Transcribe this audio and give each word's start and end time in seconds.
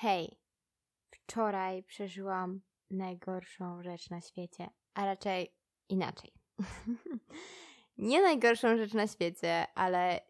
Hej, 0.00 0.40
wczoraj 1.10 1.82
przeżyłam 1.82 2.60
najgorszą 2.90 3.82
rzecz 3.82 4.10
na 4.10 4.20
świecie, 4.20 4.70
a 4.94 5.04
raczej 5.04 5.54
inaczej. 5.88 6.32
nie 7.98 8.22
najgorszą 8.22 8.76
rzecz 8.76 8.94
na 8.94 9.06
świecie, 9.06 9.66
ale 9.74 10.20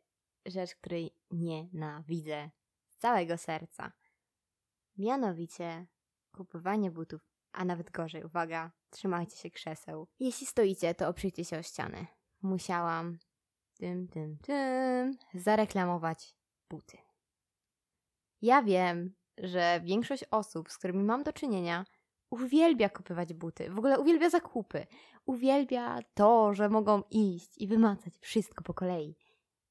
rzecz, 0.47 0.75
której 0.75 1.15
nienawidzę 1.31 2.51
z 2.89 2.97
całego 2.97 3.39
serca. 3.39 3.93
Mianowicie 4.97 5.87
kupowanie 6.33 6.91
butów, 6.91 7.21
a 7.53 7.65
nawet 7.65 7.91
gorzej, 7.91 8.25
uwaga, 8.25 8.71
trzymajcie 8.91 9.37
się 9.37 9.51
krzeseł. 9.51 10.09
Jeśli 10.19 10.47
stoicie, 10.47 10.95
to 10.95 11.09
oprzyjcie 11.09 11.45
się 11.45 11.59
o 11.59 11.63
ściany. 11.63 12.07
Musiałam 12.43 13.19
tym, 13.75 14.09
tym, 14.09 14.39
tym 14.39 15.17
zareklamować 15.35 16.35
buty. 16.71 16.99
Ja 18.43 18.63
wiem, 18.63 19.18
że 19.43 19.81
większość 19.85 20.25
osób, 20.31 20.71
z 20.71 20.79
którymi 20.79 21.05
mam 21.05 21.23
do 21.23 21.33
czynienia, 21.33 21.85
uwielbia 22.31 22.89
kupować 22.89 23.35
buty, 23.35 23.71
w 23.71 23.79
ogóle 23.79 24.01
uwielbia 24.01 24.31
zakupy, 24.31 24.87
uwielbia 25.27 25.99
to, 26.15 26.55
że 26.55 26.69
mogą 26.69 27.03
iść 27.11 27.59
i 27.59 27.67
wymacać 27.67 28.19
wszystko 28.19 28.65
po 28.65 28.75
kolei. 28.75 29.17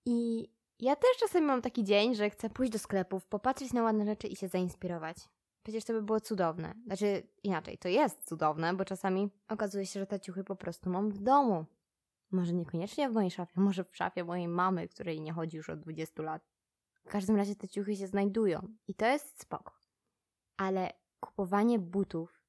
I 0.06 0.50
ja 0.80 0.96
też 0.96 1.10
czasami 1.20 1.46
mam 1.46 1.62
taki 1.62 1.84
dzień, 1.84 2.16
że 2.16 2.30
chcę 2.30 2.50
pójść 2.50 2.72
do 2.74 2.80
sklepów, 2.80 3.26
popatrzeć 3.26 3.74
na 3.74 3.84
ładne 3.84 4.06
rzeczy 4.06 4.28
i 4.28 4.36
się 4.36 4.48
zainspirować. 4.48 5.18
Przecież 5.64 5.84
to 5.84 5.94
by 5.94 6.02
było 6.02 6.20
cudowne. 6.20 6.74
Znaczy, 6.86 7.28
inaczej, 7.44 7.78
to 7.78 7.90
jest 7.90 8.28
cudowne, 8.28 8.74
bo 8.74 8.86
czasami 8.86 9.30
okazuje 9.50 9.86
się, 9.86 10.00
że 10.00 10.06
te 10.08 10.20
ciuchy 10.20 10.44
po 10.44 10.56
prostu 10.56 10.90
mam 10.90 11.12
w 11.12 11.20
domu. 11.20 11.66
Może 12.32 12.54
niekoniecznie 12.54 13.10
w 13.10 13.14
mojej 13.14 13.32
szafie, 13.32 13.62
może 13.62 13.84
w 13.84 13.98
szafie 13.98 14.24
mojej 14.24 14.48
mamy, 14.48 14.88
której 14.88 15.22
nie 15.22 15.34
chodzi 15.34 15.58
już 15.58 15.70
od 15.70 15.80
20 15.80 16.24
lat. 16.24 16.42
W 17.08 17.10
każdym 17.10 17.36
razie 17.36 17.56
te 17.56 17.68
ciuchy 17.68 17.96
się 17.96 18.08
znajdują 18.08 18.68
i 18.88 18.96
to 18.96 19.06
jest 19.06 19.42
spoko. 19.42 19.74
Ale 20.58 20.94
kupowanie 21.20 21.80
butów 21.80 22.42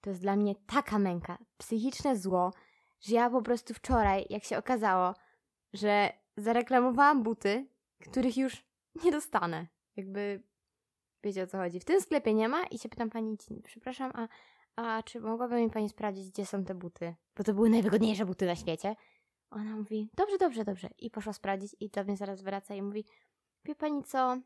to 0.00 0.10
jest 0.10 0.22
dla 0.22 0.36
mnie 0.36 0.54
taka 0.66 0.98
męka, 0.98 1.38
psychiczne 1.56 2.16
zło, 2.16 2.52
że 3.00 3.14
ja 3.14 3.30
po 3.30 3.42
prostu 3.42 3.74
wczoraj, 3.74 4.26
jak 4.30 4.44
się 4.44 4.58
okazało, 4.58 5.14
że 5.72 6.12
zareklamowałam 6.36 7.22
buty, 7.22 7.68
których 8.10 8.36
już 8.36 8.64
nie 9.04 9.12
dostanę. 9.12 9.66
Jakby 9.96 10.42
wiecie 11.24 11.42
o 11.42 11.46
co 11.46 11.58
chodzi. 11.58 11.80
W 11.80 11.84
tym 11.84 12.00
sklepie 12.00 12.34
nie 12.34 12.48
ma 12.48 12.64
i 12.64 12.78
się 12.78 12.88
pytam 12.88 13.10
pani, 13.10 13.36
przepraszam, 13.64 14.12
a, 14.14 14.28
a 14.76 15.02
czy 15.02 15.20
mogłaby 15.20 15.56
mi 15.56 15.70
pani 15.70 15.88
sprawdzić, 15.88 16.30
gdzie 16.30 16.46
są 16.46 16.64
te 16.64 16.74
buty? 16.74 17.14
Bo 17.36 17.44
to 17.44 17.54
były 17.54 17.70
najwygodniejsze 17.70 18.26
buty 18.26 18.46
na 18.46 18.56
świecie. 18.56 18.96
Ona 19.50 19.76
mówi, 19.76 20.10
dobrze, 20.14 20.38
dobrze, 20.38 20.64
dobrze. 20.64 20.88
I 20.98 21.10
poszła 21.10 21.32
sprawdzić 21.32 21.76
i 21.80 21.90
do 21.90 22.04
mnie 22.04 22.16
zaraz 22.16 22.42
wraca 22.42 22.74
i 22.74 22.82
mówi, 22.82 23.04
wie 23.66 23.74
pani 23.74 24.04
co, 24.04 24.36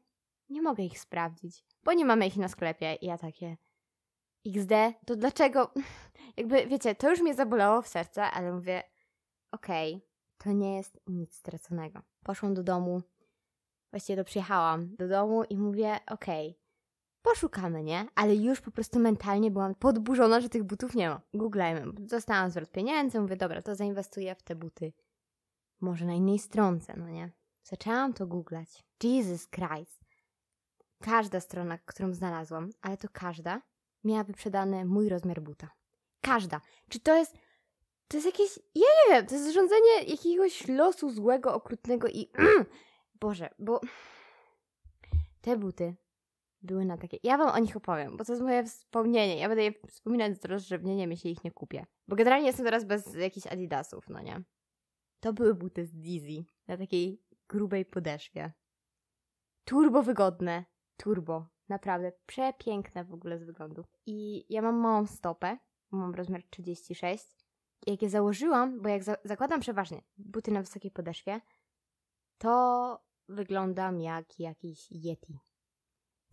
nie 0.49 0.63
mogę 0.63 0.85
ich 0.85 1.01
sprawdzić, 1.01 1.65
bo 1.85 1.93
nie 1.93 2.05
mamy 2.05 2.27
ich 2.27 2.37
na 2.37 2.49
sklepie. 2.49 2.95
I 2.95 3.07
ja 3.07 3.19
takie, 3.19 3.57
XD, 4.47 4.73
to 5.07 5.17
dlaczego? 5.17 5.71
Jakby, 6.37 6.67
wiecie, 6.67 6.95
to 6.95 7.11
już 7.11 7.21
mnie 7.21 7.35
zabolało 7.35 7.83
w 7.83 7.89
serce, 7.89 8.23
ale 8.23 8.53
mówię, 8.53 8.83
okej, 9.51 9.95
okay, 9.95 10.09
to 10.39 10.53
nie 10.53 10.77
jest 10.77 11.01
nic 11.07 11.35
straconego. 11.35 12.03
Poszłam 12.25 12.55
do 12.55 12.63
domu, 12.63 13.03
właściwie 13.91 14.17
to 14.17 14.25
przyjechałam 14.25 14.97
do 14.97 15.09
domu 15.09 15.45
i 15.45 15.57
mówię, 15.57 15.99
okej, 16.07 16.49
okay, 16.49 16.61
poszukamy, 17.23 17.83
nie? 17.83 18.07
Ale 18.15 18.37
już 18.37 18.61
po 18.61 18.71
prostu 18.71 18.99
mentalnie 18.99 19.51
byłam 19.51 19.75
podburzona, 19.75 20.41
że 20.41 20.49
tych 20.49 20.65
butów 20.65 20.95
nie 20.95 21.09
ma. 21.09 21.21
Googlajmy. 21.35 21.93
Dostałam 21.93 22.51
zwrot 22.51 22.71
pieniędzy, 22.71 23.21
mówię, 23.21 23.37
dobra, 23.37 23.63
to 23.63 23.75
zainwestuję 23.75 24.35
w 24.35 24.43
te 24.43 24.55
buty. 24.55 24.93
Może 25.81 26.07
na 26.07 26.13
innej 26.13 26.39
stronce, 26.39 26.95
no 26.97 27.09
nie? 27.09 27.31
Zaczęłam 27.71 28.13
to 28.13 28.27
googlać. 28.27 28.85
Jesus 29.03 29.49
Christ. 29.49 30.05
Każda 31.03 31.41
strona, 31.41 31.79
którą 31.79 32.15
znalazłam, 32.15 32.71
ale 32.81 32.97
to 32.97 33.09
każda, 33.13 33.63
miała 34.05 34.25
wyprzedany 34.25 34.85
mój 34.85 35.09
rozmiar 35.09 35.43
buta. 35.43 35.71
Każda. 36.21 36.61
Czy 36.89 37.01
to 37.01 37.17
jest... 37.17 37.39
To 38.09 38.17
jest 38.17 38.27
jakieś... 38.27 38.57
Ja 38.75 38.87
nie 39.07 39.15
wiem, 39.15 39.27
to 39.27 39.35
jest 39.35 39.47
zrządzenie 39.47 40.03
jakiegoś 40.07 40.69
losu 40.69 41.11
złego, 41.11 41.55
okrutnego 41.55 42.09
i... 42.09 42.31
Boże, 43.21 43.51
bo... 43.59 43.81
Te 45.41 45.57
buty 45.57 45.97
były 46.63 46.85
na 46.85 46.99
takie. 46.99 47.19
Ja 47.23 47.39
wam 47.39 47.49
o 47.49 47.59
nich 47.59 47.77
opowiem, 47.77 48.17
bo 48.17 48.25
to 48.25 48.33
jest 48.33 48.43
moje 48.43 48.65
wspomnienie. 48.65 49.37
Ja 49.37 49.49
będę 49.49 49.63
je 49.63 49.73
wspominać 49.89 50.43
z 50.43 50.45
rozrzewnieniem, 50.45 51.11
jeśli 51.11 51.31
ich 51.31 51.45
nie 51.45 51.51
kupię. 51.51 51.87
Bo 52.09 52.17
generalnie 52.17 52.47
jestem 52.47 52.65
teraz 52.65 52.85
bez 52.85 53.15
jakichś 53.15 53.47
adidasów, 53.47 54.09
no 54.09 54.21
nie? 54.21 54.43
To 55.21 55.33
były 55.33 55.55
buty 55.55 55.87
z 55.87 55.97
Dizzy 55.97 56.45
na 56.69 56.77
takiej 56.77 57.23
grubej 57.51 57.85
podeszwie. 57.85 58.53
Turbo 59.65 60.03
wygodne. 60.03 60.65
Turbo. 60.97 61.47
Naprawdę 61.69 62.13
przepiękne 62.27 63.05
w 63.05 63.15
ogóle 63.15 63.39
z 63.39 63.45
wyglądu. 63.45 63.85
I 64.07 64.47
ja 64.55 64.63
mam 64.63 64.77
małą 64.77 65.07
stopę, 65.07 65.59
mam 65.91 66.15
rozmiar 66.15 66.43
36. 66.51 67.25
I 67.87 67.91
jak 67.91 68.03
je 68.03 68.11
założyłam, 68.11 68.83
bo 68.83 68.89
jak 68.89 69.05
za 69.05 69.17
zakładam 69.25 69.61
przeważnie 69.61 70.03
buty 70.17 70.51
na 70.51 70.61
wysokiej 70.61 70.91
podeszwie, 70.91 71.41
to 72.39 73.05
wyglądam 73.29 74.01
jak 74.01 74.41
jakiś 74.41 74.91
Yeti. 74.91 75.39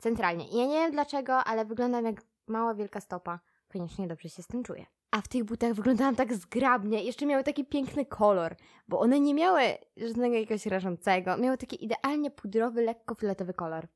Centralnie. 0.01 0.49
I 0.49 0.57
ja 0.57 0.65
nie 0.65 0.79
wiem 0.79 0.91
dlaczego, 0.91 1.43
ale 1.43 1.65
wyglądam 1.65 2.05
jak 2.05 2.21
mała, 2.47 2.75
wielka 2.75 3.01
stopa. 3.01 3.39
Koniecznie 3.67 4.07
dobrze 4.07 4.29
się 4.29 4.43
z 4.43 4.47
tym 4.47 4.63
czuję. 4.63 4.85
A 5.11 5.21
w 5.21 5.27
tych 5.27 5.43
butach 5.43 5.73
wyglądałam 5.73 6.15
tak 6.15 6.33
zgrabnie. 6.33 7.03
Jeszcze 7.03 7.25
miały 7.25 7.43
taki 7.43 7.65
piękny 7.65 8.05
kolor, 8.05 8.55
bo 8.87 8.99
one 8.99 9.19
nie 9.19 9.33
miały 9.33 9.61
żadnego 9.97 10.35
jakiegoś 10.35 10.65
rażącego. 10.65 11.37
Miały 11.37 11.57
taki 11.57 11.85
idealnie 11.85 12.31
pudrowy, 12.31 12.81
lekko 12.81 13.15
fioletowy 13.15 13.53
kolor. 13.53 13.87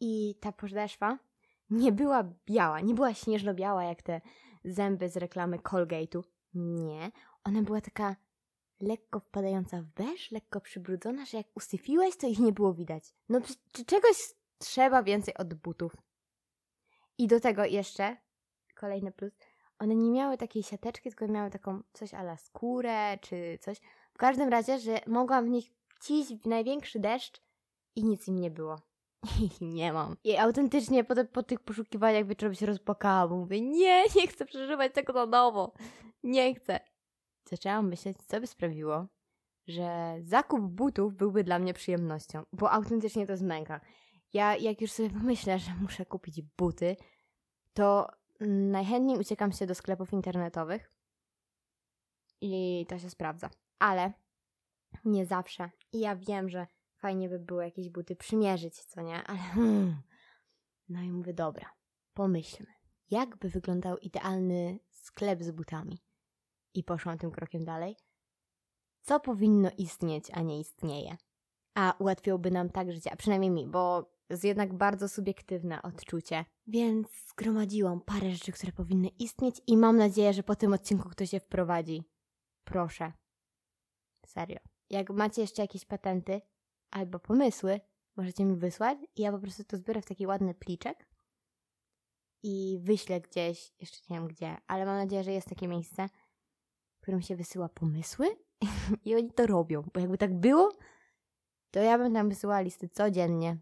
I 0.00 0.34
ta 0.40 0.52
podeszwa 0.52 1.18
nie 1.70 1.92
była 1.92 2.24
biała, 2.46 2.80
nie 2.80 2.94
była 2.94 3.14
śnieżno-biała 3.14 3.84
jak 3.84 4.02
te 4.02 4.20
zęby 4.64 5.08
z 5.08 5.16
reklamy 5.16 5.58
Colgate'u. 5.58 6.22
Nie, 6.54 7.10
ona 7.44 7.62
była 7.62 7.80
taka 7.80 8.16
lekko 8.80 9.20
wpadająca 9.20 9.82
w 9.82 9.84
beż, 9.84 10.30
lekko 10.30 10.60
przybrudzona, 10.60 11.24
że 11.24 11.36
jak 11.36 11.46
usyfiłeś, 11.54 12.16
to 12.16 12.26
ich 12.26 12.38
nie 12.38 12.52
było 12.52 12.74
widać. 12.74 13.14
No, 13.28 13.40
czy 13.72 13.84
czegoś 13.84 14.16
trzeba 14.58 15.02
więcej 15.02 15.34
od 15.34 15.54
butów. 15.54 15.96
I 17.18 17.26
do 17.26 17.40
tego 17.40 17.64
jeszcze, 17.64 18.16
kolejny 18.74 19.12
plus, 19.12 19.32
one 19.78 19.94
nie 19.94 20.10
miały 20.10 20.38
takiej 20.38 20.62
siateczki, 20.62 21.10
tylko 21.10 21.28
miały 21.28 21.50
taką 21.50 21.82
coś 21.92 22.14
ala 22.14 22.36
skórę, 22.36 23.18
czy 23.20 23.58
coś. 23.60 23.80
W 24.14 24.18
każdym 24.18 24.48
razie, 24.48 24.78
że 24.78 25.00
mogłam 25.06 25.44
w 25.44 25.48
nich 25.48 25.70
ciść 26.00 26.34
w 26.34 26.46
największy 26.46 26.98
deszcz 26.98 27.42
i 27.96 28.04
nic 28.04 28.28
im 28.28 28.40
nie 28.40 28.50
było. 28.50 28.76
Nie 29.60 29.92
mam. 29.92 30.16
I 30.24 30.36
autentycznie 30.36 31.04
po, 31.04 31.14
te, 31.14 31.24
po 31.24 31.42
tych 31.42 31.60
poszukiwaniach 31.60 32.26
wieczorem 32.26 32.54
się 32.54 32.66
rozpłakałam, 32.66 33.38
mówię, 33.38 33.60
nie, 33.60 34.04
nie 34.16 34.28
chcę 34.28 34.44
przeżywać 34.44 34.94
tego 34.94 35.12
na 35.12 35.26
nowo. 35.26 35.72
Nie 36.22 36.54
chcę. 36.54 36.80
Zaczęłam 37.50 37.88
myśleć, 37.88 38.16
co 38.26 38.40
by 38.40 38.46
sprawiło, 38.46 39.06
że 39.66 40.16
zakup 40.20 40.60
butów 40.60 41.14
byłby 41.14 41.44
dla 41.44 41.58
mnie 41.58 41.74
przyjemnością, 41.74 42.42
bo 42.52 42.70
autentycznie 42.70 43.26
to 43.26 43.32
jest 43.32 43.44
męka. 43.44 43.80
Ja 44.32 44.56
jak 44.56 44.80
już 44.80 44.92
sobie 44.92 45.10
pomyślę, 45.10 45.58
że 45.58 45.70
muszę 45.80 46.06
kupić 46.06 46.42
buty, 46.42 46.96
to 47.72 48.08
najchętniej 48.40 49.18
uciekam 49.18 49.52
się 49.52 49.66
do 49.66 49.74
sklepów 49.74 50.12
internetowych 50.12 50.92
i 52.40 52.86
to 52.88 52.98
się 52.98 53.10
sprawdza. 53.10 53.50
Ale 53.78 54.12
nie 55.04 55.26
zawsze. 55.26 55.70
I 55.92 56.00
ja 56.00 56.16
wiem, 56.16 56.48
że 56.48 56.66
fajnie 56.96 57.28
by 57.28 57.38
było 57.38 57.62
jakieś 57.62 57.88
buty 57.88 58.16
przymierzyć, 58.16 58.84
co 58.84 59.02
nie? 59.02 59.22
Ale 59.24 59.38
hmm. 59.38 60.02
no 60.88 61.02
i 61.02 61.12
mówię, 61.12 61.34
dobra, 61.34 61.70
pomyślmy. 62.14 62.72
Jak 63.10 63.36
by 63.36 63.48
wyglądał 63.48 63.98
idealny 63.98 64.78
sklep 64.90 65.42
z 65.42 65.50
butami? 65.50 65.98
I 66.74 66.84
poszłam 66.84 67.18
tym 67.18 67.30
krokiem 67.30 67.64
dalej. 67.64 67.96
Co 69.02 69.20
powinno 69.20 69.70
istnieć, 69.78 70.30
a 70.32 70.42
nie 70.42 70.60
istnieje? 70.60 71.16
A 71.74 71.94
ułatwiłoby 71.98 72.50
nam 72.50 72.70
tak 72.70 72.92
życie, 72.92 73.12
a 73.12 73.16
przynajmniej 73.16 73.50
mi, 73.50 73.66
bo 73.66 74.12
jest 74.30 74.44
jednak 74.44 74.74
bardzo 74.74 75.08
subiektywne 75.08 75.82
odczucie. 75.82 76.44
Więc 76.66 77.08
zgromadziłam 77.28 78.00
parę 78.00 78.30
rzeczy, 78.30 78.52
które 78.52 78.72
powinny 78.72 79.08
istnieć 79.08 79.60
i 79.66 79.76
mam 79.76 79.96
nadzieję, 79.96 80.32
że 80.32 80.42
po 80.42 80.56
tym 80.56 80.72
odcinku 80.72 81.08
ktoś 81.08 81.32
je 81.32 81.40
wprowadzi. 81.40 82.02
Proszę. 82.64 83.12
Serio. 84.26 84.58
Jak 84.90 85.10
macie 85.10 85.42
jeszcze 85.42 85.62
jakieś 85.62 85.84
patenty 85.84 86.40
albo 86.90 87.18
pomysły, 87.18 87.80
możecie 88.16 88.44
mi 88.44 88.56
wysłać 88.56 88.98
i 89.16 89.22
ja 89.22 89.32
po 89.32 89.38
prostu 89.38 89.64
to 89.64 89.76
zbiorę 89.76 90.02
w 90.02 90.06
taki 90.06 90.26
ładny 90.26 90.54
pliczek 90.54 91.08
i 92.42 92.78
wyślę 92.82 93.20
gdzieś, 93.20 93.72
jeszcze 93.80 93.98
nie 94.10 94.16
wiem 94.16 94.28
gdzie, 94.28 94.56
ale 94.66 94.86
mam 94.86 94.96
nadzieję, 94.96 95.24
że 95.24 95.32
jest 95.32 95.48
takie 95.48 95.68
miejsce, 95.68 96.08
w 96.98 97.00
którym 97.00 97.22
się 97.22 97.36
wysyła 97.36 97.68
pomysły 97.68 98.26
i 99.04 99.14
oni 99.14 99.32
to 99.32 99.46
robią, 99.46 99.82
bo 99.94 100.00
jakby 100.00 100.18
tak 100.18 100.40
było, 100.40 100.72
to 101.70 101.80
ja 101.80 101.98
bym 101.98 102.14
tam 102.14 102.28
wysyłała 102.28 102.60
listy 102.60 102.88
codziennie 102.88 103.58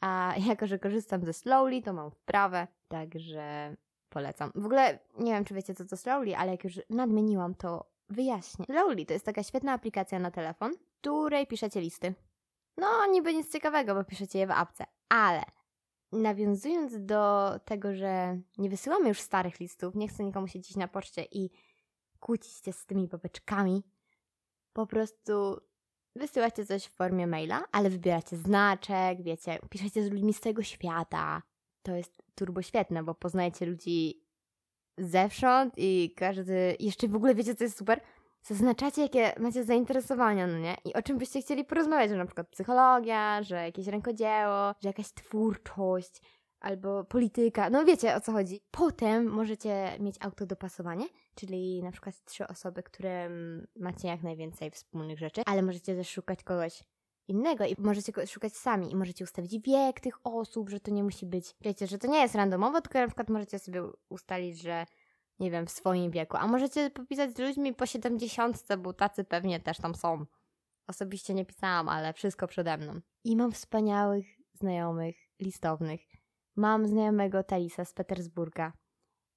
a 0.00 0.34
jako, 0.48 0.66
że 0.66 0.78
korzystam 0.78 1.24
ze 1.24 1.32
Slowly, 1.32 1.82
to 1.82 1.92
mam 1.92 2.10
wprawę, 2.10 2.66
także 2.88 3.76
polecam. 4.08 4.50
W 4.54 4.66
ogóle 4.66 4.98
nie 5.18 5.32
wiem, 5.32 5.44
czy 5.44 5.54
wiecie, 5.54 5.74
co 5.74 5.84
to 5.84 5.96
Slowly, 5.96 6.36
ale 6.36 6.50
jak 6.50 6.64
już 6.64 6.80
nadmieniłam, 6.90 7.54
to 7.54 7.90
wyjaśnię. 8.08 8.64
Slowly 8.64 9.06
to 9.06 9.12
jest 9.12 9.24
taka 9.24 9.42
świetna 9.42 9.72
aplikacja 9.72 10.18
na 10.18 10.30
telefon, 10.30 10.72
której 11.00 11.46
piszecie 11.46 11.80
listy. 11.80 12.14
No, 12.76 13.06
niby 13.06 13.34
nic 13.34 13.52
ciekawego, 13.52 13.94
bo 13.94 14.04
piszecie 14.04 14.38
je 14.38 14.46
w 14.46 14.50
apce, 14.50 14.84
ale 15.08 15.42
nawiązując 16.12 17.04
do 17.04 17.52
tego, 17.64 17.94
że 17.94 18.40
nie 18.58 18.70
wysyłamy 18.70 19.08
już 19.08 19.20
starych 19.20 19.60
listów, 19.60 19.94
nie 19.94 20.08
chcę 20.08 20.24
nikomu 20.24 20.48
siedzieć 20.48 20.76
na 20.76 20.88
poczcie 20.88 21.24
i 21.32 21.50
kłócić 22.20 22.64
się 22.64 22.72
z 22.72 22.86
tymi 22.86 23.08
babeczkami, 23.08 23.82
po 24.72 24.86
prostu 24.86 25.60
wysyłacie 26.18 26.66
coś 26.66 26.84
w 26.84 26.92
formie 26.92 27.26
maila, 27.26 27.64
ale 27.72 27.90
wybieracie 27.90 28.36
znaczek, 28.36 29.22
wiecie, 29.22 29.58
piszecie 29.70 30.04
z 30.04 30.10
ludźmi 30.10 30.34
z 30.34 30.40
całego 30.40 30.62
świata. 30.62 31.42
To 31.82 31.94
jest 31.94 32.22
turbo 32.34 32.62
świetne, 32.62 33.02
bo 33.02 33.14
poznajecie 33.14 33.66
ludzi 33.66 34.22
zewsząd 34.98 35.74
i 35.76 36.14
każdy, 36.16 36.76
jeszcze 36.80 37.08
w 37.08 37.16
ogóle 37.16 37.34
wiecie 37.34 37.54
co 37.54 37.64
jest 37.64 37.78
super? 37.78 38.00
Zaznaczacie 38.42 39.02
jakie 39.02 39.32
macie 39.40 39.64
zainteresowania, 39.64 40.46
no 40.46 40.58
nie? 40.58 40.76
I 40.84 40.94
o 40.94 41.02
czym 41.02 41.18
byście 41.18 41.40
chcieli 41.40 41.64
porozmawiać, 41.64 42.10
że 42.10 42.16
na 42.16 42.26
przykład 42.26 42.48
psychologia, 42.48 43.42
że 43.42 43.56
jakieś 43.56 43.86
rękodzieło, 43.86 44.74
że 44.80 44.88
jakaś 44.88 45.12
twórczość, 45.12 46.22
albo 46.60 47.04
polityka, 47.04 47.70
no 47.70 47.84
wiecie 47.84 48.16
o 48.16 48.20
co 48.20 48.32
chodzi. 48.32 48.60
Potem 48.70 49.26
możecie 49.26 49.96
mieć 50.00 50.16
autodopasowanie, 50.20 51.06
czyli 51.38 51.82
na 51.82 51.92
przykład 51.92 52.24
trzy 52.24 52.46
osoby, 52.46 52.82
które 52.82 53.30
macie 53.76 54.08
jak 54.08 54.22
najwięcej 54.22 54.70
wspólnych 54.70 55.18
rzeczy, 55.18 55.42
ale 55.46 55.62
możecie 55.62 55.96
też 55.96 56.10
szukać 56.10 56.44
kogoś 56.44 56.84
innego 57.28 57.64
i 57.64 57.74
możecie 57.78 58.26
szukać 58.26 58.56
sami 58.56 58.92
i 58.92 58.96
możecie 58.96 59.24
ustawić 59.24 59.58
wiek 59.66 60.00
tych 60.00 60.26
osób, 60.26 60.70
że 60.70 60.80
to 60.80 60.90
nie 60.90 61.04
musi 61.04 61.26
być, 61.26 61.54
wiecie, 61.60 61.86
że 61.86 61.98
to 61.98 62.06
nie 62.06 62.20
jest 62.20 62.34
randomowo, 62.34 62.80
tylko 62.80 62.98
na 62.98 63.06
przykład 63.06 63.30
możecie 63.30 63.58
sobie 63.58 63.82
ustalić, 64.08 64.62
że 64.62 64.86
nie 65.38 65.50
wiem, 65.50 65.66
w 65.66 65.70
swoim 65.70 66.10
wieku, 66.10 66.36
a 66.36 66.46
możecie 66.46 66.90
popisać 66.90 67.36
z 67.36 67.38
ludźmi 67.38 67.74
po 67.74 67.86
70, 67.86 68.66
bo 68.78 68.92
tacy 68.92 69.24
pewnie 69.24 69.60
też 69.60 69.78
tam 69.78 69.94
są. 69.94 70.26
Osobiście 70.86 71.34
nie 71.34 71.44
pisałam, 71.44 71.88
ale 71.88 72.12
wszystko 72.12 72.46
przede 72.46 72.76
mną. 72.76 73.00
I 73.24 73.36
mam 73.36 73.52
wspaniałych 73.52 74.26
znajomych, 74.54 75.16
listownych. 75.40 76.00
Mam 76.56 76.86
znajomego 76.86 77.42
Talisa 77.42 77.84
z 77.84 77.92
Petersburga. 77.92 78.72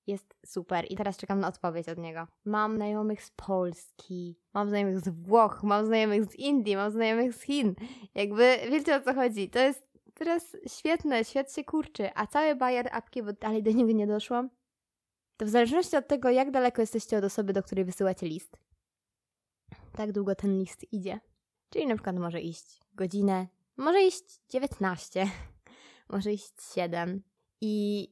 Jest 0.07 0.35
super 0.45 0.85
i 0.89 0.95
teraz 0.95 1.17
czekam 1.17 1.39
na 1.39 1.47
odpowiedź 1.47 1.89
od 1.89 1.97
niego. 1.97 2.27
Mam 2.45 2.75
znajomych 2.75 3.23
z 3.23 3.31
Polski, 3.31 4.39
mam 4.53 4.69
znajomych 4.69 4.99
z 4.99 5.09
Włoch, 5.09 5.63
mam 5.63 5.85
znajomych 5.85 6.25
z 6.25 6.35
Indii, 6.35 6.75
mam 6.75 6.91
znajomych 6.91 7.33
z 7.33 7.41
Chin. 7.41 7.75
Jakby 8.15 8.57
wiecie 8.71 8.95
o 8.95 9.01
co 9.01 9.13
chodzi. 9.13 9.49
To 9.49 9.59
jest 9.59 9.91
teraz 10.13 10.57
świetne, 10.67 11.25
świat 11.25 11.53
się 11.53 11.63
kurczy, 11.63 12.09
a 12.15 12.27
cały 12.27 12.55
Bayer 12.55 12.89
apki, 12.91 13.23
bo 13.23 13.33
dalej 13.33 13.63
do 13.63 13.71
niego 13.71 13.91
nie 13.91 14.07
doszłam, 14.07 14.49
to 15.37 15.45
w 15.45 15.49
zależności 15.49 15.97
od 15.97 16.07
tego, 16.07 16.29
jak 16.29 16.51
daleko 16.51 16.81
jesteście 16.81 17.17
od 17.17 17.23
osoby, 17.23 17.53
do 17.53 17.63
której 17.63 17.85
wysyłacie 17.85 18.27
list, 18.27 18.57
tak 19.91 20.11
długo 20.11 20.35
ten 20.35 20.59
list 20.59 20.93
idzie. 20.93 21.19
Czyli 21.69 21.87
na 21.87 21.95
przykład 21.95 22.19
może 22.19 22.41
iść 22.41 22.81
godzinę, 22.93 23.47
może 23.77 24.03
iść 24.03 24.23
19, 24.49 25.27
może 26.09 26.33
iść 26.33 26.53
7 26.73 27.23
i 27.61 28.07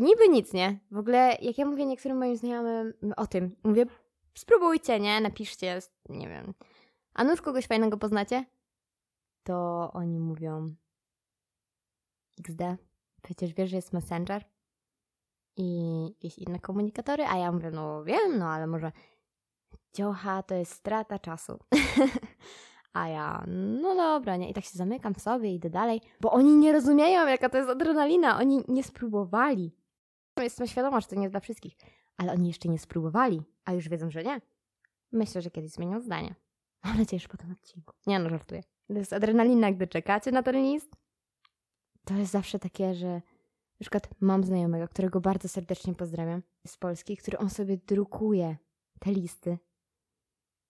niby 0.00 0.28
nic, 0.28 0.52
nie? 0.52 0.78
W 0.90 0.98
ogóle, 0.98 1.36
jak 1.40 1.58
ja 1.58 1.66
mówię 1.66 1.86
niektórym 1.86 2.18
moim 2.18 2.36
znajomym 2.36 2.94
o 3.16 3.26
tym, 3.26 3.56
mówię, 3.64 3.86
spróbujcie, 4.34 5.00
nie? 5.00 5.20
Napiszcie, 5.20 5.78
nie 6.08 6.28
wiem. 6.28 6.54
A 7.14 7.24
nuż 7.24 7.42
kogoś 7.42 7.66
fajnego 7.66 7.96
poznacie? 7.96 8.44
To 9.42 9.90
oni 9.92 10.20
mówią 10.20 10.74
XD. 12.40 12.62
Przecież 13.22 13.54
wiesz, 13.54 13.70
że 13.70 13.76
jest 13.76 13.92
Messenger 13.92 14.44
i 15.56 16.04
jakieś 16.08 16.38
inne 16.38 16.58
komunikatory, 16.58 17.24
a 17.26 17.36
ja 17.36 17.52
mówię, 17.52 17.70
no 17.70 18.04
wiem, 18.04 18.38
no 18.38 18.48
ale 18.48 18.66
może 18.66 18.92
dziocha 19.94 20.42
to 20.42 20.54
jest 20.54 20.72
strata 20.72 21.18
czasu. 21.18 21.58
a 22.92 23.08
ja, 23.08 23.44
no 23.82 23.94
dobra, 23.94 24.36
nie? 24.36 24.50
I 24.50 24.54
tak 24.54 24.64
się 24.64 24.78
zamykam 24.78 25.14
w 25.14 25.20
sobie, 25.20 25.54
idę 25.54 25.70
dalej, 25.70 26.00
bo 26.20 26.32
oni 26.32 26.56
nie 26.56 26.72
rozumieją, 26.72 27.26
jaka 27.26 27.48
to 27.48 27.58
jest 27.58 27.70
adrenalina. 27.70 28.38
Oni 28.38 28.64
nie 28.68 28.84
spróbowali. 28.84 29.79
Jestem 30.42 30.66
świadoma, 30.66 31.00
że 31.00 31.06
to 31.06 31.16
nie 31.16 31.22
jest 31.22 31.32
dla 31.32 31.40
wszystkich, 31.40 31.76
ale 32.16 32.32
oni 32.32 32.48
jeszcze 32.48 32.68
nie 32.68 32.78
spróbowali, 32.78 33.42
a 33.64 33.72
już 33.72 33.88
wiedzą, 33.88 34.10
że 34.10 34.24
nie. 34.24 34.40
Myślę, 35.12 35.42
że 35.42 35.50
kiedyś 35.50 35.70
zmienią 35.70 36.00
zdanie. 36.00 36.34
Mam 36.84 36.98
nadzieję, 36.98 37.20
że 37.20 37.28
po 37.28 37.36
tym 37.36 37.52
odcinku. 37.52 37.94
Nie 38.06 38.18
no, 38.18 38.30
żartuję. 38.30 38.62
To 38.88 38.94
jest 38.94 39.12
adrenalina, 39.12 39.72
gdy 39.72 39.86
czekacie 39.86 40.32
na 40.32 40.42
ten 40.42 40.56
list. 40.56 40.96
To 42.04 42.14
jest 42.14 42.32
zawsze 42.32 42.58
takie, 42.58 42.94
że 42.94 43.08
na 43.80 43.80
przykład 43.80 44.08
mam 44.20 44.44
znajomego, 44.44 44.88
którego 44.88 45.20
bardzo 45.20 45.48
serdecznie 45.48 45.94
pozdrawiam 45.94 46.42
z 46.66 46.76
Polski, 46.76 47.16
który 47.16 47.38
on 47.38 47.50
sobie 47.50 47.76
drukuje 47.76 48.56
te 49.00 49.12
listy 49.12 49.58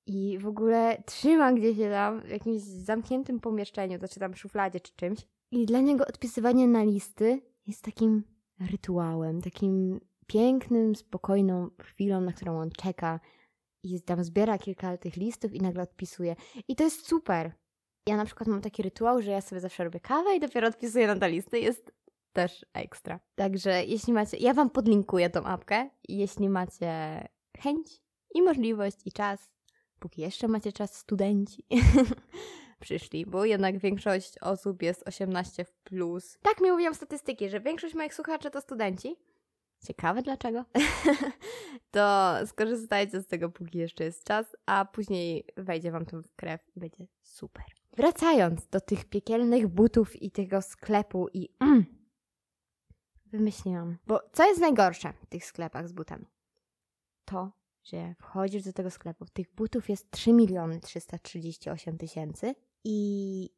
i 0.06 0.38
w 0.38 0.46
ogóle 0.46 1.02
trzyma 1.06 1.52
gdzieś 1.52 1.76
je 1.76 1.90
tam 1.90 2.20
w 2.20 2.28
jakimś 2.28 2.62
zamkniętym 2.62 3.40
pomieszczeniu, 3.40 3.98
to 3.98 4.08
czy 4.08 4.20
tam 4.20 4.34
szufladzie 4.34 4.80
czy 4.80 4.92
czymś. 4.96 5.18
I 5.50 5.66
dla 5.66 5.80
niego 5.80 6.06
odpisywanie 6.06 6.68
na 6.68 6.84
listy 6.84 7.42
jest 7.66 7.82
takim 7.82 8.22
rytuałem, 8.60 9.42
takim 9.42 10.00
pięknym, 10.26 10.96
spokojną 10.96 11.70
chwilą, 11.82 12.20
na 12.20 12.32
którą 12.32 12.60
on 12.60 12.70
czeka 12.70 13.20
i 13.82 14.02
tam 14.02 14.24
zbiera 14.24 14.58
kilka 14.58 14.96
tych 14.96 15.16
listów 15.16 15.54
i 15.54 15.60
nagle 15.60 15.82
odpisuje. 15.82 16.36
I 16.68 16.76
to 16.76 16.84
jest 16.84 17.06
super. 17.06 17.52
Ja 18.06 18.16
na 18.16 18.24
przykład 18.24 18.48
mam 18.48 18.60
taki 18.60 18.82
rytuał, 18.82 19.22
że 19.22 19.30
ja 19.30 19.40
sobie 19.40 19.60
zawsze 19.60 19.84
robię 19.84 20.00
kawę 20.00 20.36
i 20.36 20.40
dopiero 20.40 20.68
odpisuję 20.68 21.06
na 21.06 21.16
te 21.16 21.30
listy. 21.30 21.60
Jest 21.60 21.92
też 22.32 22.66
ekstra. 22.72 23.20
Także 23.34 23.84
jeśli 23.84 24.12
macie, 24.12 24.36
ja 24.36 24.54
Wam 24.54 24.70
podlinkuję 24.70 25.30
tą 25.30 25.44
apkę. 25.44 25.90
Jeśli 26.08 26.48
macie 26.48 27.28
chęć 27.58 28.02
i 28.34 28.42
możliwość 28.42 28.96
i 29.04 29.12
czas, 29.12 29.50
póki 29.98 30.20
jeszcze 30.20 30.48
macie 30.48 30.72
czas, 30.72 30.96
studenci 30.96 31.64
przyszli, 32.80 33.26
bo 33.26 33.44
jednak 33.44 33.78
większość 33.78 34.38
osób 34.38 34.82
jest 34.82 35.08
18 35.08 35.64
w 35.64 35.72
plus. 35.72 36.38
Tak 36.42 36.60
mi 36.60 36.70
mówią 36.70 36.94
statystyki, 36.94 37.48
że 37.48 37.60
większość 37.60 37.94
moich 37.94 38.14
słuchaczy 38.14 38.50
to 38.50 38.60
studenci. 38.60 39.16
Ciekawe 39.86 40.22
dlaczego. 40.22 40.64
to 41.90 42.34
skorzystajcie 42.46 43.20
z 43.20 43.26
tego, 43.26 43.48
póki 43.48 43.78
jeszcze 43.78 44.04
jest 44.04 44.24
czas, 44.24 44.56
a 44.66 44.84
później 44.84 45.44
wejdzie 45.56 45.92
wam 45.92 46.06
to 46.06 46.22
w 46.22 46.34
krew 46.36 46.60
i 46.76 46.80
będzie 46.80 47.06
super. 47.22 47.64
Wracając 47.96 48.68
do 48.68 48.80
tych 48.80 49.04
piekielnych 49.04 49.68
butów 49.68 50.22
i 50.22 50.30
tego 50.30 50.62
sklepu 50.62 51.28
i 51.32 51.48
mm, 51.60 51.84
wymyśliłam. 53.26 53.98
Bo 54.06 54.20
co 54.32 54.46
jest 54.48 54.60
najgorsze 54.60 55.12
w 55.12 55.26
tych 55.26 55.44
sklepach 55.44 55.88
z 55.88 55.92
butami? 55.92 56.26
To, 57.24 57.52
że 57.82 58.14
wchodzisz 58.18 58.62
do 58.62 58.72
tego 58.72 58.90
sklepu, 58.90 59.24
tych 59.32 59.54
butów 59.54 59.88
jest 59.88 60.10
3 60.10 60.32
miliony 60.32 60.80
338 60.80 61.98
tysięcy 61.98 62.54
i 62.84 63.50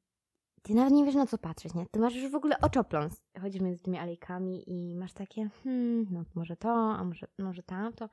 ty 0.63 0.75
nawet 0.75 0.93
nie 0.93 1.05
wiesz 1.05 1.15
na 1.15 1.27
co 1.27 1.39
patrzeć, 1.39 1.75
nie? 1.75 1.87
Ty 1.87 2.01
masz 2.01 2.15
już 2.15 2.33
w 2.33 2.35
ogóle 2.35 2.61
oczopląs. 2.61 3.23
Chodzisz 3.41 3.63
między 3.63 3.83
tymi 3.83 3.99
alejkami 3.99 4.71
i 4.71 4.97
masz 4.97 5.13
takie, 5.13 5.49
hmm, 5.65 6.07
no 6.11 6.25
może 6.35 6.57
to, 6.57 6.71
a 6.71 7.05
może, 7.05 7.27
może 7.39 7.63
tamto. 7.63 8.09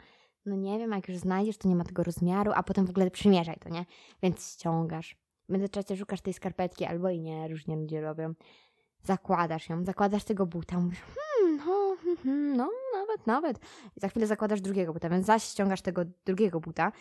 No 0.46 0.56
nie 0.56 0.80
wiem, 0.80 0.92
jak 0.92 1.10
już 1.10 1.18
znajdziesz, 1.18 1.58
to 1.58 1.68
nie 1.68 1.76
ma 1.76 1.84
tego 1.84 2.04
rozmiaru, 2.04 2.52
a 2.56 2.64
potem 2.64 2.86
w 2.86 2.90
ogóle 2.90 3.12
przymierzaj 3.12 3.58
to, 3.60 3.70
nie? 3.70 3.86
Więc 4.24 4.54
ściągasz. 4.54 5.18
W 5.50 5.52
międzyczasie 5.52 5.98
szukasz 5.98 6.22
tej 6.22 6.34
skarpetki 6.34 6.86
albo 6.86 7.10
i 7.10 7.20
nie, 7.20 7.48
różnie 7.48 7.76
ludzie 7.76 8.02
robią. 8.02 8.34
Zakładasz 9.04 9.70
ją, 9.70 9.86
zakładasz 9.86 10.24
tego 10.24 10.46
buta, 10.46 10.80
mówisz, 10.80 11.00
hmm, 11.00 11.58
no, 11.58 11.96
hmm, 12.02 12.18
hmm, 12.24 12.58
no 12.58 12.70
nawet, 12.94 13.28
nawet. 13.28 13.60
I 13.98 14.00
za 14.00 14.08
chwilę 14.08 14.28
zakładasz 14.28 14.62
drugiego 14.62 14.94
buta, 14.94 15.10
więc 15.10 15.26
zaś 15.26 15.44
ściągasz 15.44 15.82
tego 15.82 16.02
drugiego 16.26 16.60
buta. 16.60 16.92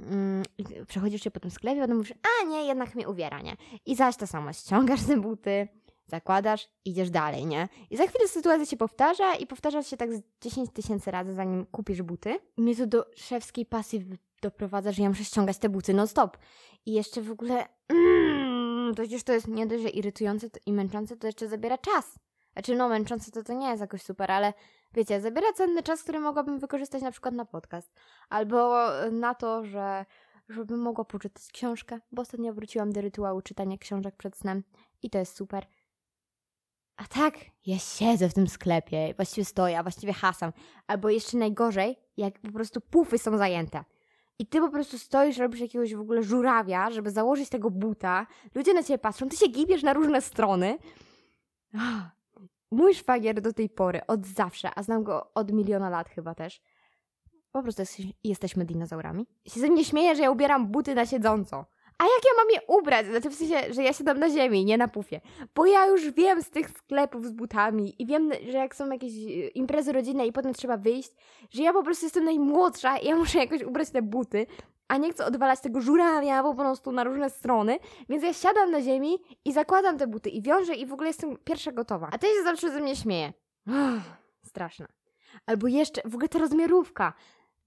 Mm, 0.00 0.42
przechodzisz 0.86 1.22
się 1.22 1.30
po 1.30 1.40
tym 1.40 1.50
sklepie, 1.50 1.80
potem 1.80 1.96
mówisz, 1.96 2.12
a 2.12 2.44
nie, 2.44 2.64
jednak 2.64 2.94
mnie 2.94 3.08
uwiera, 3.08 3.40
nie? 3.40 3.56
I 3.86 3.96
zaś 3.96 4.16
to 4.16 4.26
samo, 4.26 4.52
ściągasz 4.52 5.02
te 5.02 5.16
buty, 5.16 5.68
zakładasz, 6.06 6.68
idziesz 6.84 7.10
dalej, 7.10 7.46
nie? 7.46 7.68
I 7.90 7.96
za 7.96 8.06
chwilę 8.06 8.28
sytuacja 8.28 8.66
się 8.66 8.76
powtarza 8.76 9.34
i 9.34 9.46
powtarza 9.46 9.82
się 9.82 9.96
tak 9.96 10.14
z 10.14 10.22
10 10.40 10.70
tysięcy 10.72 11.10
razy, 11.10 11.34
zanim 11.34 11.66
kupisz 11.66 12.02
buty. 12.02 12.38
Mnie 12.56 12.76
to 12.76 12.86
do 12.86 13.06
szewskiej 13.16 13.66
pasji 13.66 14.06
doprowadza, 14.42 14.92
że 14.92 15.02
ja 15.02 15.08
muszę 15.08 15.24
ściągać 15.24 15.58
te 15.58 15.68
buty 15.68 15.94
non 15.94 16.08
stop. 16.08 16.38
I 16.86 16.92
jeszcze 16.92 17.22
w 17.22 17.30
ogóle, 17.30 17.66
mm, 17.88 18.94
to 18.94 19.02
przecież 19.02 19.22
to 19.22 19.32
jest 19.32 19.48
nie 19.48 19.66
dość, 19.66 19.82
że 19.82 19.88
irytujące 19.88 20.48
i 20.66 20.72
męczące, 20.72 21.16
to 21.16 21.26
jeszcze 21.26 21.48
zabiera 21.48 21.78
czas. 21.78 22.18
Znaczy, 22.52 22.76
no, 22.76 22.88
męczące 22.88 23.30
to 23.30 23.42
to 23.42 23.52
nie 23.52 23.68
jest 23.68 23.80
jakoś 23.80 24.02
super, 24.02 24.32
ale 24.32 24.52
wiecie, 24.92 25.20
zabiera 25.20 25.52
cenny 25.52 25.82
czas, 25.82 26.02
który 26.02 26.20
mogłabym 26.20 26.58
wykorzystać 26.58 27.02
na 27.02 27.10
przykład 27.10 27.34
na 27.34 27.44
podcast. 27.44 27.92
Albo 28.28 28.86
na 29.12 29.34
to, 29.34 29.64
że 29.64 30.04
żebym 30.48 30.80
mogła 30.80 31.04
poczytać 31.04 31.52
książkę, 31.52 32.00
bo 32.12 32.22
ostatnio 32.22 32.54
wróciłam 32.54 32.92
do 32.92 33.00
rytuału 33.00 33.42
czytania 33.42 33.78
książek 33.78 34.16
przed 34.16 34.36
snem 34.36 34.62
i 35.02 35.10
to 35.10 35.18
jest 35.18 35.36
super. 35.36 35.66
A 36.96 37.04
tak, 37.04 37.34
ja 37.66 37.78
siedzę 37.78 38.28
w 38.28 38.34
tym 38.34 38.48
sklepie, 38.48 39.14
właściwie 39.16 39.44
stoję, 39.44 39.78
a 39.78 39.82
właściwie 39.82 40.12
hasam. 40.12 40.52
Albo 40.86 41.10
jeszcze 41.10 41.38
najgorzej, 41.38 41.96
jak 42.16 42.38
po 42.38 42.52
prostu 42.52 42.80
pufy 42.80 43.18
są 43.18 43.38
zajęte. 43.38 43.84
I 44.38 44.46
ty 44.46 44.60
po 44.60 44.70
prostu 44.70 44.98
stoisz, 44.98 45.38
robisz 45.38 45.60
jakiegoś 45.60 45.94
w 45.94 46.00
ogóle 46.00 46.22
żurawia, 46.22 46.90
żeby 46.90 47.10
założyć 47.10 47.48
tego 47.48 47.70
buta. 47.70 48.26
Ludzie 48.54 48.74
na 48.74 48.82
ciebie 48.82 48.98
patrzą, 48.98 49.28
ty 49.28 49.36
się 49.36 49.48
gibiesz 49.48 49.82
na 49.82 49.92
różne 49.92 50.20
strony. 50.20 50.78
Mój 52.70 52.94
szwagier 52.94 53.40
do 53.40 53.52
tej 53.52 53.68
pory, 53.68 54.00
od 54.06 54.26
zawsze, 54.26 54.70
a 54.74 54.82
znam 54.82 55.04
go 55.04 55.34
od 55.34 55.52
miliona 55.52 55.90
lat 55.90 56.08
chyba 56.08 56.34
też, 56.34 56.62
po 57.52 57.62
prostu 57.62 57.82
jest, 57.82 57.98
jesteśmy 58.24 58.64
dinozaurami. 58.64 59.26
Się 59.46 59.60
ze 59.60 59.68
mnie 59.68 59.84
śmieje, 59.84 60.16
że 60.16 60.22
ja 60.22 60.30
ubieram 60.30 60.66
buty 60.66 60.94
na 60.94 61.06
siedząco. 61.06 61.66
A 62.00 62.02
jak 62.02 62.24
ja 62.24 62.30
mam 62.36 62.50
je 62.50 62.60
ubrać? 62.78 63.06
Znaczy 63.06 63.30
w 63.30 63.34
sensie, 63.34 63.74
że 63.74 63.82
ja 63.82 63.92
siadam 63.92 64.18
na 64.18 64.30
ziemi, 64.30 64.64
nie 64.64 64.78
na 64.78 64.88
pufie. 64.88 65.20
Bo 65.54 65.66
ja 65.66 65.86
już 65.86 66.10
wiem 66.10 66.42
z 66.42 66.50
tych 66.50 66.70
sklepów 66.70 67.26
z 67.26 67.32
butami 67.32 68.02
i 68.02 68.06
wiem, 68.06 68.30
że 68.50 68.58
jak 68.58 68.76
są 68.76 68.90
jakieś 68.90 69.12
e, 69.12 69.48
imprezy 69.48 69.92
rodzinne 69.92 70.26
i 70.26 70.32
potem 70.32 70.54
trzeba 70.54 70.76
wyjść, 70.76 71.10
że 71.50 71.62
ja 71.62 71.72
po 71.72 71.82
prostu 71.82 72.06
jestem 72.06 72.24
najmłodsza 72.24 72.98
i 72.98 73.06
ja 73.06 73.16
muszę 73.16 73.38
jakoś 73.38 73.62
ubrać 73.62 73.90
te 73.90 74.02
buty, 74.02 74.46
a 74.88 74.96
nie 74.96 75.12
chcę 75.12 75.26
odwalać 75.26 75.60
tego 75.60 75.80
żurawia 75.80 76.42
po 76.42 76.54
prostu 76.54 76.92
na 76.92 77.04
różne 77.04 77.30
strony, 77.30 77.78
więc 78.08 78.22
ja 78.22 78.32
siadam 78.32 78.70
na 78.70 78.82
ziemi 78.82 79.18
i 79.44 79.52
zakładam 79.52 79.98
te 79.98 80.06
buty 80.06 80.30
i 80.30 80.42
wiążę 80.42 80.74
i 80.74 80.86
w 80.86 80.92
ogóle 80.92 81.08
jestem 81.08 81.36
pierwsza 81.44 81.72
gotowa. 81.72 82.08
A 82.12 82.18
ty 82.18 82.26
się 82.26 82.42
zawsze 82.44 82.70
ze 82.70 82.80
mnie 82.80 82.96
śmieje. 82.96 83.32
straszna. 84.44 84.86
Albo 85.46 85.68
jeszcze, 85.68 86.02
w 86.04 86.14
ogóle 86.14 86.28
ta 86.28 86.38
rozmiarówka. 86.38 87.12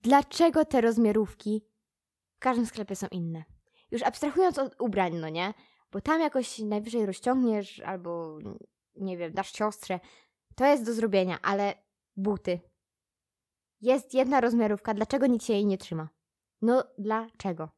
Dlaczego 0.01 0.65
te 0.65 0.81
rozmiarówki 0.81 1.61
w 2.35 2.39
każdym 2.39 2.65
sklepie 2.65 2.95
są 2.95 3.07
inne? 3.11 3.43
Już 3.93 4.03
abstrahując 4.03 4.59
od 4.59 4.81
ubrań, 4.81 5.15
no 5.15 5.29
nie? 5.29 5.53
Bo 5.91 6.01
tam 6.01 6.21
jakoś 6.21 6.59
najwyżej 6.59 7.05
rozciągniesz 7.05 7.79
albo, 7.79 8.39
nie 8.95 9.17
wiem, 9.17 9.33
dasz 9.33 9.53
siostrze. 9.53 9.99
To 10.55 10.65
jest 10.65 10.85
do 10.85 10.93
zrobienia, 10.93 11.39
ale 11.41 11.73
buty. 12.15 12.59
Jest 13.81 14.13
jedna 14.13 14.41
rozmiarówka, 14.41 14.93
dlaczego 14.93 15.27
nikt 15.27 15.45
się 15.45 15.53
jej 15.53 15.65
nie 15.65 15.77
trzyma? 15.77 16.09
No 16.61 16.83
dlaczego? 16.97 17.69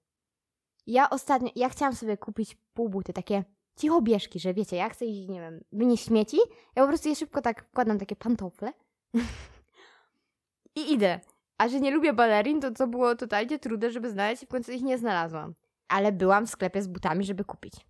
Ja 0.88 1.10
ostatnio, 1.10 1.50
ja 1.56 1.70
chciałam 1.70 1.96
sobie 1.96 2.18
kupić 2.18 2.58
pół 2.74 2.90
buty, 2.90 3.14
takie 3.14 3.44
cichobieżki, 3.76 4.40
że 4.40 4.54
wiecie, 4.54 4.76
ja 4.76 4.90
chcę 4.90 5.06
iść, 5.06 5.30
nie 5.30 5.40
wiem, 5.40 5.64
wynieść 5.72 6.06
śmieci, 6.06 6.38
ja 6.76 6.84
po 6.84 6.88
prostu 6.88 7.10
je 7.10 7.16
szybko 7.16 7.42
tak 7.42 7.64
wkładam 7.64 8.00
takie 8.00 8.16
pantofle 8.16 8.74
i 10.76 10.94
idę. 10.94 11.20
A 11.58 11.70
że 11.70 11.80
nie 11.80 11.92
lubię 11.92 12.14
balerin, 12.14 12.62
to 12.62 12.72
co 12.72 12.88
było 12.88 13.16
totalnie 13.16 13.60
trudne, 13.60 13.92
żeby 13.92 14.12
znaleźć 14.12 14.44
i 14.44 14.46
w 14.46 14.50
końcu 14.50 14.72
ich 14.72 14.82
nie 14.82 14.98
znalazłam. 14.98 15.54
Ale 15.88 16.12
byłam 16.12 16.48
w 16.48 16.50
sklepie 16.50 16.82
z 16.82 16.88
butami, 16.88 17.26
żeby 17.26 17.44
kupić. 17.44 17.88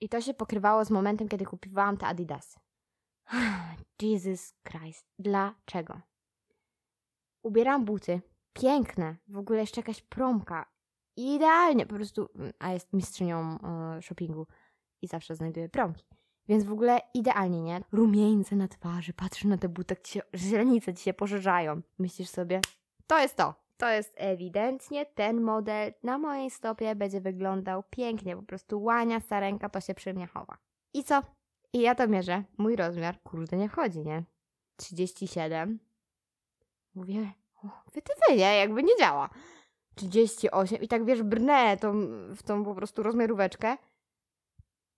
I 0.00 0.08
to 0.08 0.20
się 0.20 0.34
pokrywało 0.34 0.84
z 0.84 0.90
momentem, 0.90 1.28
kiedy 1.28 1.44
kupowałam 1.44 1.96
te 1.96 2.06
Adidasy. 2.06 2.58
Jesus 4.02 4.54
Christ. 4.68 5.06
Dlaczego? 5.18 6.00
Ubieram 7.42 7.84
buty. 7.84 8.20
Piękne. 8.52 9.16
W 9.28 9.38
ogóle 9.38 9.60
jeszcze 9.60 9.80
jakaś 9.80 10.02
promka. 10.02 10.66
Idealnie. 11.16 11.86
Po 11.86 11.94
prostu, 11.94 12.28
a 12.58 12.72
jest 12.72 12.92
mistrzynią 12.92 13.58
y, 13.98 14.02
shoppingu 14.02 14.46
i 15.02 15.06
zawsze 15.06 15.36
znajduję 15.36 15.68
promki. 15.68 16.04
Więc 16.48 16.64
w 16.64 16.72
ogóle 16.72 17.00
idealnie, 17.14 17.62
nie? 17.62 17.80
Rumieńce 17.92 18.56
na 18.56 18.68
twarzy, 18.68 19.12
patrzysz 19.12 19.44
na 19.44 19.58
te 19.58 19.68
buty, 19.68 19.96
ci 20.04 20.12
się, 20.12 20.20
źrenice 20.34 20.94
ci 20.94 21.02
się 21.02 21.14
poszerzają. 21.14 21.80
Myślisz 21.98 22.28
sobie, 22.28 22.60
to 23.06 23.18
jest 23.18 23.36
to. 23.36 23.54
To 23.80 23.88
jest 23.88 24.14
ewidentnie 24.16 25.06
ten 25.06 25.40
model 25.40 25.92
na 26.02 26.18
mojej 26.18 26.50
stopie 26.50 26.94
będzie 26.94 27.20
wyglądał 27.20 27.82
pięknie. 27.90 28.36
Po 28.36 28.42
prostu 28.42 28.82
łania 28.82 29.20
starenka 29.20 29.68
to 29.68 29.80
się 29.80 29.94
przy 29.94 30.14
mnie 30.14 30.26
chowa. 30.26 30.58
I 30.94 31.04
co? 31.04 31.22
I 31.72 31.80
ja 31.80 31.94
to 31.94 32.08
mierzę. 32.08 32.44
Mój 32.58 32.76
rozmiar, 32.76 33.22
kurde, 33.22 33.56
nie 33.56 33.68
wchodzi, 33.68 34.00
nie? 34.00 34.24
37. 34.76 35.78
Mówię, 36.94 37.32
wytywy, 37.94 38.36
nie? 38.36 38.56
Jakby 38.56 38.82
nie 38.82 38.96
działa. 38.98 39.30
38 39.94 40.82
i 40.82 40.88
tak 40.88 41.04
wiesz, 41.04 41.22
brnę 41.22 41.76
tą, 41.76 41.92
w 42.34 42.42
tą 42.42 42.64
po 42.64 42.74
prostu 42.74 43.02
rozmiaróweczkę. 43.02 43.76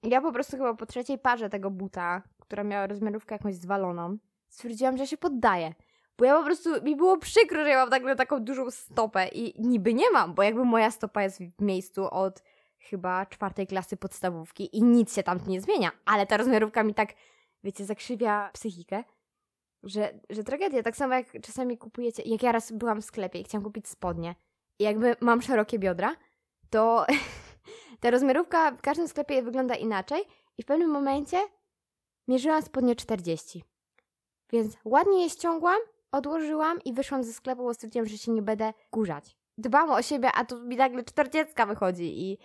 Ja 0.03 0.21
po 0.21 0.33
prostu 0.33 0.57
chyba 0.57 0.75
po 0.75 0.87
trzeciej 0.87 1.19
parze 1.19 1.51
tego 1.51 1.71
buta, 1.71 2.23
która 2.41 2.65
miała 2.65 2.87
rozmiarówkę 2.87 3.35
jakąś 3.35 3.55
zwaloną, 3.55 4.19
stwierdziłam, 4.49 4.97
że 4.97 5.07
się 5.07 5.17
poddaję. 5.17 5.75
Bo 6.23 6.27
ja 6.27 6.37
po 6.37 6.45
prostu, 6.45 6.83
mi 6.83 6.97
było 6.97 7.19
przykro, 7.19 7.65
że 7.65 7.71
ja 7.71 7.77
mam 7.77 7.89
nagle 7.89 8.17
taką 8.17 8.45
dużą 8.45 8.71
stopę 8.71 9.29
i 9.29 9.63
niby 9.63 9.95
nie 9.95 10.11
mam, 10.11 10.35
bo 10.35 10.43
jakby 10.43 10.65
moja 10.65 10.91
stopa 10.91 11.23
jest 11.23 11.43
w 11.43 11.63
miejscu 11.63 12.11
od 12.11 12.43
chyba 12.79 13.27
czwartej 13.27 13.67
klasy 13.67 13.97
podstawówki 13.97 14.77
i 14.77 14.83
nic 14.83 15.15
się 15.15 15.23
tam 15.23 15.39
nie 15.47 15.61
zmienia, 15.61 15.91
ale 16.05 16.27
ta 16.27 16.37
rozmiarówka 16.37 16.83
mi 16.83 16.95
tak, 16.95 17.09
wiecie, 17.65 17.85
zakrzywia 17.85 18.51
psychikę, 18.53 19.05
że, 19.83 20.21
że 20.31 20.45
tragedia. 20.45 20.83
Tak 20.83 20.97
samo 20.97 21.15
jak 21.15 21.27
czasami 21.43 21.79
kupujecie, 21.79 22.23
jak 22.27 22.43
ja 22.43 22.53
raz 22.53 22.73
byłam 22.73 23.03
w 23.03 23.05
sklepie 23.05 23.39
i 23.41 23.45
chciałam 23.45 23.65
kupić 23.65 23.89
spodnie 23.89 24.35
i 24.79 24.85
jakby 24.85 25.17
mam 25.21 25.43
szerokie 25.43 25.79
biodra, 25.79 26.17
to 26.71 27.07
ta 28.01 28.11
rozmiarówka 28.11 28.71
w 28.71 28.81
każdym 28.81 29.09
sklepie 29.09 29.43
wygląda 29.43 29.75
inaczej 29.75 30.25
i 30.59 30.63
w 30.63 30.67
pewnym 30.67 30.91
momencie 30.91 31.39
mierzyłam 32.29 32.63
spodnie 32.63 32.97
40. 32.97 33.65
Więc 34.53 34.77
ładnie 34.85 35.23
je 35.23 35.31
ściągłam, 35.31 35.79
odłożyłam 36.13 36.79
i 36.85 36.93
wyszłam 36.93 37.25
ze 37.25 37.33
sklepu, 37.33 37.63
bo 37.63 37.75
stwierdziłam, 37.75 38.09
że 38.09 38.19
się 38.19 38.33
nie 38.33 38.43
będę 38.43 38.73
kurzać. 38.91 39.37
Dbam 39.59 39.91
o 39.91 40.03
siebie, 40.03 40.33
a 40.35 40.45
tu 40.45 40.63
mi 40.63 40.77
nagle 40.77 41.05
40 41.05 41.55
wychodzi 41.69 42.31
i 42.31 42.39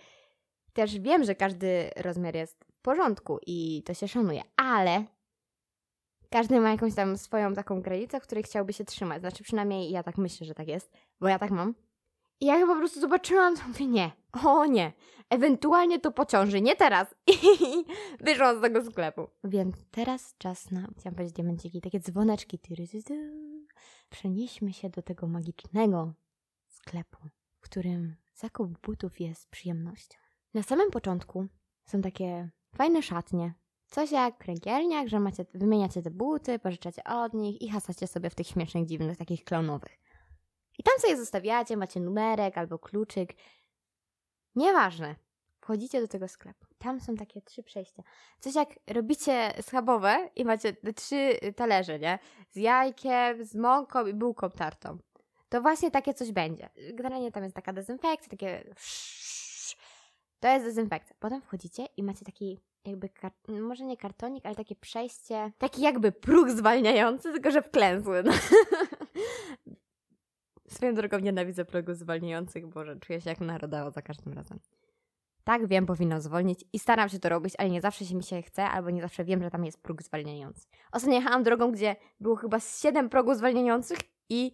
też 0.72 0.98
wiem, 0.98 1.24
że 1.24 1.34
każdy 1.34 1.90
rozmiar 1.96 2.34
jest 2.34 2.64
w 2.72 2.82
porządku 2.82 3.38
i 3.46 3.82
to 3.86 3.94
się 3.94 4.08
szanuje, 4.08 4.42
ale 4.56 5.04
każdy 6.30 6.60
ma 6.60 6.70
jakąś 6.70 6.94
tam 6.94 7.16
swoją 7.16 7.54
taką 7.54 7.82
granicę, 7.82 8.20
której 8.20 8.44
chciałby 8.44 8.72
się 8.72 8.84
trzymać. 8.84 9.20
Znaczy 9.20 9.44
przynajmniej 9.44 9.90
ja 9.90 10.02
tak 10.02 10.18
myślę, 10.18 10.46
że 10.46 10.54
tak 10.54 10.68
jest, 10.68 10.92
bo 11.20 11.28
ja 11.28 11.38
tak 11.38 11.50
mam. 11.50 11.74
I 12.40 12.46
ja 12.46 12.66
po 12.66 12.76
prostu 12.76 13.00
zobaczyłam, 13.00 13.56
to 13.56 13.62
mówię, 13.68 13.86
nie, 13.86 14.10
o 14.44 14.66
nie, 14.66 14.92
ewentualnie 15.30 15.98
to 15.98 16.12
pociąży, 16.12 16.60
nie 16.60 16.76
teraz. 16.76 17.14
I 17.60 17.84
wyszłam 18.20 18.58
z 18.58 18.62
tego 18.62 18.84
sklepu. 18.84 19.28
Więc 19.44 19.76
teraz 19.90 20.34
czas 20.38 20.70
na, 20.70 20.88
chciałam 20.98 21.14
powiedzieć 21.14 21.36
diamenciki, 21.36 21.80
takie 21.80 22.00
dzwoneczki. 22.00 22.58
Przenieśmy 24.08 24.72
się 24.72 24.90
do 24.90 25.02
tego 25.02 25.26
magicznego 25.26 26.12
sklepu, 26.66 27.18
w 27.58 27.60
którym 27.60 28.16
zakup 28.34 28.78
butów 28.80 29.20
jest 29.20 29.50
przyjemnością. 29.50 30.18
Na 30.54 30.62
samym 30.62 30.90
początku 30.90 31.46
są 31.84 32.00
takie 32.00 32.50
fajne 32.74 33.02
szatnie. 33.02 33.54
Coś 33.86 34.12
jak 34.12 34.38
kręgielniak, 34.38 35.08
że 35.08 35.20
macie, 35.20 35.46
wymieniacie 35.54 36.02
te 36.02 36.10
buty, 36.10 36.58
pożyczacie 36.58 37.04
od 37.04 37.34
nich 37.34 37.62
i 37.62 37.68
hasacie 37.68 38.06
sobie 38.06 38.30
w 38.30 38.34
tych 38.34 38.46
śmiesznych, 38.46 38.86
dziwnych, 38.86 39.16
takich 39.16 39.44
klonowych. 39.44 39.98
I 40.78 40.82
tam 40.82 40.94
sobie 40.98 41.16
zostawiacie, 41.16 41.76
macie 41.76 42.00
numerek 42.00 42.58
albo 42.58 42.78
kluczyk. 42.78 43.34
Nieważne. 44.54 45.16
Wchodzicie 45.68 46.00
do 46.00 46.08
tego 46.08 46.28
sklepu. 46.28 46.66
Tam 46.78 47.00
są 47.00 47.16
takie 47.16 47.42
trzy 47.42 47.62
przejścia. 47.62 48.02
Coś 48.40 48.54
jak 48.54 48.68
robicie 48.86 49.52
schabowe 49.62 50.30
i 50.36 50.44
macie 50.44 50.76
trzy 50.96 51.38
talerze, 51.56 51.98
nie? 51.98 52.18
Z 52.50 52.56
jajkiem, 52.56 53.44
z 53.44 53.54
mąką 53.54 54.06
i 54.06 54.14
bułką 54.14 54.50
tartą. 54.50 54.98
To 55.48 55.60
właśnie 55.60 55.90
takie 55.90 56.14
coś 56.14 56.32
będzie. 56.32 56.70
Generalnie 56.94 57.32
tam 57.32 57.42
jest 57.42 57.56
taka 57.56 57.72
dezynfekcja, 57.72 58.30
takie... 58.30 58.74
To 60.40 60.48
jest 60.48 60.66
dezynfekcja. 60.66 61.16
Potem 61.18 61.42
wchodzicie 61.42 61.86
i 61.96 62.02
macie 62.02 62.24
taki 62.24 62.60
jakby, 62.84 63.10
może 63.48 63.84
nie 63.84 63.96
kartonik, 63.96 64.46
ale 64.46 64.54
takie 64.54 64.76
przejście, 64.76 65.52
taki 65.58 65.82
jakby 65.82 66.12
próg 66.12 66.50
zwalniający, 66.50 67.32
tylko 67.32 67.50
że 67.50 67.62
wklęsły. 67.62 68.22
No. 68.22 68.32
Swoją 70.68 70.94
drogą 70.94 71.18
nienawidzę 71.18 71.64
progów 71.64 71.96
zwalniających, 71.96 72.66
bo 72.66 72.84
czuję 73.00 73.20
się 73.20 73.30
jak 73.30 73.40
narodało 73.40 73.90
za 73.90 74.02
każdym 74.02 74.32
razem. 74.32 74.60
Tak, 75.48 75.66
wiem, 75.66 75.86
powinno 75.86 76.20
zwolnić 76.20 76.64
i 76.72 76.78
staram 76.78 77.08
się 77.08 77.18
to 77.18 77.28
robić, 77.28 77.54
ale 77.58 77.70
nie 77.70 77.80
zawsze 77.80 78.04
się 78.04 78.14
mi 78.14 78.22
się 78.22 78.42
chce, 78.42 78.64
albo 78.64 78.90
nie 78.90 79.02
zawsze 79.02 79.24
wiem, 79.24 79.42
że 79.42 79.50
tam 79.50 79.64
jest 79.64 79.82
próg 79.82 80.02
zwalniający. 80.02 80.66
Ostatnio 80.92 81.14
jechałam 81.14 81.42
drogą, 81.42 81.72
gdzie 81.72 81.96
było 82.20 82.36
chyba 82.36 82.60
7 82.60 83.08
progów 83.08 83.36
zwalniających 83.36 83.98
i 84.28 84.52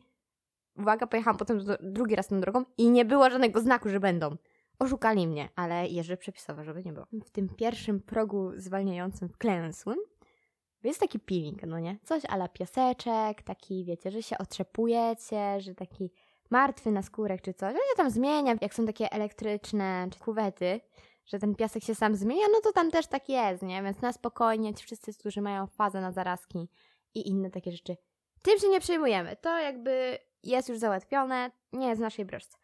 uwaga, 0.76 1.06
pojechałam 1.06 1.38
potem 1.38 1.60
drugi 1.80 2.16
raz 2.16 2.28
tą 2.28 2.40
drogą 2.40 2.64
i 2.78 2.90
nie 2.90 3.04
było 3.04 3.30
żadnego 3.30 3.60
znaku, 3.60 3.88
że 3.88 4.00
będą. 4.00 4.36
Oszukali 4.78 5.26
mnie, 5.26 5.48
ale 5.56 5.88
jeżdżę 5.88 6.16
przepisowe, 6.16 6.64
żeby 6.64 6.82
nie 6.84 6.92
było. 6.92 7.06
W 7.24 7.30
tym 7.30 7.48
pierwszym 7.48 8.00
progu 8.00 8.50
zwalniającym 8.56 9.28
wklęsłym 9.28 9.98
jest 10.84 11.00
taki 11.00 11.18
peeling, 11.18 11.62
no 11.62 11.78
nie? 11.78 11.98
Coś 12.04 12.22
ala 12.28 12.48
piaseczek, 12.48 13.42
taki, 13.42 13.84
wiecie, 13.84 14.10
że 14.10 14.22
się 14.22 14.38
otrzepujecie, 14.38 15.60
że 15.60 15.74
taki 15.74 16.10
martwy 16.50 16.90
na 16.90 17.02
skórek 17.02 17.42
czy 17.42 17.54
coś. 17.54 17.70
On 17.70 17.74
się 17.74 17.96
tam 17.96 18.10
zmienia, 18.10 18.54
jak 18.60 18.74
są 18.74 18.86
takie 18.86 19.12
elektryczne 19.12 20.08
czy 20.12 20.18
kuwety, 20.18 20.80
że 21.26 21.38
ten 21.38 21.54
piasek 21.54 21.84
się 21.84 21.94
sam 21.94 22.16
zmienia, 22.16 22.46
no 22.52 22.60
to 22.60 22.72
tam 22.72 22.90
też 22.90 23.06
tak 23.06 23.28
jest, 23.28 23.62
nie? 23.62 23.82
Więc 23.82 24.00
na 24.00 24.12
spokojnie 24.12 24.74
ci 24.74 24.84
wszyscy, 24.84 25.14
którzy 25.14 25.40
mają 25.40 25.66
fazę 25.66 26.00
na 26.00 26.12
zarazki 26.12 26.68
i 27.14 27.28
inne 27.28 27.50
takie 27.50 27.72
rzeczy, 27.72 27.96
tym 28.42 28.58
się 28.58 28.68
nie 28.68 28.80
przejmujemy. 28.80 29.36
To 29.36 29.58
jakby 29.58 30.18
jest 30.42 30.68
już 30.68 30.78
załatwione, 30.78 31.50
nie 31.72 31.88
jest 31.88 32.00
w 32.00 32.02
naszej 32.02 32.24
broszce. 32.24 32.58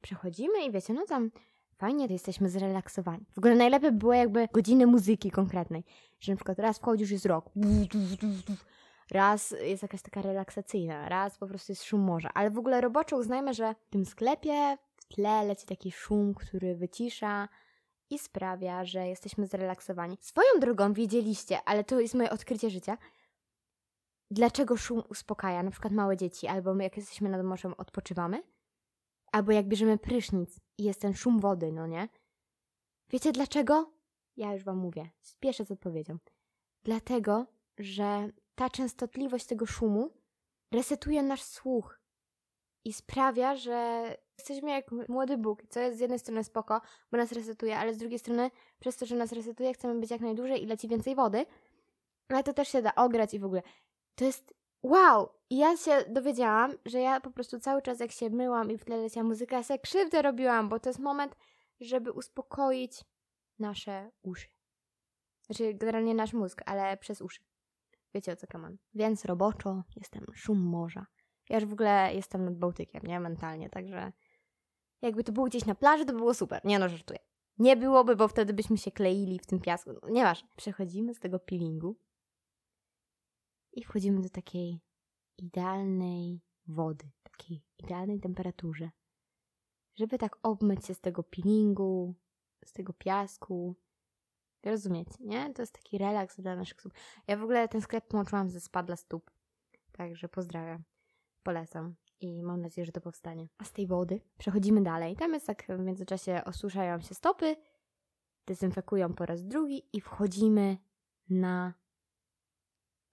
Przechodzimy 0.00 0.64
i 0.64 0.70
wiecie, 0.70 0.94
no 0.94 1.06
tam 1.06 1.30
fajnie, 1.76 2.06
to 2.06 2.12
jesteśmy 2.12 2.48
zrelaksowani. 2.48 3.26
W 3.34 3.38
ogóle 3.38 3.54
najlepiej 3.54 3.92
było 3.92 4.14
jakby 4.14 4.48
godziny 4.52 4.86
muzyki 4.86 5.30
konkretnej, 5.30 5.84
że 6.20 6.32
na 6.32 6.36
przykład 6.36 6.58
raz 6.58 6.78
wchodzisz 6.78 7.10
jest 7.10 7.26
rok, 7.26 7.50
raz 9.10 9.54
jest 9.60 9.82
jakaś 9.82 10.02
taka 10.02 10.22
relaksacyjna, 10.22 11.08
raz 11.08 11.38
po 11.38 11.46
prostu 11.46 11.72
jest 11.72 11.84
szum 11.84 12.00
morza, 12.00 12.30
ale 12.34 12.50
w 12.50 12.58
ogóle 12.58 12.80
roboczo 12.80 13.16
uznajmy, 13.16 13.54
że 13.54 13.74
w 13.74 13.88
tym 13.90 14.04
sklepie 14.04 14.78
w 14.86 15.04
tle 15.04 15.44
leci 15.44 15.66
taki 15.66 15.92
szum, 15.92 16.34
który 16.34 16.74
wycisza 16.74 17.48
i 18.10 18.18
sprawia, 18.18 18.84
że 18.84 19.08
jesteśmy 19.08 19.46
zrelaksowani. 19.46 20.18
Swoją 20.20 20.60
drogą 20.60 20.92
wiedzieliście, 20.92 21.58
ale 21.64 21.84
to 21.84 22.00
jest 22.00 22.14
moje 22.14 22.30
odkrycie 22.30 22.70
życia, 22.70 22.98
dlaczego 24.30 24.76
szum 24.76 25.02
uspokaja, 25.08 25.62
na 25.62 25.70
przykład 25.70 25.92
małe 25.92 26.16
dzieci, 26.16 26.46
albo 26.46 26.74
my 26.74 26.84
jak 26.84 26.96
jesteśmy 26.96 27.28
nad 27.28 27.44
morzem 27.44 27.74
odpoczywamy, 27.78 28.42
albo 29.32 29.52
jak 29.52 29.66
bierzemy 29.66 29.98
prysznic 29.98 30.60
i 30.78 30.84
jest 30.84 31.00
ten 31.00 31.14
szum 31.14 31.40
wody, 31.40 31.72
no 31.72 31.86
nie? 31.86 32.08
Wiecie 33.10 33.32
dlaczego? 33.32 33.92
Ja 34.36 34.52
już 34.52 34.64
wam 34.64 34.76
mówię. 34.76 35.10
Spieszę 35.20 35.64
z 35.64 35.70
odpowiedzią. 35.70 36.18
Dlatego, 36.84 37.46
że 37.78 38.28
ta 38.54 38.70
częstotliwość 38.70 39.46
tego 39.46 39.66
szumu 39.66 40.10
resetuje 40.72 41.22
nasz 41.22 41.42
słuch 41.42 42.00
i 42.84 42.92
sprawia, 42.92 43.56
że 43.56 44.08
jesteśmy 44.38 44.70
jak 44.70 44.90
młody 45.08 45.38
Bóg, 45.38 45.62
co 45.68 45.80
jest 45.80 45.98
z 45.98 46.00
jednej 46.00 46.18
strony 46.18 46.44
spoko, 46.44 46.80
bo 47.12 47.18
nas 47.18 47.32
resetuje, 47.32 47.78
ale 47.78 47.94
z 47.94 47.98
drugiej 47.98 48.18
strony 48.18 48.50
przez 48.80 48.96
to, 48.96 49.06
że 49.06 49.16
nas 49.16 49.32
resetuje, 49.32 49.74
chcemy 49.74 50.00
być 50.00 50.10
jak 50.10 50.20
najdłużej 50.20 50.62
i 50.62 50.66
leci 50.66 50.88
więcej 50.88 51.14
wody, 51.14 51.46
ale 52.28 52.42
to 52.42 52.52
też 52.52 52.68
się 52.68 52.82
da 52.82 52.94
ograć 52.94 53.34
i 53.34 53.38
w 53.38 53.44
ogóle. 53.44 53.62
To 54.14 54.24
jest 54.24 54.54
wow! 54.82 55.28
I 55.50 55.56
ja 55.56 55.76
się 55.76 56.04
dowiedziałam, 56.08 56.72
że 56.84 57.00
ja 57.00 57.20
po 57.20 57.30
prostu 57.30 57.60
cały 57.60 57.82
czas 57.82 58.00
jak 58.00 58.12
się 58.12 58.30
myłam 58.30 58.70
i 58.70 58.78
w 58.78 58.84
tle 58.84 58.96
leciała 58.96 59.26
muzyka, 59.28 59.56
ja 59.56 59.62
sobie 59.62 59.78
krzywdę 59.78 60.22
robiłam, 60.22 60.68
bo 60.68 60.80
to 60.80 60.90
jest 60.90 61.00
moment, 61.00 61.36
żeby 61.80 62.12
uspokoić 62.12 63.04
nasze 63.58 64.10
uszy. 64.22 64.48
Znaczy 65.46 65.74
generalnie 65.74 66.14
nasz 66.14 66.32
mózg, 66.32 66.62
ale 66.66 66.96
przez 66.96 67.20
uszy. 67.20 67.53
Wiecie 68.14 68.32
o 68.32 68.36
co 68.36 68.46
kaman. 68.46 68.76
Więc 68.94 69.24
roboczo 69.24 69.82
jestem 69.96 70.26
szum 70.34 70.58
morza. 70.58 71.06
Ja 71.48 71.60
już 71.60 71.68
w 71.68 71.72
ogóle 71.72 72.14
jestem 72.14 72.44
nad 72.44 72.58
Bałtykiem, 72.58 73.02
nie? 73.02 73.20
Mentalnie, 73.20 73.70
także 73.70 74.12
jakby 75.02 75.24
to 75.24 75.32
było 75.32 75.46
gdzieś 75.46 75.66
na 75.66 75.74
plaży, 75.74 76.04
to 76.04 76.12
było 76.12 76.34
super. 76.34 76.64
Nie 76.64 76.78
no, 76.78 76.88
żartuję. 76.88 77.18
Nie 77.58 77.76
byłoby, 77.76 78.16
bo 78.16 78.28
wtedy 78.28 78.52
byśmy 78.52 78.78
się 78.78 78.90
kleili 78.90 79.38
w 79.38 79.46
tym 79.46 79.60
piasku. 79.60 79.90
No, 79.92 80.08
nieważne. 80.08 80.48
Przechodzimy 80.56 81.14
z 81.14 81.20
tego 81.20 81.38
peelingu 81.38 81.96
i 83.72 83.84
wchodzimy 83.84 84.20
do 84.20 84.28
takiej 84.28 84.80
idealnej 85.38 86.40
wody, 86.66 87.10
takiej 87.22 87.62
idealnej 87.78 88.20
temperaturze, 88.20 88.90
żeby 89.96 90.18
tak 90.18 90.38
obmyć 90.42 90.86
się 90.86 90.94
z 90.94 91.00
tego 91.00 91.22
peelingu, 91.22 92.14
z 92.64 92.72
tego 92.72 92.92
piasku. 92.92 93.76
Rozumiecie, 94.64 95.14
nie? 95.20 95.54
To 95.54 95.62
jest 95.62 95.72
taki 95.72 95.98
relaks 95.98 96.40
dla 96.40 96.56
naszych 96.56 96.80
stóp. 96.80 96.92
Ja 97.26 97.36
w 97.36 97.42
ogóle 97.42 97.68
ten 97.68 97.80
sklep 97.80 98.06
połączyłam 98.08 98.50
ze 98.50 98.60
spa 98.60 98.82
dla 98.82 98.96
stóp, 98.96 99.30
także 99.92 100.28
pozdrawiam, 100.28 100.82
polecam 101.42 101.94
i 102.20 102.42
mam 102.42 102.60
nadzieję, 102.60 102.84
że 102.84 102.92
to 102.92 103.00
powstanie. 103.00 103.48
A 103.58 103.64
z 103.64 103.72
tej 103.72 103.86
wody 103.86 104.20
przechodzimy 104.38 104.82
dalej. 104.82 105.16
Tam 105.16 105.34
jest 105.34 105.46
tak 105.46 105.64
w 105.68 105.78
międzyczasie 105.78 106.42
osuszają 106.44 107.00
się 107.00 107.14
stopy, 107.14 107.56
dezynfekują 108.46 109.14
po 109.14 109.26
raz 109.26 109.46
drugi 109.46 109.82
i 109.92 110.00
wchodzimy 110.00 110.76
na 111.30 111.74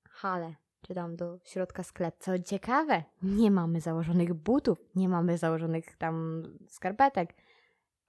halę, 0.10 0.56
czy 0.82 0.94
tam 0.94 1.16
do 1.16 1.40
środka 1.44 1.84
sklepu. 1.84 2.18
Co 2.20 2.40
ciekawe, 2.40 3.04
nie 3.24 3.52
mamy 3.52 3.82
założonych 3.82 4.34
butów, 4.34 4.78
nie 4.96 5.10
mamy 5.10 5.38
założonych 5.38 5.98
tam 5.98 6.44
skarpetek. 6.68 7.34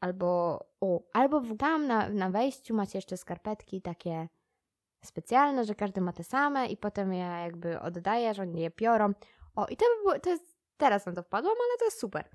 Albo, 0.02 0.61
o, 0.80 1.00
albo 1.12 1.42
tam 1.59 1.87
na, 1.87 2.09
na 2.09 2.30
wejściu 2.30 2.75
macie 2.75 2.99
jeszcze 2.99 3.16
skarpetki 3.16 3.82
takie 3.82 4.28
specjalne, 5.04 5.64
że 5.64 5.75
każdy 5.75 6.00
ma 6.00 6.12
te 6.12 6.25
same 6.25 6.66
i 6.66 6.76
potem 6.76 7.12
je 7.12 7.25
jakby 7.25 7.80
oddajesz, 7.80 8.38
oni 8.38 8.61
je 8.61 8.71
piorą. 8.71 9.12
O, 9.56 9.66
i 9.66 9.76
to, 9.76 9.85
by 9.85 10.02
było, 10.02 10.18
to 10.18 10.30
jest, 10.30 10.59
teraz 10.76 11.06
na 11.06 11.12
to 11.12 11.23
wpadłam, 11.23 11.54
ale 11.54 11.78
to 11.78 11.85
jest 11.85 12.00
super. 12.00 12.28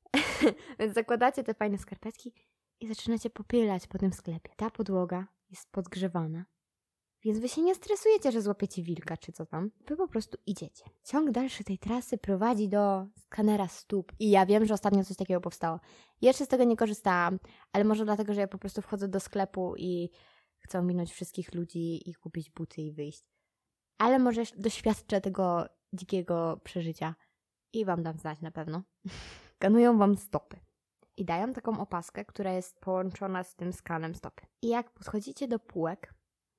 Więc 0.78 0.94
zakładacie 0.94 1.44
te 1.44 1.54
fajne 1.54 1.78
skarpetki 1.78 2.32
i 2.80 2.88
zaczynacie 2.88 3.30
popylać 3.30 3.86
po 3.86 3.98
tym 3.98 4.12
sklepie. 4.12 4.52
Ta 4.56 4.70
podłoga 4.70 5.26
jest 5.50 5.72
podgrzewana, 5.72 6.44
więc 7.26 7.38
wy 7.38 7.48
się 7.48 7.62
nie 7.62 7.74
stresujecie, 7.74 8.32
że 8.32 8.42
złapiecie 8.42 8.82
wilka 8.82 9.16
czy 9.16 9.32
co 9.32 9.46
tam. 9.46 9.70
Wy 9.86 9.96
po 9.96 10.08
prostu 10.08 10.38
idziecie. 10.46 10.84
Ciąg 11.04 11.30
dalszy 11.30 11.64
tej 11.64 11.78
trasy 11.78 12.18
prowadzi 12.18 12.68
do 12.68 13.06
skanera 13.18 13.68
stóp. 13.68 14.12
I 14.18 14.30
ja 14.30 14.46
wiem, 14.46 14.66
że 14.66 14.74
ostatnio 14.74 15.04
coś 15.04 15.16
takiego 15.16 15.40
powstało. 15.40 15.80
Jeszcze 16.20 16.44
z 16.44 16.48
tego 16.48 16.64
nie 16.64 16.76
korzystałam, 16.76 17.38
ale 17.72 17.84
może 17.84 18.04
dlatego, 18.04 18.34
że 18.34 18.40
ja 18.40 18.48
po 18.48 18.58
prostu 18.58 18.82
wchodzę 18.82 19.08
do 19.08 19.20
sklepu 19.20 19.74
i 19.76 20.10
chcę 20.58 20.82
minąć 20.82 21.12
wszystkich 21.12 21.54
ludzi 21.54 22.10
i 22.10 22.14
kupić 22.14 22.50
buty 22.50 22.82
i 22.82 22.92
wyjść. 22.92 23.24
Ale 23.98 24.18
może 24.18 24.42
doświadczę 24.56 25.20
tego 25.20 25.66
dzikiego 25.92 26.60
przeżycia 26.64 27.14
i 27.72 27.84
wam 27.84 28.02
dam 28.02 28.18
znać 28.18 28.40
na 28.40 28.50
pewno. 28.50 28.82
Skanują 29.56 29.98
wam 29.98 30.16
stopy. 30.16 30.56
I 31.16 31.24
dają 31.24 31.52
taką 31.52 31.80
opaskę, 31.80 32.24
która 32.24 32.52
jest 32.52 32.80
połączona 32.80 33.44
z 33.44 33.54
tym 33.54 33.72
skanem 33.72 34.14
stopy. 34.14 34.46
I 34.62 34.68
jak 34.68 34.90
podchodzicie 34.90 35.48
do 35.48 35.58
półek, 35.58 36.14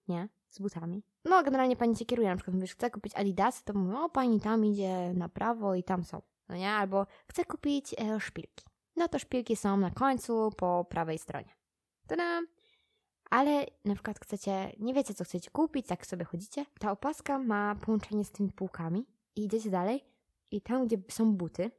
nie? 0.08 0.37
Z 0.50 0.60
butami. 0.60 1.04
No, 1.26 1.44
generalnie 1.44 1.76
pani 1.76 1.96
cię 1.96 2.06
kieruje, 2.06 2.30
na 2.30 2.36
przykład 2.36 2.56
mówisz, 2.56 2.72
chcę 2.72 2.92
kupić 2.92 3.16
Adidasy, 3.16 3.64
to 3.66 3.74
mówią, 3.74 4.04
o, 4.04 4.10
pani 4.10 4.42
tam 4.42 4.66
idzie 4.66 5.14
na 5.14 5.30
prawo 5.30 5.76
i 5.76 5.84
tam 5.84 6.04
są, 6.04 6.22
no 6.50 6.56
nie? 6.56 6.72
Albo 6.72 7.06
chcę 7.28 7.46
kupić 7.46 7.96
e, 8.00 8.20
szpilki. 8.20 8.66
No 8.96 9.08
to 9.08 9.20
szpilki 9.20 9.56
są 9.56 9.78
na 9.78 9.92
końcu, 9.92 10.52
po 10.58 10.86
prawej 10.90 11.18
stronie. 11.18 11.56
Tada! 12.08 12.42
Ale 13.30 13.66
na 13.86 13.94
przykład 13.94 14.20
chcecie, 14.20 14.72
nie 14.80 14.94
wiecie 14.94 15.14
co 15.14 15.24
chcecie 15.24 15.52
kupić, 15.52 15.90
jak 15.90 16.06
sobie 16.06 16.26
chodzicie, 16.26 16.66
ta 16.80 16.92
opaska 16.92 17.40
ma 17.40 17.76
połączenie 17.76 18.26
z 18.26 18.32
tymi 18.32 18.52
półkami 18.52 19.06
i 19.36 19.44
idziecie 19.44 19.70
dalej 19.70 20.04
i 20.52 20.62
tam, 20.62 20.86
gdzie 20.86 20.98
są 21.10 21.34
buty, 21.34 21.72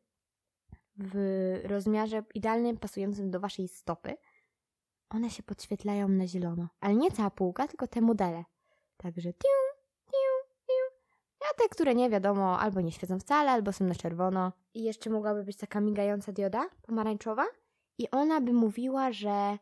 w 0.98 1.60
rozmiarze 1.64 2.24
idealnym, 2.34 2.76
pasującym 2.76 3.30
do 3.30 3.40
waszej 3.40 3.68
stopy, 3.68 4.16
one 5.10 5.30
się 5.30 5.42
podświetlają 5.42 6.08
na 6.08 6.26
zielono. 6.26 6.68
Ale 6.80 6.96
nie 6.96 7.10
cała 7.10 7.30
półka, 7.30 7.68
tylko 7.68 7.86
te 7.86 8.00
modele. 8.00 8.44
Także 8.98 9.32
tiu, 9.32 9.58
tiu, 10.06 10.54
tiu. 10.66 10.84
A 11.50 11.62
te, 11.62 11.68
które 11.68 11.94
nie 11.94 12.10
wiadomo, 12.10 12.60
albo 12.60 12.80
nie 12.80 12.92
świecą 12.92 13.18
wcale, 13.18 13.50
albo 13.50 13.72
są 13.72 13.84
na 13.84 13.94
czerwono. 13.94 14.52
I 14.74 14.84
jeszcze 14.84 15.10
mogłaby 15.10 15.44
być 15.44 15.56
taka 15.56 15.80
migająca 15.80 16.32
dioda 16.32 16.68
pomarańczowa. 16.82 17.46
I 17.98 18.10
ona 18.10 18.40
by 18.40 18.52
mówiła, 18.52 19.12
że 19.12 19.58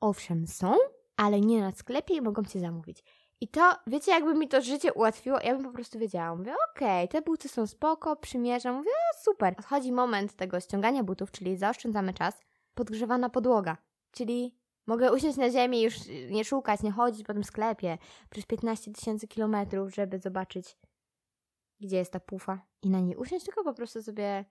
owszem, 0.00 0.46
są, 0.46 0.74
ale 1.16 1.40
nie 1.40 1.60
na 1.60 1.72
sklepie 1.72 2.14
i 2.14 2.20
mogą 2.20 2.44
cię 2.44 2.60
zamówić. 2.60 3.04
I 3.40 3.48
to, 3.48 3.72
wiecie, 3.86 4.12
jakby 4.12 4.34
mi 4.34 4.48
to 4.48 4.60
życie 4.60 4.92
ułatwiło, 4.92 5.38
ja 5.40 5.54
bym 5.54 5.64
po 5.64 5.72
prostu 5.72 5.98
wiedziała. 5.98 6.36
Mówię, 6.36 6.54
okej, 6.70 7.04
okay, 7.04 7.08
te 7.08 7.22
buty 7.22 7.48
są 7.48 7.66
spoko, 7.66 8.16
przymierzam. 8.16 8.74
Mówię, 8.74 8.90
o 8.90 9.24
super. 9.24 9.54
Odchodzi 9.58 9.92
moment 9.92 10.36
tego 10.36 10.60
ściągania 10.60 11.04
butów, 11.04 11.30
czyli 11.30 11.56
zaoszczędzamy 11.56 12.14
czas. 12.14 12.40
Podgrzewana 12.74 13.30
podłoga. 13.30 13.76
Czyli 14.10 14.58
mogę 14.86 15.12
usiąść 15.12 15.36
na 15.36 15.50
ziemi 15.50 15.78
i 15.78 15.82
już 15.82 15.94
nie 16.30 16.44
szukać, 16.44 16.82
nie 16.82 16.92
chodzić 16.92 17.26
po 17.26 17.32
tym 17.32 17.44
sklepie 17.44 17.98
przez 18.30 18.46
15 18.46 18.92
tysięcy 18.92 19.28
kilometrów, 19.28 19.94
żeby 19.94 20.18
zobaczyć, 20.18 20.78
gdzie 21.80 21.96
jest 21.96 22.12
ta 22.12 22.20
pufa 22.20 22.66
i 22.82 22.90
na 22.90 23.00
niej 23.00 23.16
usiąść, 23.16 23.44
tylko 23.44 23.64
po 23.64 23.74
prostu 23.74 24.02
sobie 24.02 24.44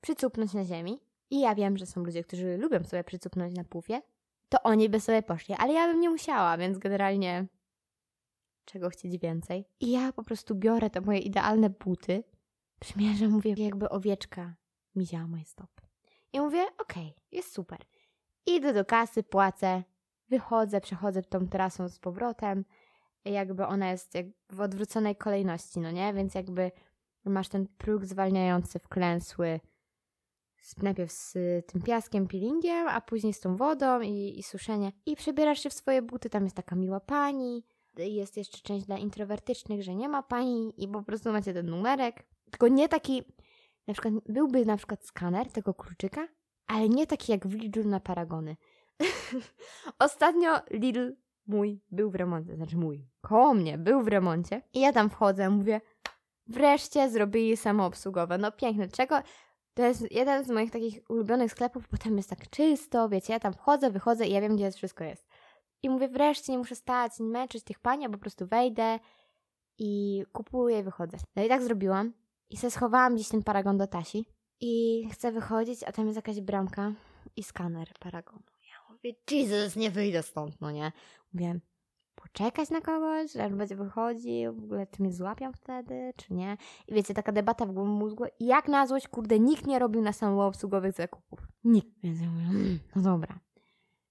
przycupnąć 0.00 0.54
na 0.54 0.64
ziemi. 0.64 1.00
I 1.30 1.40
ja 1.40 1.54
wiem, 1.54 1.76
że 1.76 1.86
są 1.86 2.04
ludzie, 2.04 2.24
którzy 2.24 2.58
lubią 2.58 2.84
sobie 2.84 3.04
przycupnąć 3.04 3.54
na 3.54 3.64
pufie, 3.64 4.02
to 4.48 4.62
oni 4.62 4.88
by 4.88 5.00
sobie 5.00 5.22
poszli, 5.22 5.54
ale 5.58 5.72
ja 5.72 5.86
bym 5.86 6.00
nie 6.00 6.10
musiała, 6.10 6.58
więc 6.58 6.78
generalnie 6.78 7.46
czego 8.64 8.90
chcieć 8.90 9.18
więcej. 9.18 9.64
I 9.80 9.90
ja 9.90 10.12
po 10.12 10.22
prostu 10.22 10.54
biorę 10.54 10.90
te 10.90 11.00
moje 11.00 11.18
idealne 11.18 11.70
buty, 11.70 12.24
przymierzam, 12.80 13.30
mówię, 13.30 13.54
jakby 13.56 13.88
owieczka 13.88 14.54
miziała 14.94 15.26
moje 15.26 15.44
stopy. 15.44 15.82
I 16.32 16.40
mówię, 16.40 16.62
okej, 16.78 17.08
okay, 17.08 17.22
jest 17.32 17.52
super. 17.52 17.78
Idę 18.46 18.72
do 18.72 18.84
kasy, 18.84 19.22
płacę, 19.22 19.82
wychodzę, 20.28 20.80
przechodzę 20.80 21.22
tą 21.22 21.48
trasą 21.48 21.88
z 21.88 21.98
powrotem. 21.98 22.64
Jakby 23.24 23.66
ona 23.66 23.90
jest 23.90 24.12
w 24.50 24.60
odwróconej 24.60 25.16
kolejności, 25.16 25.80
no 25.80 25.90
nie? 25.90 26.14
Więc 26.14 26.34
jakby 26.34 26.70
masz 27.24 27.48
ten 27.48 27.66
próg 27.78 28.04
zwalniający 28.04 28.78
wklęsły 28.78 29.60
najpierw 30.82 31.12
z 31.12 31.32
tym 31.66 31.82
piaskiem, 31.82 32.28
peelingiem, 32.28 32.88
a 32.88 33.00
później 33.00 33.32
z 33.32 33.40
tą 33.40 33.56
wodą 33.56 34.00
i, 34.00 34.38
i 34.38 34.42
suszenie. 34.42 34.92
I 35.06 35.16
przebierasz 35.16 35.60
się 35.60 35.70
w 35.70 35.74
swoje 35.74 36.02
buty, 36.02 36.30
tam 36.30 36.44
jest 36.44 36.56
taka 36.56 36.76
miła 36.76 37.00
pani, 37.00 37.64
jest 37.98 38.36
jeszcze 38.36 38.58
część 38.58 38.86
dla 38.86 38.98
introwertycznych, 38.98 39.82
że 39.82 39.94
nie 39.94 40.08
ma 40.08 40.22
pani 40.22 40.72
i 40.76 40.88
po 40.88 41.02
prostu 41.02 41.32
macie 41.32 41.54
ten 41.54 41.66
numerek. 41.66 42.26
Tylko 42.50 42.68
nie 42.68 42.88
taki, 42.88 43.22
na 43.86 43.94
przykład 43.94 44.14
byłby 44.28 44.66
na 44.66 44.76
przykład 44.76 45.04
skaner 45.04 45.52
tego 45.52 45.74
kluczyka, 45.74 46.28
ale 46.66 46.88
nie 46.88 47.06
taki 47.06 47.32
jak 47.32 47.46
w 47.46 47.54
Lidlu 47.54 47.84
na 47.84 48.00
paragony. 48.00 48.56
Ostatnio 49.98 50.60
Lidl 50.70 51.12
mój 51.46 51.80
był 51.90 52.10
w 52.10 52.14
remoncie, 52.14 52.56
znaczy 52.56 52.76
mój, 52.76 53.06
koło 53.20 53.54
mnie 53.54 53.78
był 53.78 54.02
w 54.02 54.08
remoncie 54.08 54.62
i 54.72 54.80
ja 54.80 54.92
tam 54.92 55.10
wchodzę, 55.10 55.50
mówię, 55.50 55.80
wreszcie 56.46 57.10
zrobili 57.10 57.56
samoobsługowe. 57.56 58.38
No 58.38 58.52
piękne, 58.52 58.88
czego? 58.88 59.18
To 59.74 59.82
jest 59.82 60.12
jeden 60.12 60.44
z 60.44 60.50
moich 60.50 60.70
takich 60.70 60.98
ulubionych 61.08 61.52
sklepów, 61.52 61.88
bo 61.90 61.98
tam 61.98 62.16
jest 62.16 62.30
tak 62.30 62.50
czysto, 62.50 63.08
wiecie, 63.08 63.32
ja 63.32 63.40
tam 63.40 63.52
wchodzę, 63.52 63.90
wychodzę 63.90 64.26
i 64.26 64.32
ja 64.32 64.40
wiem, 64.40 64.56
gdzie 64.56 64.72
wszystko 64.72 65.04
jest. 65.04 65.26
I 65.82 65.90
mówię, 65.90 66.08
wreszcie 66.08 66.52
nie 66.52 66.58
muszę 66.58 66.74
stać, 66.74 67.20
nie 67.20 67.26
męczyć 67.26 67.64
tych 67.64 67.78
pani, 67.78 68.08
po 68.08 68.18
prostu 68.18 68.46
wejdę 68.46 68.98
i 69.78 70.22
kupuję 70.32 70.78
i 70.78 70.82
wychodzę. 70.82 71.16
No 71.36 71.44
i 71.44 71.48
tak 71.48 71.62
zrobiłam. 71.62 72.12
I 72.50 72.56
se 72.56 72.70
schowałam 72.70 73.14
gdzieś 73.14 73.28
ten 73.28 73.42
paragon 73.42 73.78
do 73.78 73.86
Tasi. 73.86 74.26
I 74.60 75.04
chcę 75.12 75.32
wychodzić, 75.32 75.82
a 75.82 75.92
tam 75.92 76.06
jest 76.06 76.16
jakaś 76.16 76.40
bramka 76.40 76.92
i 77.36 77.42
skaner 77.42 77.88
paragonu. 78.00 78.42
Ja 78.68 78.94
mówię, 78.94 79.12
Jesus, 79.30 79.76
nie 79.76 79.90
wyjdę 79.90 80.22
stąd, 80.22 80.60
no 80.60 80.70
nie. 80.70 80.92
Mówię, 81.32 81.60
poczekać 82.14 82.70
na 82.70 82.80
kogoś, 82.80 83.36
on 83.36 83.58
będzie 83.58 83.76
wychodził, 83.76 84.54
w 84.54 84.64
ogóle 84.64 84.86
czy 84.86 85.02
mnie 85.02 85.12
złapią 85.12 85.52
wtedy, 85.52 86.12
czy 86.16 86.34
nie. 86.34 86.56
I 86.88 86.94
wiecie, 86.94 87.14
taka 87.14 87.32
debata 87.32 87.66
w 87.66 87.72
głowę 87.72 87.90
mózgu, 87.90 88.24
jak 88.40 88.68
na 88.68 88.86
złość, 88.86 89.08
kurde, 89.08 89.38
nikt 89.38 89.66
nie 89.66 89.78
robił 89.78 90.02
na 90.02 90.12
samoobsługowych 90.12 90.92
zakupów. 90.92 91.48
Nikt. 91.64 91.88
Więc 92.02 92.20
ja 92.20 92.30
mówię, 92.30 92.44
mm, 92.44 92.78
no 92.96 93.02
dobra. 93.02 93.40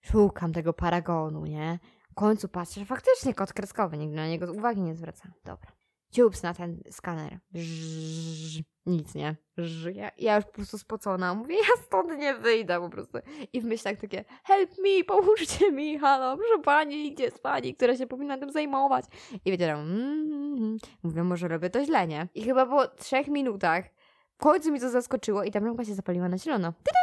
Szukam 0.01 0.53
tego 0.53 0.73
paragonu, 0.73 1.45
nie? 1.45 1.79
W 2.11 2.13
końcu 2.13 2.47
patrzę, 2.47 2.79
że 2.79 2.85
faktycznie 2.85 3.33
kod 3.33 3.53
kreskowy, 3.53 3.97
nigdy 3.97 4.15
na 4.15 4.27
niego 4.27 4.53
uwagi 4.53 4.81
nie 4.81 4.95
zwracam. 4.95 5.31
Dobra. 5.45 5.71
Ciups 6.11 6.43
na 6.43 6.53
ten 6.53 6.83
skaner. 6.91 7.39
Żrrr, 7.53 8.63
nic, 8.85 9.15
nie? 9.15 9.35
Żrrr, 9.57 9.95
ja, 10.17 10.35
już 10.35 10.45
po 10.45 10.51
prostu 10.51 10.77
spocona. 10.77 11.33
Mówię, 11.33 11.55
ja 11.55 11.83
stąd 11.85 12.19
nie 12.19 12.35
wyjdę 12.35 12.79
po 12.79 12.89
prostu. 12.89 13.17
I 13.53 13.61
w 13.61 13.65
myślach 13.65 13.97
takie, 13.97 14.25
help 14.43 14.71
me, 14.77 15.03
pomóżcie 15.07 15.71
mi, 15.71 15.99
halo, 15.99 16.37
proszę 16.37 16.61
pani, 16.63 17.13
gdzie 17.13 17.23
jest 17.23 17.43
pani, 17.43 17.75
która 17.75 17.97
się 17.97 18.07
powinna 18.07 18.37
tym 18.37 18.51
zajmować? 18.51 19.05
I 19.45 19.51
wiedziałam, 19.51 19.79
mm, 19.79 20.77
mówię, 21.03 21.23
może 21.23 21.47
robię 21.47 21.69
to 21.69 21.85
źle, 21.85 22.07
nie? 22.07 22.27
I 22.35 22.43
chyba 22.43 22.65
po 22.65 22.87
trzech 22.87 23.27
minutach 23.27 23.85
w 24.33 24.37
końcu 24.37 24.71
mi 24.71 24.79
to 24.79 24.89
zaskoczyło 24.89 25.43
i 25.43 25.51
ta 25.51 25.61
bramka 25.61 25.85
się 25.85 25.93
zapaliła 25.93 26.29
na 26.29 26.37
zielono. 26.37 26.73
Tada! 26.83 26.99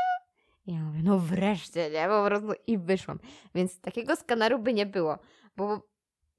I 0.67 0.75
ja 0.75 0.81
mówię, 0.81 1.01
no 1.03 1.19
wreszcie, 1.19 1.91
nie? 1.91 2.09
Po 2.09 2.25
prostu 2.27 2.53
i 2.67 2.79
wyszłam. 2.79 3.19
Więc 3.55 3.81
takiego 3.81 4.17
skaneru 4.17 4.59
by 4.59 4.73
nie 4.73 4.87
było, 4.87 5.19
bo 5.57 5.81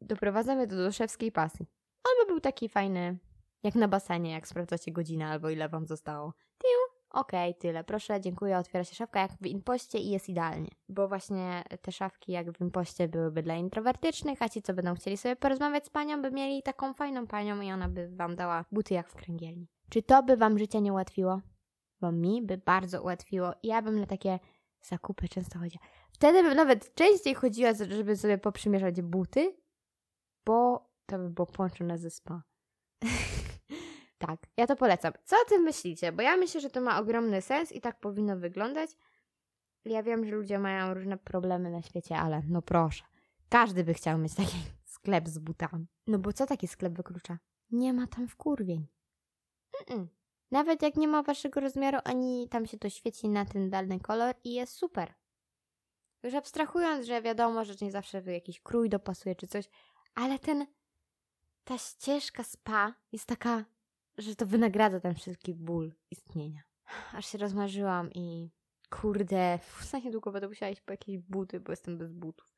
doprowadzamy 0.01 0.67
do 0.67 0.75
doszewskiej 0.75 1.31
pasy. 1.31 1.65
On 2.03 2.25
by 2.25 2.33
był 2.33 2.39
taki 2.39 2.69
fajny, 2.69 3.17
jak 3.63 3.75
na 3.75 3.87
basenie, 3.87 4.31
jak 4.31 4.47
sprawdzacie 4.47 4.91
godzinę 4.91 5.27
albo 5.27 5.49
ile 5.49 5.69
wam 5.69 5.85
zostało. 5.85 6.33
Tiu, 6.57 6.99
okej, 7.09 7.49
okay, 7.49 7.61
tyle, 7.61 7.83
proszę, 7.83 8.21
dziękuję, 8.21 8.57
otwiera 8.57 8.83
się 8.83 8.95
szafka 8.95 9.21
jak 9.21 9.31
w 9.31 9.45
impoście 9.45 9.99
i 9.99 10.09
jest 10.09 10.29
idealnie. 10.29 10.69
Bo 10.89 11.07
właśnie 11.07 11.63
te 11.81 11.91
szafki 11.91 12.31
jak 12.31 12.51
w 12.51 12.61
impoście 12.61 13.07
byłyby 13.07 13.43
dla 13.43 13.55
introwertycznych, 13.55 14.41
a 14.41 14.49
ci, 14.49 14.61
co 14.61 14.73
będą 14.73 14.95
chcieli 14.95 15.17
sobie 15.17 15.35
porozmawiać 15.35 15.85
z 15.85 15.89
panią, 15.89 16.21
by 16.21 16.31
mieli 16.31 16.63
taką 16.63 16.93
fajną 16.93 17.27
panią 17.27 17.61
i 17.61 17.71
ona 17.71 17.89
by 17.89 18.09
wam 18.15 18.35
dała 18.35 18.65
buty 18.71 18.93
jak 18.93 19.09
w 19.09 19.15
kręgielni. 19.15 19.67
Czy 19.89 20.01
to 20.01 20.23
by 20.23 20.37
wam 20.37 20.59
życie 20.59 20.81
nie 20.81 20.91
ułatwiło? 20.91 21.41
Bo 22.01 22.11
mi 22.11 22.41
by 22.41 22.57
bardzo 22.57 23.01
ułatwiło. 23.01 23.53
Ja 23.63 23.81
bym 23.81 23.99
na 23.99 24.05
takie 24.05 24.39
zakupy 24.81 25.29
często 25.29 25.59
chodziła. 25.59 25.83
Wtedy 26.11 26.43
bym 26.43 26.55
nawet 26.55 26.95
częściej 26.95 27.35
chodziła, 27.35 27.73
żeby 27.89 28.17
sobie 28.17 28.37
poprzymierzać 28.37 29.01
buty, 29.01 29.57
bo 30.45 30.89
to 31.05 31.17
by 31.17 31.29
było 31.29 31.45
połączone 31.45 31.97
ze 31.97 32.09
spa. 32.09 32.43
tak, 34.27 34.39
ja 34.57 34.67
to 34.67 34.75
polecam. 34.75 35.13
Co 35.23 35.35
o 35.35 35.49
tym 35.49 35.61
myślicie? 35.61 36.11
Bo 36.11 36.21
ja 36.21 36.37
myślę, 36.37 36.61
że 36.61 36.69
to 36.69 36.81
ma 36.81 36.99
ogromny 36.99 37.41
sens 37.41 37.71
i 37.71 37.81
tak 37.81 37.99
powinno 37.99 38.37
wyglądać. 38.37 38.89
Ja 39.85 40.03
wiem, 40.03 40.25
że 40.25 40.31
ludzie 40.31 40.59
mają 40.59 40.93
różne 40.93 41.17
problemy 41.17 41.71
na 41.71 41.81
świecie, 41.81 42.17
ale 42.17 42.41
no 42.47 42.61
proszę. 42.61 43.03
Każdy 43.49 43.83
by 43.83 43.93
chciał 43.93 44.17
mieć 44.17 44.35
taki 44.35 44.57
sklep 44.95 45.27
z 45.27 45.39
butami. 45.39 45.87
No 46.07 46.19
bo 46.19 46.33
co 46.33 46.45
taki 46.45 46.67
sklep 46.67 46.93
wyklucza? 46.93 47.37
Nie 47.71 47.93
ma 47.93 48.07
tam 48.07 48.27
wkurwień. 48.27 48.87
Mm-mm. 49.81 50.07
Nawet 50.51 50.81
jak 50.81 50.95
nie 50.95 51.07
ma 51.07 51.23
waszego 51.23 51.59
rozmiaru, 51.59 51.97
ani 52.03 52.49
tam 52.49 52.65
się 52.65 52.77
to 52.77 52.89
świeci 52.89 53.29
na 53.29 53.45
ten 53.45 53.69
dany 53.69 53.99
kolor 53.99 54.35
i 54.43 54.53
jest 54.53 54.73
super. 54.73 55.13
Już 56.23 56.33
abstrahując, 56.33 57.05
że 57.05 57.21
wiadomo, 57.21 57.65
że 57.65 57.73
nie 57.81 57.91
zawsze 57.91 58.23
jakiś 58.33 58.61
krój 58.61 58.89
dopasuje 58.89 59.35
czy 59.35 59.47
coś, 59.47 59.69
ale 60.15 60.39
ten 60.39 60.67
ta 61.63 61.77
ścieżka 61.77 62.43
spa 62.43 62.93
jest 63.11 63.25
taka, 63.25 63.65
że 64.17 64.35
to 64.35 64.45
wynagradza 64.45 64.99
ten 64.99 65.15
wszelki 65.15 65.53
ból 65.53 65.93
istnienia. 66.11 66.61
Aż 67.13 67.25
się 67.25 67.37
rozmarzyłam 67.37 68.11
i 68.11 68.51
kurde, 68.89 69.59
w 69.63 69.93
niedługo 70.03 70.31
będę 70.31 70.47
musiała 70.47 70.71
iść 70.71 70.81
po 70.81 70.93
jakieś 70.93 71.17
buty, 71.17 71.59
bo 71.59 71.71
jestem 71.71 71.97
bez 71.97 72.13
butów. 72.13 72.53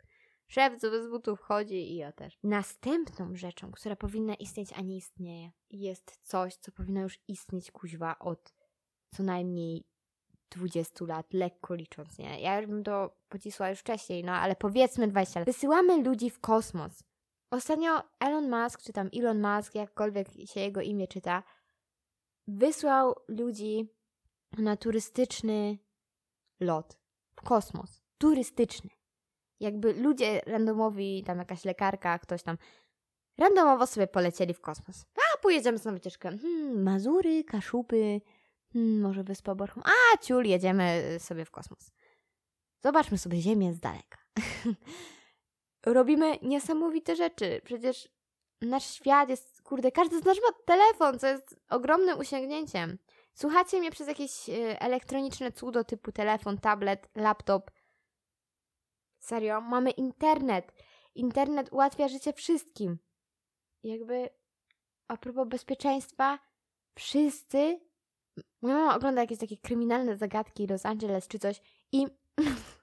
Szef, 0.48 0.82
co 0.82 0.92
bez 0.92 1.10
butów 1.10 1.42
chodzi 1.42 1.92
i 1.92 1.96
ja 1.96 2.12
też. 2.12 2.38
Następną 2.44 3.36
rzeczą, 3.36 3.72
która 3.72 3.96
powinna 3.96 4.36
istnieć, 4.36 4.74
a 4.74 4.82
nie 4.82 4.98
istnieje, 4.98 5.52
jest 5.72 6.18
coś, 6.22 6.56
co 6.56 6.72
powinno 6.72 7.02
już 7.02 7.20
istnieć 7.28 7.72
kuźwa 7.72 8.20
od 8.20 8.54
co 9.16 9.24
najmniej 9.24 9.86
20 10.50 11.06
lat, 11.06 11.34
lekko 11.34 11.76
licząc, 11.76 12.18
nie? 12.18 12.42
Ja 12.42 12.58
już 12.58 12.70
bym 12.70 12.84
to 12.84 13.18
pocisła 13.30 13.70
już 13.70 13.80
wcześniej, 13.80 14.24
no 14.24 14.32
ale 14.32 14.56
powiedzmy 14.56 15.08
20 15.08 15.40
lat. 15.40 15.48
Wysyłamy 15.48 16.04
ludzi 16.04 16.30
w 16.30 16.40
kosmos. 16.40 17.04
Ostatnio 17.56 18.04
Elon 18.20 18.50
Musk, 18.50 18.82
czy 18.82 18.94
tam 18.94 19.10
Elon 19.14 19.42
Musk, 19.42 19.76
jakkolwiek 19.76 20.28
się 20.46 20.60
jego 20.60 20.82
imię 20.82 21.08
czyta, 21.08 21.44
wysłał 22.48 23.16
ludzi 23.28 23.90
na 24.58 24.78
turystyczny 24.78 25.78
lot 26.60 26.98
w 27.36 27.42
kosmos. 27.42 28.02
Turystyczny. 28.18 28.90
Jakby 29.60 29.94
ludzie 29.94 30.42
randomowi, 30.46 31.24
tam 31.24 31.38
jakaś 31.38 31.66
lekarka, 31.66 32.20
ktoś 32.20 32.44
tam, 32.44 32.58
randomowo 33.38 33.88
sobie 33.88 34.08
polecieli 34.08 34.54
w 34.54 34.62
kosmos. 34.62 35.06
A, 35.16 35.38
pojedziemy 35.38 35.80
na 35.86 35.92
wycieczkę. 35.92 36.38
Hmm, 36.38 36.84
Mazury, 36.84 37.44
Kaszupy, 37.44 38.22
hmm, 38.74 39.02
może 39.02 39.24
Wyspa 39.24 39.56
Borchum. 39.56 39.84
A, 39.86 40.18
ciul, 40.18 40.46
jedziemy 40.46 41.04
sobie 41.20 41.46
w 41.46 41.52
kosmos. 41.52 41.92
Zobaczmy 42.84 43.18
sobie 43.18 43.42
Ziemię 43.42 43.74
z 43.74 43.80
daleka. 43.80 44.18
robimy 45.86 46.38
niesamowite 46.42 47.16
rzeczy. 47.16 47.62
Przecież 47.64 48.10
nasz 48.62 48.86
świat 48.86 49.30
jest, 49.30 49.62
kurde, 49.62 49.92
każdy 49.92 50.20
z 50.20 50.26
nas 50.26 50.38
ma 50.38 50.64
telefon, 50.66 51.20
co 51.20 51.28
jest 51.28 51.56
ogromnym 51.70 52.20
usiągnięciem. 52.20 52.98
Słuchacie 53.34 53.80
mnie 53.80 53.92
przez 53.92 54.08
jakieś 54.08 54.50
y, 54.50 54.80
elektroniczne 54.80 55.52
cudo 55.52 55.84
typu 55.84 56.12
telefon, 56.12 56.58
tablet, 56.58 57.10
laptop. 57.16 57.72
Serio, 59.20 59.62
mamy 59.62 59.92
internet. 59.92 60.74
Internet 61.16 61.74
ułatwia 61.74 62.08
życie 62.08 62.34
wszystkim. 62.34 62.98
Jakby 63.84 64.30
a 65.08 65.18
propos 65.18 65.48
bezpieczeństwa, 65.48 66.40
wszyscy. 66.96 67.80
Moja 68.62 68.76
mama 68.76 68.96
ogląda 68.96 69.22
jakieś 69.22 69.40
takie 69.40 69.58
kryminalne 69.58 70.18
zagadki 70.18 70.68
Los 70.68 70.86
Angeles 70.86 71.28
czy 71.28 71.40
coś 71.40 71.62
i 71.92 72.08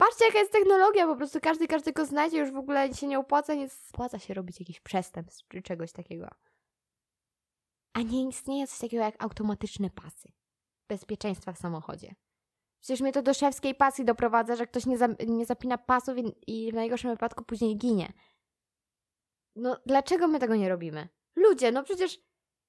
Patrzcie, 0.00 0.24
jaka 0.24 0.38
jest 0.38 0.52
technologia, 0.52 1.06
po 1.06 1.16
prostu 1.16 1.40
każdy 1.40 1.66
każdego 1.66 2.06
znajdzie, 2.06 2.38
już 2.38 2.50
w 2.50 2.56
ogóle 2.56 2.94
się 2.94 3.06
nie 3.06 3.18
opłaca, 3.18 3.54
nie 3.54 3.68
spłaca 3.68 4.18
się 4.18 4.34
robić 4.34 4.60
jakichś 4.60 4.80
przestępstw 4.80 5.48
czy 5.48 5.62
czegoś 5.62 5.92
takiego. 5.92 6.28
A 7.92 8.02
nie 8.02 8.28
istnieje 8.28 8.66
coś 8.66 8.78
takiego 8.78 9.04
jak 9.04 9.24
automatyczne 9.24 9.90
pasy 9.90 10.32
bezpieczeństwa 10.88 11.52
w 11.52 11.58
samochodzie. 11.58 12.14
Przecież 12.80 13.00
mnie 13.00 13.12
to 13.12 13.22
do 13.22 13.34
szewskiej 13.34 13.74
pasji 13.74 14.04
doprowadza, 14.04 14.56
że 14.56 14.66
ktoś 14.66 14.86
nie, 14.86 14.98
za, 14.98 15.08
nie 15.26 15.46
zapina 15.46 15.78
pasów 15.78 16.18
i, 16.18 16.34
i 16.46 16.72
w 16.72 16.74
najgorszym 16.74 17.10
wypadku 17.10 17.44
później 17.44 17.76
ginie. 17.76 18.12
No, 19.56 19.76
dlaczego 19.86 20.28
my 20.28 20.38
tego 20.38 20.56
nie 20.56 20.68
robimy? 20.68 21.08
Ludzie, 21.36 21.72
no 21.72 21.82
przecież 21.82 22.20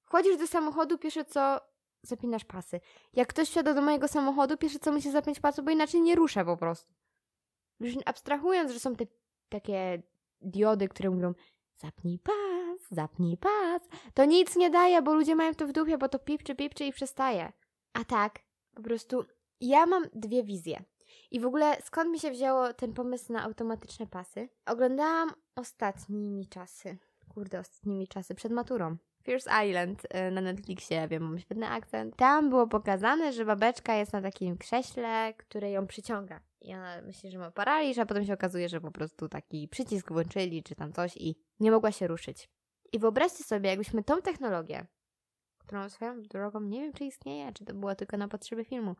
wchodzisz 0.04 0.36
do 0.36 0.46
samochodu, 0.46 0.98
pierwsze 0.98 1.24
co 1.24 1.60
zapinasz 2.02 2.44
pasy. 2.44 2.80
Jak 3.12 3.28
ktoś 3.28 3.48
wsiada 3.48 3.74
do 3.74 3.82
mojego 3.82 4.08
samochodu, 4.08 4.56
pierwsze 4.56 4.78
co 4.78 4.92
musi 4.92 5.10
zapiąć 5.10 5.40
pasy, 5.40 5.62
bo 5.62 5.70
inaczej 5.70 6.00
nie 6.00 6.14
ruszę 6.14 6.44
po 6.44 6.56
prostu. 6.56 7.02
Już 7.82 7.94
abstrahując, 8.04 8.72
że 8.72 8.80
są 8.80 8.96
te 8.96 9.04
takie 9.48 10.02
diody, 10.40 10.88
które 10.88 11.10
mówią 11.10 11.34
zapnij 11.76 12.18
pas, 12.18 12.80
zapnij 12.90 13.36
pas, 13.36 13.82
to 14.14 14.24
nic 14.24 14.56
nie 14.56 14.70
daje, 14.70 15.02
bo 15.02 15.14
ludzie 15.14 15.36
mają 15.36 15.54
to 15.54 15.66
w 15.66 15.72
dupie, 15.72 15.98
bo 15.98 16.08
to 16.08 16.18
pipczy, 16.18 16.54
pipczy 16.54 16.84
i 16.84 16.92
przestaje. 16.92 17.52
A 17.92 18.04
tak, 18.04 18.38
po 18.74 18.82
prostu 18.82 19.24
ja 19.60 19.86
mam 19.86 20.04
dwie 20.14 20.44
wizje. 20.44 20.84
I 21.30 21.40
w 21.40 21.46
ogóle 21.46 21.76
skąd 21.82 22.10
mi 22.10 22.20
się 22.20 22.30
wzięło 22.30 22.72
ten 22.72 22.92
pomysł 22.92 23.32
na 23.32 23.42
automatyczne 23.42 24.06
pasy? 24.06 24.48
Oglądałam 24.66 25.30
ostatnimi 25.56 26.48
czasy, 26.48 26.98
kurde, 27.34 27.60
ostatnimi 27.60 28.08
czasy, 28.08 28.34
przed 28.34 28.52
maturą. 28.52 28.96
Fierce 29.22 29.50
Island 29.66 30.04
y, 30.04 30.30
na 30.30 30.40
Netflixie, 30.40 31.08
wiem, 31.08 31.22
mam 31.22 31.38
świetny 31.38 31.68
akcent. 31.68 32.16
Tam 32.16 32.50
było 32.50 32.66
pokazane, 32.66 33.32
że 33.32 33.44
babeczka 33.44 33.94
jest 33.94 34.12
na 34.12 34.22
takim 34.22 34.58
krześle, 34.58 35.34
które 35.36 35.70
ją 35.70 35.86
przyciąga. 35.86 36.40
I 36.60 36.74
ona 36.74 37.02
myśli, 37.02 37.30
że 37.30 37.38
ma 37.38 37.50
paraliż, 37.50 37.98
a 37.98 38.06
potem 38.06 38.24
się 38.24 38.34
okazuje, 38.34 38.68
że 38.68 38.80
po 38.80 38.90
prostu 38.90 39.28
taki 39.28 39.68
przycisk 39.68 40.12
włączyli, 40.12 40.62
czy 40.62 40.74
tam 40.74 40.92
coś 40.92 41.16
i 41.16 41.36
nie 41.60 41.70
mogła 41.70 41.92
się 41.92 42.06
ruszyć. 42.06 42.48
I 42.92 42.98
wyobraźcie 42.98 43.44
sobie, 43.44 43.70
jakbyśmy 43.70 44.04
tą 44.04 44.22
technologię, 44.22 44.86
którą 45.58 45.88
swoją 45.88 46.22
drogą 46.22 46.60
nie 46.60 46.80
wiem, 46.80 46.92
czy 46.92 47.04
istnieje, 47.04 47.52
czy 47.52 47.64
to 47.64 47.74
było 47.74 47.94
tylko 47.94 48.16
na 48.16 48.28
potrzeby 48.28 48.64
filmu, 48.64 48.96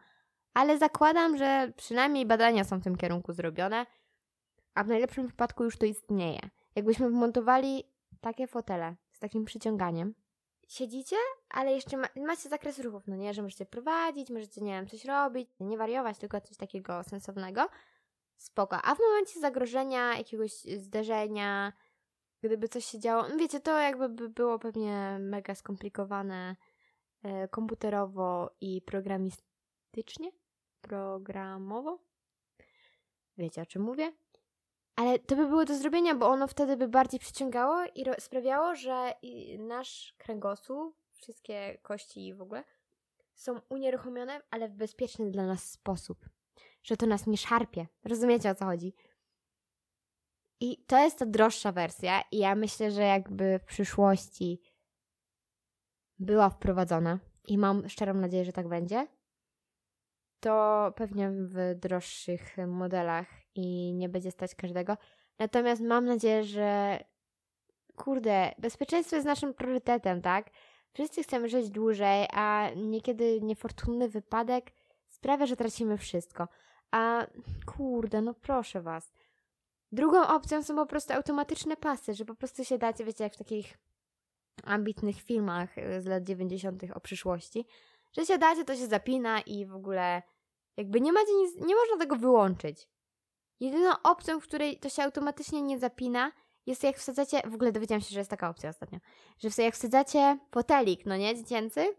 ale 0.55 0.79
zakładam, 0.79 1.37
że 1.37 1.73
przynajmniej 1.77 2.27
badania 2.27 2.65
są 2.65 2.79
w 2.81 2.85
tym 2.85 2.97
kierunku 2.97 3.33
zrobione, 3.33 3.87
a 4.75 4.85
w 4.85 4.89
najlepszym 4.89 5.27
wypadku 5.27 5.65
już 5.65 5.79
to 5.79 5.87
istnieje. 5.87 6.41
Jakbyśmy 6.77 7.11
wmontowali 7.11 7.85
takie 8.21 8.47
fotele 8.47 8.97
takim 9.23 9.45
przyciąganiem, 9.45 10.15
siedzicie, 10.69 11.17
ale 11.51 11.73
jeszcze 11.73 11.97
ma, 11.97 12.09
macie 12.17 12.49
zakres 12.49 12.79
ruchów, 12.79 13.07
no 13.07 13.17
nie, 13.17 13.35
że 13.35 13.43
możecie 13.43 13.67
prowadzić, 13.67 14.31
możecie, 14.31 14.61
nie 14.61 14.73
wiem, 14.73 14.87
coś 14.87 15.05
robić, 15.05 15.51
nie 15.61 15.79
wariować, 15.79 16.19
tylko 16.19 16.41
coś 16.41 16.57
takiego 16.57 17.03
sensownego. 17.03 17.69
Spoko. 18.37 18.77
A 18.83 18.95
w 18.95 18.99
momencie 18.99 19.41
zagrożenia, 19.41 20.19
jakiegoś 20.19 20.53
zderzenia, 20.63 21.73
gdyby 22.43 22.69
coś 22.69 22.85
się 22.85 22.99
działo, 22.99 23.29
no 23.29 23.37
wiecie, 23.37 23.61
to 23.61 23.79
jakby 23.79 24.09
by 24.09 24.29
było 24.29 24.59
pewnie 24.59 25.19
mega 25.21 25.55
skomplikowane 25.55 26.57
e, 27.23 27.49
komputerowo 27.49 28.51
i 28.61 28.83
programistycznie? 28.83 30.33
Programowo? 30.81 31.99
Wiecie, 33.39 33.63
o 33.63 33.67
czym 33.67 33.83
mówię? 33.83 34.13
Ale 34.97 35.19
to 35.19 35.37
by 35.37 35.47
było 35.47 35.65
do 35.65 35.77
zrobienia, 35.77 36.15
bo 36.15 36.27
ono 36.29 36.47
wtedy 36.47 36.77
by 36.77 36.89
bardziej 36.89 37.21
przyciągało 37.21 37.85
i 37.95 38.05
sprawiało, 38.19 38.75
że 38.75 39.13
nasz 39.59 40.15
kręgosłup, 40.19 40.97
wszystkie 41.13 41.79
kości 41.83 42.27
i 42.27 42.35
w 42.35 42.43
ogóle 42.43 42.65
są 43.35 43.61
unieruchomione, 43.69 44.41
ale 44.51 44.69
w 44.69 44.73
bezpieczny 44.73 45.31
dla 45.31 45.47
nas 45.47 45.71
sposób. 45.71 46.29
że 46.83 46.97
to 46.97 47.07
nas 47.07 47.27
nie 47.27 47.37
szarpie. 47.37 47.87
Rozumiecie 48.05 48.51
o 48.51 48.55
co 48.55 48.65
chodzi? 48.65 48.95
I 50.61 50.85
to 50.87 50.99
jest 50.99 51.19
ta 51.19 51.27
droższa 51.27 51.73
wersja, 51.73 52.23
i 52.33 52.39
ja 52.39 52.55
myślę, 52.55 52.91
że 52.91 53.03
jakby 53.03 53.59
w 53.59 53.65
przyszłości 53.65 54.63
była 56.19 56.51
wprowadzona, 56.51 57.19
i 57.49 57.59
mam 57.59 57.89
szczerą 57.89 58.15
nadzieję, 58.15 58.45
że 58.45 58.53
tak 58.53 58.69
będzie, 58.69 59.07
to 60.41 60.93
pewnie 60.97 61.31
w 61.31 61.75
droższych 61.75 62.57
modelach 62.67 63.42
i 63.55 63.93
nie 63.95 64.09
będzie 64.09 64.31
stać 64.31 64.55
każdego. 64.55 64.97
Natomiast 65.39 65.83
mam 65.83 66.05
nadzieję, 66.05 66.45
że 66.45 66.99
kurde, 67.97 68.55
bezpieczeństwo 68.59 69.17
jest 69.17 69.27
naszym 69.27 69.55
priorytetem, 69.55 70.23
tak? 70.23 70.51
Wszyscy 70.93 71.23
chcemy 71.23 71.49
żyć 71.49 71.71
dłużej, 71.71 72.27
a 72.33 72.71
niekiedy 72.77 73.41
niefortunny 73.41 74.09
wypadek 74.09 74.73
sprawia, 75.09 75.47
że 75.47 75.57
tracimy 75.57 75.99
wszystko. 75.99 76.49
A 76.91 77.27
kurde, 77.67 78.23
no 78.23 78.35
proszę 78.35 78.83
was. 78.83 79.13
Drugą 79.93 80.27
opcją 80.27 80.63
są 80.63 80.77
po 80.77 80.87
prostu 80.87 81.13
automatyczne 81.13 81.77
pasy, 81.77 82.15
że 82.15 82.25
po 82.25 82.35
prostu 82.35 82.65
się 82.65 82.79
dacie, 82.79 83.05
wiecie, 83.05 83.25
jak 83.25 83.35
w 83.35 83.39
takich 83.39 83.79
ambitnych 84.65 85.23
filmach 85.23 85.75
z 85.99 86.07
lat 86.07 86.23
90. 86.23 86.83
o 86.95 87.01
przyszłości, 87.01 87.67
że 88.13 88.27
się 88.27 88.39
dacie, 88.39 88.65
to 88.65 88.77
się 88.77 88.87
zapina 88.87 89.41
i 89.41 89.67
w 89.67 89.75
ogóle 89.75 90.23
jakby 90.77 91.01
nie 91.01 91.13
macie 91.13 91.33
nic, 91.35 91.57
nie 91.57 91.75
można 91.75 91.97
tego 91.99 92.17
wyłączyć. 92.17 92.89
Jedyną 93.61 93.91
opcją, 94.03 94.41
w 94.41 94.45
której 94.45 94.79
to 94.79 94.89
się 94.89 95.03
automatycznie 95.03 95.63
nie 95.63 95.79
zapina, 95.79 96.33
jest 96.67 96.85
jak 96.85 96.97
wsadzacie, 96.97 97.41
w 97.45 97.55
ogóle 97.55 97.73
dowiedziałam 97.73 98.03
się, 98.03 98.11
że 98.11 98.19
jest 98.19 98.31
taka 98.31 98.49
opcja 98.49 98.71
ostatnio, 98.71 98.99
że 99.39 99.63
jak 99.63 99.75
wsadzacie 99.75 100.39
fotelik, 100.51 101.07
no 101.07 101.17
nie, 101.17 101.37
dziecięcy, 101.37 101.95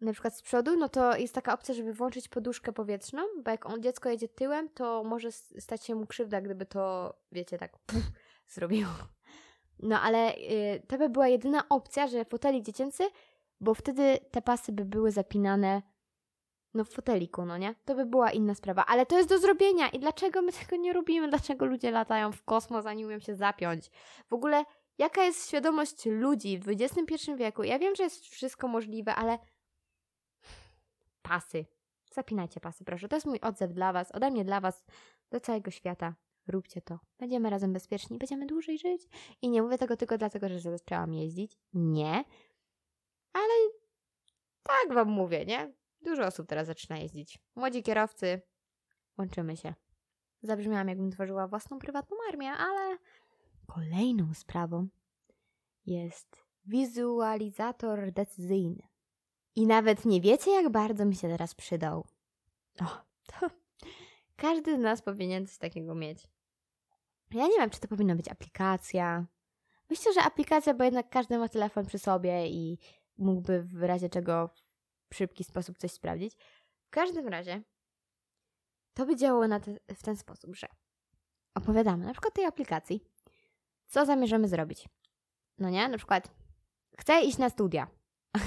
na 0.00 0.12
przykład 0.12 0.36
z 0.36 0.42
przodu, 0.42 0.76
no 0.76 0.88
to 0.88 1.16
jest 1.16 1.34
taka 1.34 1.54
opcja, 1.54 1.74
żeby 1.74 1.92
włączyć 1.92 2.28
poduszkę 2.28 2.72
powietrzną, 2.72 3.22
bo 3.44 3.50
jak 3.50 3.66
on 3.66 3.82
dziecko 3.82 4.08
jedzie 4.08 4.28
tyłem, 4.28 4.68
to 4.68 5.04
może 5.04 5.32
stać 5.32 5.84
się 5.84 5.94
mu 5.94 6.06
krzywda, 6.06 6.40
gdyby 6.40 6.66
to, 6.66 7.14
wiecie, 7.32 7.58
tak 7.58 7.78
puf, 7.78 8.02
zrobiło. 8.54 8.90
No 9.78 10.00
ale 10.00 10.34
yy, 10.34 10.82
to 10.88 10.98
by 10.98 11.08
była 11.08 11.28
jedyna 11.28 11.68
opcja, 11.68 12.06
że 12.06 12.24
fotelik 12.24 12.64
dziecięcy, 12.64 13.04
bo 13.60 13.74
wtedy 13.74 14.18
te 14.30 14.42
pasy 14.42 14.72
by 14.72 14.84
były 14.84 15.10
zapinane 15.10 15.82
no 16.74 16.84
w 16.84 16.90
foteliku, 16.90 17.44
no 17.44 17.58
nie? 17.58 17.74
To 17.84 17.94
by 17.94 18.06
była 18.06 18.30
inna 18.30 18.54
sprawa, 18.54 18.86
ale 18.86 19.06
to 19.06 19.16
jest 19.16 19.28
do 19.28 19.38
zrobienia 19.38 19.88
i 19.88 19.98
dlaczego 19.98 20.42
my 20.42 20.52
tego 20.52 20.76
nie 20.76 20.92
robimy? 20.92 21.28
Dlaczego 21.28 21.64
ludzie 21.64 21.90
latają 21.90 22.32
w 22.32 22.42
kosmos, 22.42 22.86
a 22.86 22.94
nie 22.94 23.04
umieją 23.04 23.20
się 23.20 23.34
zapiąć? 23.34 23.90
W 24.28 24.32
ogóle, 24.32 24.64
jaka 24.98 25.24
jest 25.24 25.48
świadomość 25.48 26.06
ludzi 26.06 26.58
w 26.58 26.68
XXI 26.68 27.34
wieku? 27.36 27.62
Ja 27.62 27.78
wiem, 27.78 27.94
że 27.94 28.02
jest 28.02 28.26
wszystko 28.26 28.68
możliwe, 28.68 29.14
ale 29.14 29.38
pasy. 31.22 31.66
Zapinajcie 32.12 32.60
pasy, 32.60 32.84
proszę. 32.84 33.08
To 33.08 33.16
jest 33.16 33.26
mój 33.26 33.40
odzew 33.40 33.72
dla 33.72 33.92
Was, 33.92 34.12
ode 34.12 34.30
mnie 34.30 34.44
dla 34.44 34.60
Was, 34.60 34.84
do 35.30 35.40
całego 35.40 35.70
świata. 35.70 36.14
Róbcie 36.48 36.82
to. 36.82 36.98
Będziemy 37.18 37.50
razem 37.50 37.72
bezpieczni, 37.72 38.18
będziemy 38.18 38.46
dłużej 38.46 38.78
żyć. 38.78 39.02
I 39.42 39.48
nie 39.48 39.62
mówię 39.62 39.78
tego 39.78 39.96
tylko 39.96 40.18
dlatego, 40.18 40.48
że 40.48 40.58
zaczęłam 40.58 41.14
jeździć. 41.14 41.58
Nie. 41.74 42.24
Ale 43.32 43.54
tak 44.62 44.94
Wam 44.94 45.08
mówię, 45.08 45.44
nie? 45.44 45.72
Dużo 46.04 46.26
osób 46.26 46.48
teraz 46.48 46.66
zaczyna 46.66 46.98
jeździć. 46.98 47.38
Młodzi 47.56 47.82
kierowcy, 47.82 48.42
łączymy 49.18 49.56
się. 49.56 49.74
Zabrzmiałam, 50.42 50.88
jakbym 50.88 51.10
tworzyła 51.10 51.48
własną 51.48 51.78
prywatną 51.78 52.16
armię, 52.28 52.50
ale 52.50 52.98
kolejną 53.66 54.34
sprawą 54.34 54.88
jest 55.86 56.44
wizualizator 56.66 58.12
decyzyjny. 58.12 58.82
I 59.56 59.66
nawet 59.66 60.04
nie 60.04 60.20
wiecie, 60.20 60.50
jak 60.50 60.68
bardzo 60.72 61.04
mi 61.04 61.14
się 61.16 61.28
teraz 61.28 61.54
przydał. 61.54 62.04
O, 62.80 62.86
to 63.26 63.50
każdy 64.36 64.76
z 64.76 64.80
nas 64.80 65.02
powinien 65.02 65.46
coś 65.46 65.58
takiego 65.58 65.94
mieć. 65.94 66.28
Ja 67.30 67.46
nie 67.46 67.58
wiem, 67.58 67.70
czy 67.70 67.80
to 67.80 67.88
powinna 67.88 68.14
być 68.14 68.28
aplikacja. 68.28 69.26
Myślę, 69.90 70.12
że 70.12 70.22
aplikacja, 70.22 70.74
bo 70.74 70.84
jednak 70.84 71.10
każdy 71.10 71.38
ma 71.38 71.48
telefon 71.48 71.86
przy 71.86 71.98
sobie 71.98 72.48
i 72.48 72.78
mógłby 73.18 73.62
w 73.62 73.82
razie 73.82 74.08
czego 74.08 74.50
szybki 75.14 75.44
sposób 75.44 75.78
coś 75.78 75.92
sprawdzić. 75.92 76.34
W 76.86 76.90
każdym 76.90 77.28
razie 77.28 77.62
to 78.94 79.06
by 79.06 79.16
działało 79.16 79.48
te, 79.48 79.94
w 79.94 80.02
ten 80.02 80.16
sposób, 80.16 80.56
że 80.56 80.66
opowiadamy 81.54 82.06
na 82.06 82.12
przykład 82.12 82.34
tej 82.34 82.44
aplikacji, 82.44 83.04
co 83.86 84.06
zamierzamy 84.06 84.48
zrobić. 84.48 84.88
No 85.58 85.70
nie? 85.70 85.88
Na 85.88 85.96
przykład 85.96 86.30
chcę 86.98 87.20
iść 87.20 87.38
na 87.38 87.50
studia. 87.50 87.86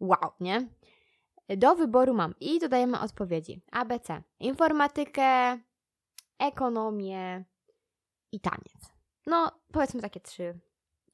wow, 0.00 0.32
nie? 0.40 0.68
Do 1.48 1.74
wyboru 1.74 2.14
mam 2.14 2.34
i 2.40 2.58
dodajemy 2.58 3.00
odpowiedzi 3.00 3.60
ABC. 3.72 4.22
Informatykę, 4.40 5.58
ekonomię 6.38 7.44
i 8.32 8.40
taniec. 8.40 8.94
No, 9.26 9.60
powiedzmy 9.72 10.00
takie 10.00 10.20
trzy 10.20 10.60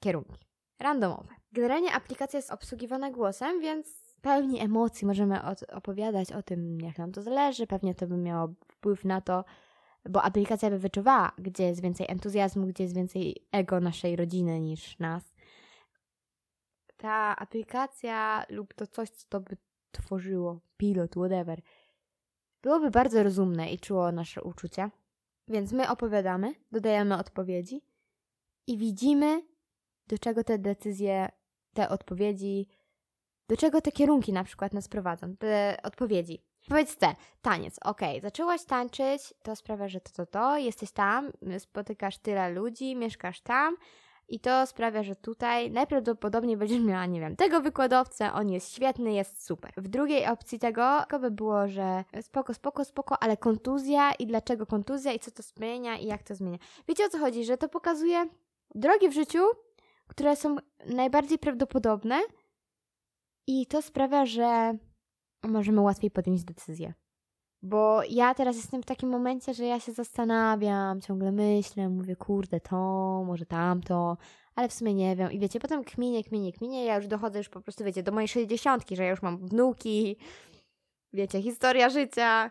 kierunki. 0.01 0.47
Randomowe. 0.79 1.35
Generalnie 1.53 1.93
aplikacja 1.93 2.37
jest 2.37 2.51
obsługiwana 2.51 3.11
głosem, 3.11 3.61
więc 3.61 4.00
pełni 4.23 4.61
emocji 4.61 5.07
możemy 5.07 5.41
opowiadać 5.73 6.33
o 6.33 6.43
tym, 6.43 6.81
jak 6.81 6.99
nam 6.99 7.13
to 7.13 7.23
zależy. 7.23 7.67
Pewnie 7.67 7.95
to 7.95 8.07
by 8.07 8.17
miało 8.17 8.49
wpływ 8.69 9.05
na 9.05 9.21
to, 9.21 9.45
bo 10.09 10.23
aplikacja 10.23 10.71
by 10.71 10.79
wyczuwała, 10.79 11.33
gdzie 11.39 11.65
jest 11.65 11.83
więcej 11.83 12.07
entuzjazmu, 12.09 12.67
gdzie 12.67 12.85
jest 12.85 12.97
więcej 12.97 13.37
ego 13.53 13.81
naszej 13.81 14.17
rodziny 14.17 14.61
niż 14.61 14.99
nas. 14.99 15.35
Ta 16.97 17.37
aplikacja 17.37 18.45
lub 18.49 18.75
to 18.75 18.87
coś, 18.87 19.11
co 19.11 19.27
to 19.29 19.41
by 19.41 19.57
tworzyło, 19.93 20.61
pilot, 20.77 21.11
whatever, 21.11 21.61
byłoby 22.63 22.91
bardzo 22.91 23.23
rozumne 23.23 23.73
i 23.73 23.79
czuło 23.79 24.13
nasze 24.13 24.43
uczucia. 24.43 24.91
Więc 25.49 25.73
my 25.73 25.91
opowiadamy, 25.91 26.55
dodajemy 26.73 27.19
odpowiedzi 27.19 27.83
i 28.67 28.79
widzimy, 28.79 29.43
do 30.07 30.19
czego 30.19 30.45
te 30.45 30.59
decyzje, 30.59 31.29
te 31.75 31.89
odpowiedzi 31.89 32.69
do 33.51 33.57
czego 33.57 33.81
te 33.81 33.93
kierunki 33.93 34.33
na 34.33 34.45
przykład 34.45 34.73
nas 34.75 34.89
prowadzą? 34.89 35.37
Te 35.37 35.77
odpowiedzi. 35.83 36.43
Powiedz 36.69 36.97
C, 36.97 37.15
taniec, 37.43 37.77
ok, 37.85 38.01
zaczęłaś 38.23 38.65
tańczyć, 38.65 39.35
to 39.43 39.57
sprawia, 39.57 39.89
że 39.89 40.01
to, 40.01 40.11
to, 40.13 40.27
to, 40.27 40.59
jesteś 40.59 40.91
tam, 40.91 41.31
spotykasz 41.59 42.19
tyle 42.19 42.51
ludzi, 42.51 42.97
mieszkasz 42.97 43.41
tam 43.41 43.77
i 44.29 44.41
to 44.41 44.67
sprawia, 44.67 45.03
że 45.03 45.17
tutaj 45.17 45.71
najprawdopodobniej 45.71 46.57
będziesz 46.57 46.81
miała, 46.81 47.07
nie 47.07 47.21
wiem, 47.21 47.37
tego 47.37 47.61
wykładowcę, 47.61 48.33
on 48.33 48.51
jest 48.51 48.75
świetny, 48.75 49.13
jest 49.13 49.47
super. 49.47 49.73
W 49.77 49.89
drugiej 49.89 50.27
opcji 50.27 50.59
tego 50.59 51.05
by 51.21 51.31
było, 51.31 51.69
że 51.69 52.05
spoko, 52.23 52.55
spoko, 52.55 52.85
spoko, 52.85 53.23
ale 53.23 53.37
kontuzja 53.37 54.13
i 54.13 54.27
dlaczego 54.27 54.67
kontuzja 54.67 55.13
i 55.13 55.19
co 55.19 55.31
to 55.31 55.43
zmienia 55.43 55.99
i 55.99 56.07
jak 56.07 56.23
to 56.23 56.35
zmienia. 56.35 56.59
Wiecie 56.89 57.05
o 57.05 57.09
co 57.09 57.19
chodzi, 57.19 57.45
że 57.45 57.57
to 57.57 57.69
pokazuje 57.69 58.27
drogi 58.75 59.09
w 59.09 59.15
życiu, 59.15 59.43
które 60.07 60.37
są 60.37 60.57
najbardziej 60.87 61.39
prawdopodobne, 61.39 62.21
i 63.51 63.67
to 63.67 63.83
sprawia, 63.83 64.27
że 64.27 64.75
możemy 65.43 65.81
łatwiej 65.81 66.11
podjąć 66.11 66.45
decyzję. 66.45 66.93
Bo 67.63 68.03
ja 68.11 68.35
teraz 68.35 68.57
jestem 68.57 68.83
w 68.83 68.87
takim 68.87 69.09
momencie, 69.09 69.55
że 69.55 69.65
ja 69.65 69.81
się 69.81 69.93
zastanawiam, 69.93 71.01
ciągle 71.01 71.33
myślę, 71.33 71.89
mówię, 71.89 72.17
kurde, 72.17 72.61
to, 72.61 72.77
może 73.27 73.47
tamto, 73.47 74.17
ale 74.55 74.69
w 74.69 74.73
sumie 74.73 74.95
nie 74.95 75.17
wiem. 75.17 75.33
I 75.33 75.39
wiecie, 75.39 75.61
potem 75.61 75.85
kminie, 75.85 76.25
kminie, 76.25 76.53
kminie, 76.53 76.85
ja 76.85 76.97
już 76.97 77.07
dochodzę 77.07 77.39
już 77.39 77.49
po 77.49 77.61
prostu, 77.61 77.85
wiecie, 77.85 78.03
do 78.03 78.13
mojej 78.13 78.29
sześćdziesiątki, 78.29 78.97
że 78.97 79.05
ja 79.05 79.11
już 79.11 79.23
mam 79.23 79.39
wnuki, 79.39 80.17
wiecie, 81.13 81.43
historia 81.43 81.89
życia 81.89 82.51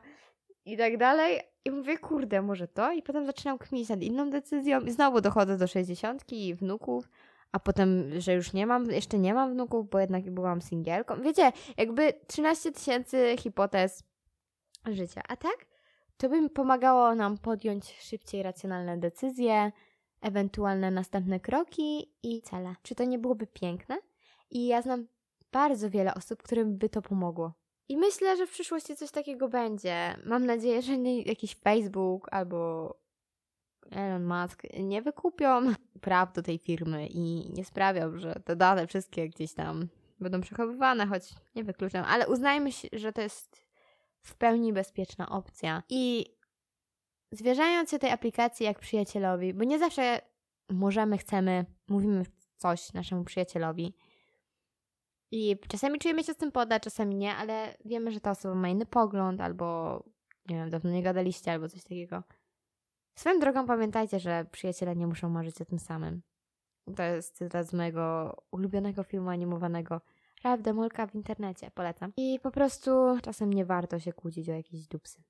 i 0.66 0.78
tak 0.78 0.98
dalej. 0.98 1.40
I 1.66 1.72
mówię, 1.72 1.98
kurde, 1.98 2.42
może 2.42 2.68
to? 2.68 2.92
I 2.92 3.04
potem 3.04 3.26
zaczynam 3.26 3.58
kminić 3.58 3.90
nad 3.90 4.02
inną 4.02 4.30
decyzją 4.30 4.82
i 4.82 4.92
znowu 4.92 5.22
dochodzę 5.22 5.58
do 5.58 5.68
sześćdziesiątki 5.68 6.48
i 6.48 6.56
wnuków 6.56 7.10
a 7.52 7.60
potem, 7.60 8.22
że 8.22 8.34
już 8.34 8.54
nie 8.54 8.68
mam, 8.68 8.92
jeszcze 8.92 9.20
nie 9.20 9.34
mam 9.34 9.54
wnuków, 9.54 9.90
bo 9.90 10.00
jednak 10.00 10.32
byłam 10.32 10.62
singielką. 10.62 11.22
Wiecie, 11.22 11.52
jakby 11.78 12.14
13 12.28 12.72
tysięcy 12.72 13.36
hipotez 13.40 14.04
życia. 14.86 15.22
A 15.28 15.36
tak, 15.36 15.66
to 16.18 16.30
by 16.30 16.50
pomagało 16.50 17.16
nam 17.16 17.38
podjąć 17.38 18.02
szybciej 18.02 18.44
racjonalne 18.44 18.98
decyzje, 18.98 19.72
ewentualne 20.22 20.92
następne 20.92 21.40
kroki 21.40 22.14
i 22.24 22.42
cele. 22.42 22.76
Czy 22.82 22.96
to 22.96 23.04
nie 23.04 23.20
byłoby 23.20 23.48
piękne? 23.48 23.98
I 24.52 24.68
ja 24.68 24.82
znam 24.82 25.08
bardzo 25.52 25.90
wiele 25.90 26.14
osób, 26.14 26.44
którym 26.44 26.78
by 26.78 26.90
to 26.90 27.02
pomogło. 27.02 27.54
I 27.90 27.98
myślę, 27.98 28.38
że 28.38 28.48
w 28.48 28.52
przyszłości 28.52 28.96
coś 28.96 29.12
takiego 29.12 29.50
będzie. 29.50 30.16
Mam 30.26 30.46
nadzieję, 30.46 30.82
że 30.82 30.98
nie 30.98 31.22
jakiś 31.22 31.56
Facebook 31.56 32.28
albo 32.32 32.96
Elon 33.92 34.26
Musk 34.26 34.64
nie 34.80 35.02
wykupią 35.02 35.62
praw 36.02 36.34
do 36.34 36.42
tej 36.42 36.58
firmy 36.58 37.08
i 37.08 37.50
nie 37.54 37.66
sprawią, 37.66 38.18
że 38.18 38.36
te 38.46 38.56
dane 38.56 38.88
wszystkie 38.88 39.30
gdzieś 39.30 39.54
tam 39.54 39.88
będą 40.20 40.42
przechowywane, 40.42 41.08
choć 41.08 41.24
nie 41.56 41.64
wykluczam, 41.64 42.06
ale 42.08 42.28
uznajmy, 42.28 42.70
że 42.94 43.14
to 43.14 43.22
jest 43.22 43.66
w 44.22 44.36
pełni 44.36 44.74
bezpieczna 44.74 45.30
opcja. 45.30 45.84
I 45.90 46.26
zwierzając 47.32 47.92
się 47.92 48.00
tej 48.00 48.12
aplikacji 48.12 48.66
jak 48.66 48.80
przyjacielowi, 48.80 49.54
bo 49.54 49.64
nie 49.64 49.80
zawsze 49.80 50.22
możemy, 50.70 51.18
chcemy, 51.18 51.66
mówimy 51.88 52.26
coś 52.58 52.94
naszemu 52.94 53.24
przyjacielowi. 53.24 53.94
I 55.32 55.58
czasami 55.68 56.00
czujemy 56.00 56.24
się 56.24 56.34
z 56.34 56.38
tym 56.38 56.52
podać, 56.52 56.84
czasami 56.84 57.16
nie, 57.16 57.36
ale 57.36 57.78
wiemy, 57.86 58.12
że 58.12 58.20
ta 58.20 58.32
osoba 58.32 58.56
ma 58.56 58.70
inny 58.70 58.86
pogląd 58.86 59.42
albo 59.42 60.00
nie 60.50 60.56
wiem, 60.56 60.70
dawno 60.70 60.92
nie 60.92 61.04
gadaliście 61.04 61.52
albo 61.52 61.70
coś 61.70 61.84
takiego. 61.84 62.24
Swoją 63.20 63.40
drogą 63.40 63.68
pamiętajcie, 63.68 64.20
że 64.20 64.46
przyjaciele 64.52 64.96
nie 64.96 65.08
muszą 65.08 65.30
marzyć 65.30 65.62
o 65.62 65.66
tym 65.66 65.80
samym. 65.80 66.22
To 66.96 67.04
jest 67.04 67.38
cytat 67.38 67.68
z 67.68 67.74
mojego 67.74 68.36
ulubionego 68.52 69.04
filmu 69.04 69.30
animowanego 69.30 70.02
Ralph 70.44 70.64
Demolka 70.64 71.08
w 71.08 71.16
internecie, 71.16 71.72
polecam. 71.72 72.14
I 72.18 72.40
po 72.44 72.52
prostu 72.52 72.92
czasem 73.24 73.54
nie 73.54 73.66
warto 73.66 74.00
się 74.00 74.14
kłócić 74.14 74.50
o 74.50 74.54
jakieś 74.54 74.88
dupsy. 74.88 75.24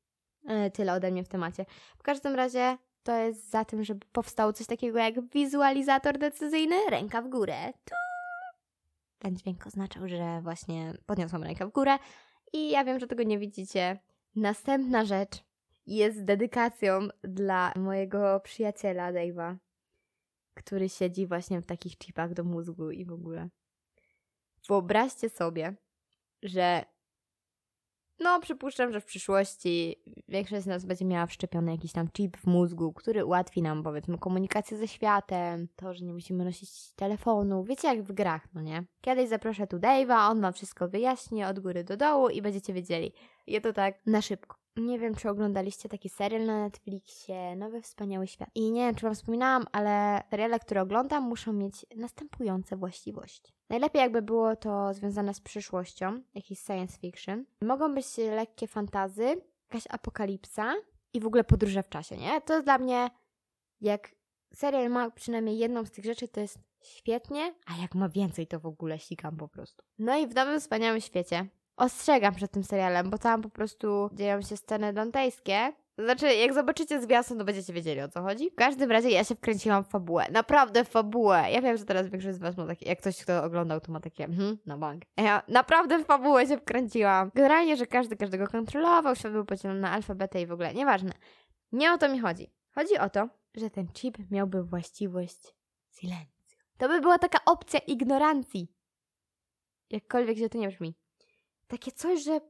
E, 0.47 0.71
tyle 0.71 0.93
ode 0.93 1.11
mnie 1.11 1.23
w 1.23 1.27
temacie. 1.27 1.65
W 1.97 2.03
każdym 2.03 2.35
razie 2.35 2.77
to 3.03 3.17
jest 3.17 3.49
za 3.49 3.65
tym, 3.65 3.83
żeby 3.83 4.05
powstał 4.11 4.53
coś 4.53 4.67
takiego 4.67 4.99
jak 4.99 5.29
wizualizator 5.29 6.17
decyzyjny, 6.17 6.75
ręka 6.89 7.21
w 7.21 7.29
górę. 7.29 7.73
Tu! 7.85 7.95
Ten 9.19 9.35
dźwięk 9.35 9.67
oznaczał, 9.67 10.07
że 10.07 10.41
właśnie 10.41 10.93
podniosłam 11.05 11.43
rękę 11.43 11.65
w 11.67 11.71
górę 11.71 11.97
i 12.53 12.69
ja 12.69 12.83
wiem, 12.83 12.99
że 12.99 13.07
tego 13.07 13.23
nie 13.23 13.39
widzicie. 13.39 13.99
Następna 14.35 15.05
rzecz 15.05 15.48
jest 15.97 16.23
dedykacją 16.23 16.99
dla 17.23 17.73
mojego 17.75 18.39
przyjaciela 18.39 19.13
Dave'a, 19.13 19.55
który 20.53 20.89
siedzi 20.89 21.27
właśnie 21.27 21.61
w 21.61 21.65
takich 21.65 21.97
chipach 21.97 22.33
do 22.33 22.43
mózgu 22.43 22.91
i 22.91 23.05
w 23.05 23.11
ogóle. 23.11 23.49
Wyobraźcie 24.67 25.29
sobie, 25.29 25.75
że 26.43 26.85
no, 28.19 28.39
przypuszczam, 28.39 28.93
że 28.93 29.01
w 29.01 29.05
przyszłości 29.05 30.03
większość 30.27 30.63
z 30.63 30.67
nas 30.67 30.85
będzie 30.85 31.05
miała 31.05 31.25
wszczepiony 31.25 31.71
jakiś 31.71 31.91
tam 31.91 32.07
chip 32.11 32.37
w 32.37 32.47
mózgu, 32.47 32.93
który 32.93 33.25
ułatwi 33.25 33.61
nam, 33.61 33.83
powiedzmy, 33.83 34.17
komunikację 34.17 34.77
ze 34.77 34.87
światem, 34.87 35.67
to, 35.75 35.93
że 35.93 36.05
nie 36.05 36.13
musimy 36.13 36.45
nosić 36.45 36.93
telefonu. 36.95 37.63
Wiecie, 37.63 37.87
jak 37.87 38.03
w 38.03 38.11
grach, 38.11 38.47
no 38.53 38.61
nie? 38.61 38.83
Kiedyś 39.01 39.29
zaproszę 39.29 39.67
tu 39.67 39.77
Dave'a, 39.77 40.29
on 40.31 40.41
wam 40.41 40.53
wszystko 40.53 40.89
wyjaśni 40.89 41.43
od 41.43 41.59
góry 41.59 41.83
do 41.83 41.97
dołu 41.97 42.29
i 42.29 42.41
będziecie 42.41 42.73
wiedzieli. 42.73 43.13
I 43.47 43.61
to 43.61 43.73
tak 43.73 44.05
na 44.05 44.21
szybko. 44.21 44.58
Nie 44.79 44.99
wiem, 44.99 45.15
czy 45.15 45.29
oglądaliście 45.29 45.89
taki 45.89 46.09
serial 46.09 46.45
na 46.45 46.63
Netflixie, 46.63 47.55
Nowy 47.55 47.81
Wspaniały 47.81 48.27
Świat. 48.27 48.49
I 48.55 48.71
nie 48.71 48.81
wiem, 48.81 48.95
czy 48.95 49.05
Wam 49.05 49.15
wspominałam, 49.15 49.65
ale 49.71 50.23
seriale, 50.29 50.59
które 50.59 50.81
oglądam, 50.81 51.23
muszą 51.23 51.53
mieć 51.53 51.85
następujące 51.95 52.77
właściwości. 52.77 53.53
Najlepiej 53.69 53.99
jakby 53.99 54.21
było 54.21 54.55
to 54.55 54.93
związane 54.93 55.33
z 55.33 55.41
przyszłością, 55.41 56.21
jakiś 56.35 56.59
science 56.59 56.97
fiction. 56.99 57.45
Mogą 57.61 57.95
być 57.95 58.17
lekkie 58.17 58.67
fantazy, 58.67 59.41
jakaś 59.69 59.83
apokalipsa 59.89 60.73
i 61.13 61.19
w 61.19 61.27
ogóle 61.27 61.43
podróże 61.43 61.83
w 61.83 61.89
czasie, 61.89 62.17
nie? 62.17 62.41
To 62.41 62.53
jest 62.53 62.65
dla 62.65 62.77
mnie, 62.77 63.09
jak 63.81 64.15
serial 64.53 64.89
ma 64.89 65.11
przynajmniej 65.11 65.57
jedną 65.57 65.85
z 65.85 65.91
tych 65.91 66.05
rzeczy, 66.05 66.27
to 66.27 66.39
jest 66.41 66.59
świetnie, 66.81 67.55
a 67.65 67.81
jak 67.81 67.95
ma 67.95 68.09
więcej, 68.09 68.47
to 68.47 68.59
w 68.59 68.65
ogóle 68.65 68.99
sikam 68.99 69.37
po 69.37 69.47
prostu. 69.47 69.83
No 69.99 70.17
i 70.17 70.27
w 70.27 70.35
Nowym 70.35 70.59
Wspaniałym 70.59 71.01
Świecie 71.01 71.47
ostrzegam 71.79 72.35
przed 72.35 72.51
tym 72.51 72.63
serialem, 72.63 73.09
bo 73.09 73.17
tam 73.17 73.41
po 73.41 73.49
prostu 73.49 74.09
dzieją 74.13 74.41
się 74.41 74.57
sceny 74.57 74.93
dantejskie. 74.93 75.73
Znaczy, 75.97 76.33
jak 76.33 76.53
zobaczycie 76.53 77.01
zwiastun, 77.01 77.37
to 77.37 77.45
będziecie 77.45 77.73
wiedzieli 77.73 78.01
o 78.01 78.07
co 78.07 78.21
chodzi. 78.21 78.49
W 78.51 78.55
każdym 78.55 78.91
razie 78.91 79.09
ja 79.09 79.23
się 79.23 79.35
wkręciłam 79.35 79.83
w 79.83 79.87
fabułę. 79.87 80.25
Naprawdę 80.31 80.85
w 80.85 80.89
fabułę. 80.89 81.43
Ja 81.51 81.61
wiem, 81.61 81.77
że 81.77 81.85
teraz 81.85 82.09
większość 82.09 82.35
z 82.35 82.39
was 82.39 82.57
ma 82.57 82.67
takie, 82.67 82.89
jak 82.89 82.99
ktoś, 82.99 83.23
kto 83.23 83.43
oglądał, 83.43 83.79
to 83.79 83.91
ma 83.91 83.99
takie, 83.99 84.23
mhm, 84.23 84.57
na 84.65 84.77
bank. 84.77 85.03
Ja 85.17 85.43
naprawdę 85.47 85.99
w 86.03 86.05
fabułę 86.05 86.47
się 86.47 86.57
wkręciłam. 86.57 87.31
Generalnie, 87.35 87.77
że 87.77 87.87
każdy 87.87 88.15
każdego 88.15 88.47
kontrolował, 88.47 89.15
świat 89.15 89.31
był 89.31 89.45
podzielony 89.45 89.79
na 89.79 89.91
alfabetę 89.91 90.41
i 90.41 90.45
w 90.45 90.51
ogóle, 90.51 90.73
nieważne. 90.73 91.11
Nie 91.71 91.93
o 91.93 91.97
to 91.97 92.09
mi 92.09 92.19
chodzi. 92.19 92.53
Chodzi 92.75 92.97
o 92.97 93.09
to, 93.09 93.29
że 93.55 93.69
ten 93.69 93.87
chip 93.87 94.17
miałby 94.31 94.63
właściwość 94.63 95.55
silencji. 95.91 96.57
To 96.77 96.87
by 96.87 97.01
była 97.01 97.19
taka 97.19 97.39
opcja 97.45 97.79
ignorancji. 97.79 98.67
Jakkolwiek 99.89 100.37
się 100.37 100.49
to 100.49 100.57
nie 100.57 100.67
brzmi 100.67 100.95
takie 101.69 101.91
coś, 101.91 102.23
że 102.23 102.41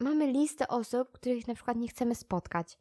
mamy 0.00 0.26
listę 0.26 0.68
osób, 0.68 1.12
których 1.12 1.48
na 1.48 1.54
przykład 1.54 1.76
nie 1.76 1.88
chcemy 1.88 2.14
spotkać. 2.14 2.78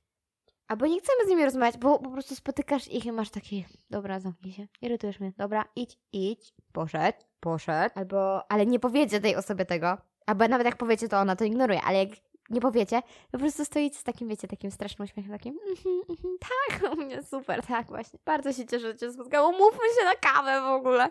Albo 0.67 0.87
nie 0.87 0.99
chcemy 0.99 1.25
z 1.25 1.29
nimi 1.29 1.45
rozmawiać, 1.45 1.77
bo 1.77 1.99
po 1.99 2.11
prostu 2.11 2.35
spotykasz 2.35 2.87
ich 2.87 3.05
i 3.05 3.11
masz 3.11 3.29
takie, 3.29 3.63
dobra, 3.89 4.19
zamknij 4.19 4.53
się, 4.53 4.67
irytujesz 4.81 5.19
mnie, 5.19 5.33
dobra, 5.37 5.65
idź, 5.75 5.97
idź, 6.13 6.53
poszedł, 6.73 7.17
poszedł. 7.39 7.95
Albo, 7.95 8.51
ale 8.51 8.65
nie 8.65 8.79
powiecie 8.79 9.19
tej 9.19 9.35
osobie 9.35 9.65
tego. 9.65 9.97
Albo 10.25 10.47
nawet 10.47 10.65
jak 10.65 10.77
powiecie, 10.77 11.09
to 11.09 11.19
ona 11.19 11.35
to 11.35 11.45
ignoruje, 11.45 11.81
ale 11.81 11.97
jak 11.97 12.09
nie 12.49 12.61
powiecie, 12.61 13.01
po 13.31 13.37
prostu 13.37 13.65
stoicie 13.65 13.97
z 13.97 14.03
takim, 14.03 14.27
wiecie, 14.27 14.47
takim 14.47 14.71
strasznym 14.71 15.05
uśmiechem, 15.05 15.31
takim 15.31 15.53
mm-hmm, 15.53 16.13
mm-hmm, 16.15 16.35
tak, 16.39 16.83
u 16.93 16.95
mnie 16.95 17.23
super, 17.23 17.65
tak 17.65 17.87
właśnie. 17.87 18.19
Bardzo 18.25 18.53
się 18.53 18.65
cieszę, 18.65 18.87
że 18.87 18.95
cię 18.95 19.11
spotkało, 19.11 19.51
mówmy 19.51 19.85
się 19.99 20.05
na 20.05 20.15
kawę 20.15 20.61
w 20.61 20.65
ogóle 20.65 21.09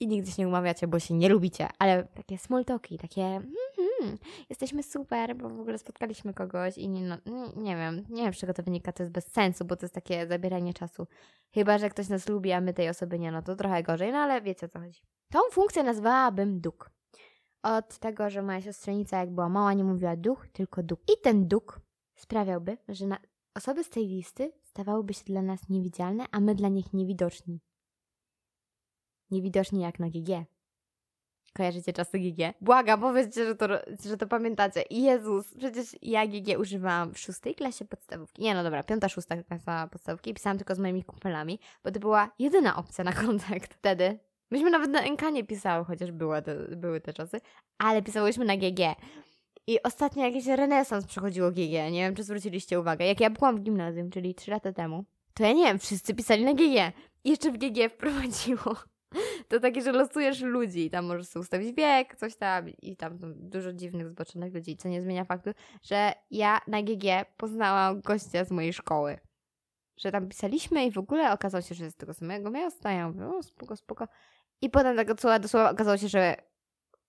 i 0.00 0.08
nigdy 0.08 0.30
się 0.30 0.42
nie 0.42 0.48
umawiacie, 0.48 0.86
bo 0.86 0.98
się 0.98 1.14
nie 1.14 1.28
lubicie, 1.28 1.68
ale 1.78 2.04
takie 2.04 2.38
small 2.38 2.64
talki, 2.64 2.98
takie 2.98 3.22
mm-hmm, 3.22 4.16
jesteśmy 4.50 4.82
super, 4.82 5.36
bo 5.36 5.48
w 5.48 5.60
ogóle 5.60 5.78
spotkaliśmy 5.78 6.34
kogoś 6.34 6.78
i 6.78 6.88
nie, 6.88 7.02
no, 7.02 7.16
nie 7.56 7.76
wiem, 7.76 8.04
nie 8.08 8.22
wiem 8.22 8.34
z 8.34 8.36
czego 8.36 8.54
to 8.54 8.62
wynika, 8.62 8.92
to 8.92 9.02
jest 9.02 9.12
bez 9.12 9.26
sensu, 9.26 9.64
bo 9.64 9.76
to 9.76 9.84
jest 9.84 9.94
takie 9.94 10.26
zabieranie 10.26 10.74
czasu. 10.74 11.06
Chyba, 11.54 11.78
że 11.78 11.90
ktoś 11.90 12.08
nas 12.08 12.28
lubi, 12.28 12.52
a 12.52 12.60
my 12.60 12.74
tej 12.74 12.88
osoby 12.88 13.18
nie, 13.18 13.32
no 13.32 13.42
to 13.42 13.56
trochę 13.56 13.82
gorzej, 13.82 14.12
no 14.12 14.18
ale 14.18 14.42
wiecie 14.42 14.66
o 14.66 14.68
co 14.68 14.78
chodzi. 14.80 15.00
Tą 15.32 15.38
funkcję 15.50 15.82
nazwałabym 15.82 16.60
duk. 16.60 16.90
Od 17.62 17.98
tego, 17.98 18.30
że 18.30 18.42
moja 18.42 18.62
siostrzenica 18.62 19.18
jak 19.18 19.30
była 19.30 19.48
mała 19.48 19.72
nie 19.72 19.84
mówiła 19.84 20.16
duch, 20.16 20.48
tylko 20.52 20.82
duk. 20.82 21.00
I 21.00 21.20
ten 21.22 21.48
duk 21.48 21.80
sprawiałby, 22.14 22.76
że 22.88 23.06
na 23.06 23.18
osoby 23.54 23.84
z 23.84 23.90
tej 23.90 24.06
listy 24.06 24.52
stawałyby 24.64 25.14
się 25.14 25.24
dla 25.24 25.42
nas 25.42 25.68
niewidzialne, 25.68 26.24
a 26.32 26.40
my 26.40 26.54
dla 26.54 26.68
nich 26.68 26.92
niewidoczni 26.92 27.60
niewidoczni 29.30 29.80
jak 29.80 29.98
na 29.98 30.08
GG. 30.08 30.46
Kojarzycie 31.56 31.92
czasy 31.92 32.18
GG? 32.18 32.54
Błagam, 32.60 33.00
powiedzcie, 33.00 33.44
że 33.46 33.54
to, 33.54 33.66
że 34.04 34.16
to 34.16 34.26
pamiętacie. 34.26 34.84
Jezus, 34.90 35.54
przecież 35.58 35.96
ja 36.02 36.26
GG 36.26 36.58
używałam 36.60 37.14
w 37.14 37.18
szóstej 37.18 37.54
klasie 37.54 37.84
podstawówki. 37.84 38.42
Nie, 38.42 38.54
no 38.54 38.62
dobra, 38.62 38.82
piąta, 38.82 39.08
szósta 39.08 39.42
klasa 39.42 39.88
podstawówki. 39.88 40.34
Pisałam 40.34 40.58
tylko 40.58 40.74
z 40.74 40.78
moimi 40.78 41.04
kumpelami, 41.04 41.58
bo 41.84 41.90
to 41.90 42.00
była 42.00 42.30
jedyna 42.38 42.76
opcja 42.76 43.04
na 43.04 43.12
kontakt 43.12 43.74
wtedy. 43.78 44.18
Myśmy 44.50 44.70
nawet 44.70 44.90
na 44.90 45.02
NK 45.02 45.22
nie 45.32 45.44
pisały, 45.44 45.84
chociaż 45.84 46.12
były 46.12 46.42
te, 46.42 46.56
były 46.76 47.00
te 47.00 47.12
czasy, 47.12 47.40
ale 47.78 48.02
pisałyśmy 48.02 48.44
na 48.44 48.56
GG. 48.56 48.80
I 49.66 49.82
ostatnio 49.82 50.24
jakiś 50.24 50.46
renesans 50.46 51.06
przechodziło 51.06 51.50
GG. 51.50 51.72
Nie 51.72 52.00
wiem, 52.00 52.14
czy 52.14 52.22
zwróciliście 52.22 52.80
uwagę. 52.80 53.06
Jak 53.06 53.20
ja 53.20 53.30
byłam 53.30 53.56
w 53.56 53.60
gimnazjum, 53.60 54.10
czyli 54.10 54.34
3 54.34 54.50
lata 54.50 54.72
temu, 54.72 55.04
to 55.34 55.42
ja 55.42 55.52
nie 55.52 55.64
wiem, 55.64 55.78
wszyscy 55.78 56.14
pisali 56.14 56.44
na 56.44 56.54
GG. 56.54 56.92
I 57.24 57.30
jeszcze 57.30 57.52
w 57.52 57.58
GG 57.58 57.90
wprowadziło 57.90 58.76
to 59.48 59.60
takie, 59.60 59.82
że 59.82 59.92
losujesz 59.92 60.40
ludzi 60.40 60.90
tam 60.90 61.06
możesz 61.06 61.28
sobie 61.28 61.40
ustawić 61.40 61.76
wiek, 61.76 62.16
coś 62.16 62.36
tam 62.36 62.68
i 62.68 62.96
tam 62.96 63.18
dużo 63.36 63.72
dziwnych, 63.72 64.08
zboczonych 64.08 64.54
ludzi, 64.54 64.76
co 64.76 64.88
nie 64.88 65.02
zmienia 65.02 65.24
faktu, 65.24 65.50
że 65.82 66.12
ja 66.30 66.60
na 66.66 66.82
GG 66.82 67.04
poznałam 67.36 68.00
gościa 68.00 68.44
z 68.44 68.50
mojej 68.50 68.72
szkoły. 68.72 69.18
Że 69.96 70.12
tam 70.12 70.28
pisaliśmy 70.28 70.86
i 70.86 70.90
w 70.90 70.98
ogóle 70.98 71.32
okazało 71.32 71.62
się, 71.62 71.74
że 71.74 71.84
jest 71.84 71.96
z 71.96 72.00
tego 72.00 72.14
samego 72.14 72.50
miasta. 72.50 72.92
Ja 72.92 73.08
mówię, 73.08 73.26
o 73.26 73.42
spoko, 73.42 73.76
spoko. 73.76 74.08
I 74.60 74.70
potem 74.70 74.96
tego 74.96 75.16
słowa 75.16 75.38
do 75.38 75.48
słowa 75.48 75.70
okazało 75.70 75.96
się, 75.96 76.08
że 76.08 76.36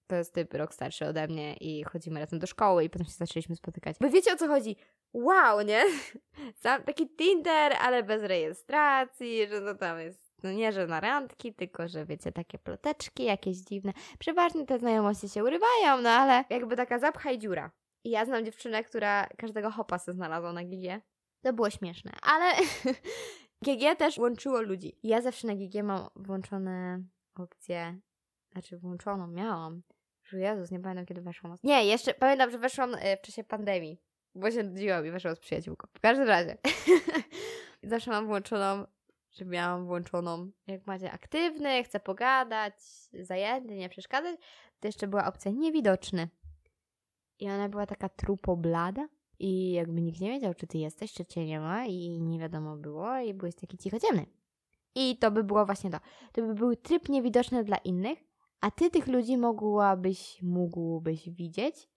to 0.08 0.16
jest 0.16 0.34
typ 0.34 0.54
rok 0.54 0.74
starszy 0.74 1.06
ode 1.06 1.28
mnie 1.28 1.54
i 1.54 1.84
chodzimy 1.84 2.20
razem 2.20 2.40
do 2.40 2.48
szkoły 2.48 2.84
i 2.84 2.90
potem 2.90 3.06
się 3.06 3.14
zaczęliśmy 3.14 3.56
spotykać. 3.56 3.96
Bo 4.02 4.10
wiecie 4.10 4.34
o 4.34 4.36
co 4.36 4.48
chodzi? 4.48 4.76
Wow, 5.14 5.62
nie? 5.62 5.84
Sam 6.64 6.84
taki 6.84 7.10
Tinder, 7.10 7.74
ale 7.82 8.04
bez 8.04 8.24
rejestracji, 8.24 9.48
że 9.48 9.62
to 9.62 9.76
tam 9.76 10.00
jest 10.00 10.27
no 10.44 10.52
nie, 10.52 10.72
że 10.72 10.88
na 10.88 11.00
randki, 11.00 11.54
tylko 11.54 11.88
że 11.88 12.06
wiecie, 12.06 12.32
takie 12.32 12.60
ploteczki 12.60 13.24
jakieś 13.24 13.58
dziwne. 13.58 13.94
Przeważnie 14.20 14.66
te 14.66 14.80
znajomości 14.80 15.30
się 15.30 15.44
urywają, 15.44 16.02
no 16.02 16.10
ale 16.10 16.44
jakby 16.50 16.76
taka 16.76 17.00
zapcha 17.00 17.32
i 17.32 17.40
dziura. 17.40 17.72
I 18.04 18.10
ja 18.10 18.26
znam 18.26 18.46
dziewczynę, 18.46 18.84
która 18.84 19.28
każdego 19.38 19.72
hopa 19.72 20.00
sobie 20.00 20.16
znalazła 20.16 20.54
na 20.54 20.64
GG. 20.64 21.02
To 21.42 21.54
było 21.54 21.70
śmieszne, 21.70 22.12
ale 22.22 22.54
GG 23.66 23.98
też 23.98 24.18
łączyło 24.18 24.62
ludzi. 24.62 25.00
Ja 25.04 25.22
zawsze 25.22 25.48
na 25.48 25.56
GG 25.56 25.84
mam 25.84 26.08
włączone 26.16 27.04
opcje, 27.36 28.00
znaczy 28.52 28.78
włączoną 28.78 29.28
miałam. 29.28 29.82
Że 30.24 30.40
Jezus, 30.40 30.72
nie 30.72 30.80
pamiętam 30.80 31.06
kiedy 31.06 31.22
weszłam. 31.22 31.56
Nie, 31.64 31.86
jeszcze 31.86 32.14
pamiętam, 32.14 32.52
że 32.52 32.58
weszłam 32.58 32.96
e, 33.00 33.18
w 33.18 33.22
czasie 33.22 33.44
pandemii, 33.44 34.02
bo 34.36 34.52
się 34.52 34.64
nudziłam 34.64 35.06
i 35.06 35.12
weszłam 35.12 35.36
z 35.36 35.40
przyjaciółką. 35.40 35.88
W 35.94 36.00
każdym 36.00 36.28
razie. 36.28 36.58
zawsze 37.84 38.12
mam 38.12 38.28
włączoną 38.28 38.86
że 39.38 39.46
miałam 39.46 39.86
włączoną, 39.86 40.52
jak 40.68 40.88
macie 40.88 41.12
aktywny, 41.12 41.84
chcę 41.84 42.00
pogadać, 42.00 42.74
zajęty, 43.22 43.76
nie 43.76 43.90
przeszkadzać, 43.90 44.40
to 44.80 44.88
jeszcze 44.88 45.08
była 45.08 45.26
opcja 45.26 45.52
niewidoczny. 45.52 46.30
I 47.40 47.50
ona 47.50 47.70
była 47.70 47.86
taka 47.86 48.10
trupo 48.10 48.58
blada 48.58 49.08
i 49.40 49.72
jakby 49.72 50.02
nikt 50.02 50.20
nie 50.20 50.30
wiedział, 50.30 50.54
czy 50.54 50.68
ty 50.68 50.78
jesteś, 50.78 51.14
czy 51.14 51.26
cię 51.26 51.46
nie 51.46 51.60
ma 51.60 51.86
i 51.86 52.22
nie 52.22 52.40
wiadomo 52.40 52.78
było 52.78 53.18
i 53.18 53.34
byłeś 53.34 53.56
taki 53.56 53.78
cichociemny. 53.78 54.26
I 54.96 55.18
to 55.18 55.32
by 55.32 55.44
było 55.44 55.66
właśnie 55.66 55.90
to. 55.90 55.98
To 56.32 56.42
by 56.42 56.54
był 56.54 56.76
tryb 56.76 57.10
niewidoczny 57.10 57.64
dla 57.64 57.78
innych, 57.78 58.20
a 58.62 58.72
ty 58.72 58.90
tych 58.90 59.08
ludzi 59.08 59.38
mogłabyś, 59.38 60.42
mógłbyś 60.42 61.30
widzieć 61.30 61.90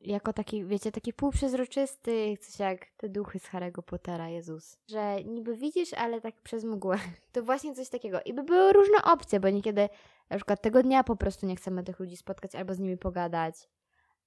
jako 0.00 0.32
taki, 0.32 0.64
wiecie, 0.64 0.92
taki 0.92 1.12
półprzezroczysty, 1.12 2.36
coś 2.40 2.58
jak 2.58 2.86
te 2.96 3.08
duchy 3.08 3.38
z 3.38 3.44
Harry'ego 3.44 3.82
Pottera, 3.82 4.28
Jezus. 4.28 4.78
Że 4.88 5.24
niby 5.24 5.56
widzisz, 5.56 5.92
ale 5.92 6.20
tak 6.20 6.42
przez 6.42 6.64
mgłę. 6.64 6.98
To 7.32 7.42
właśnie 7.42 7.74
coś 7.74 7.88
takiego. 7.88 8.20
I 8.24 8.34
by 8.34 8.42
były 8.42 8.72
różne 8.72 9.02
opcje, 9.04 9.40
bo 9.40 9.50
niekiedy 9.50 9.88
na 10.30 10.36
przykład 10.36 10.62
tego 10.62 10.82
dnia 10.82 11.04
po 11.04 11.16
prostu 11.16 11.46
nie 11.46 11.56
chcemy 11.56 11.82
tych 11.82 12.00
ludzi 12.00 12.16
spotkać 12.16 12.54
albo 12.54 12.74
z 12.74 12.78
nimi 12.78 12.96
pogadać. 12.96 13.54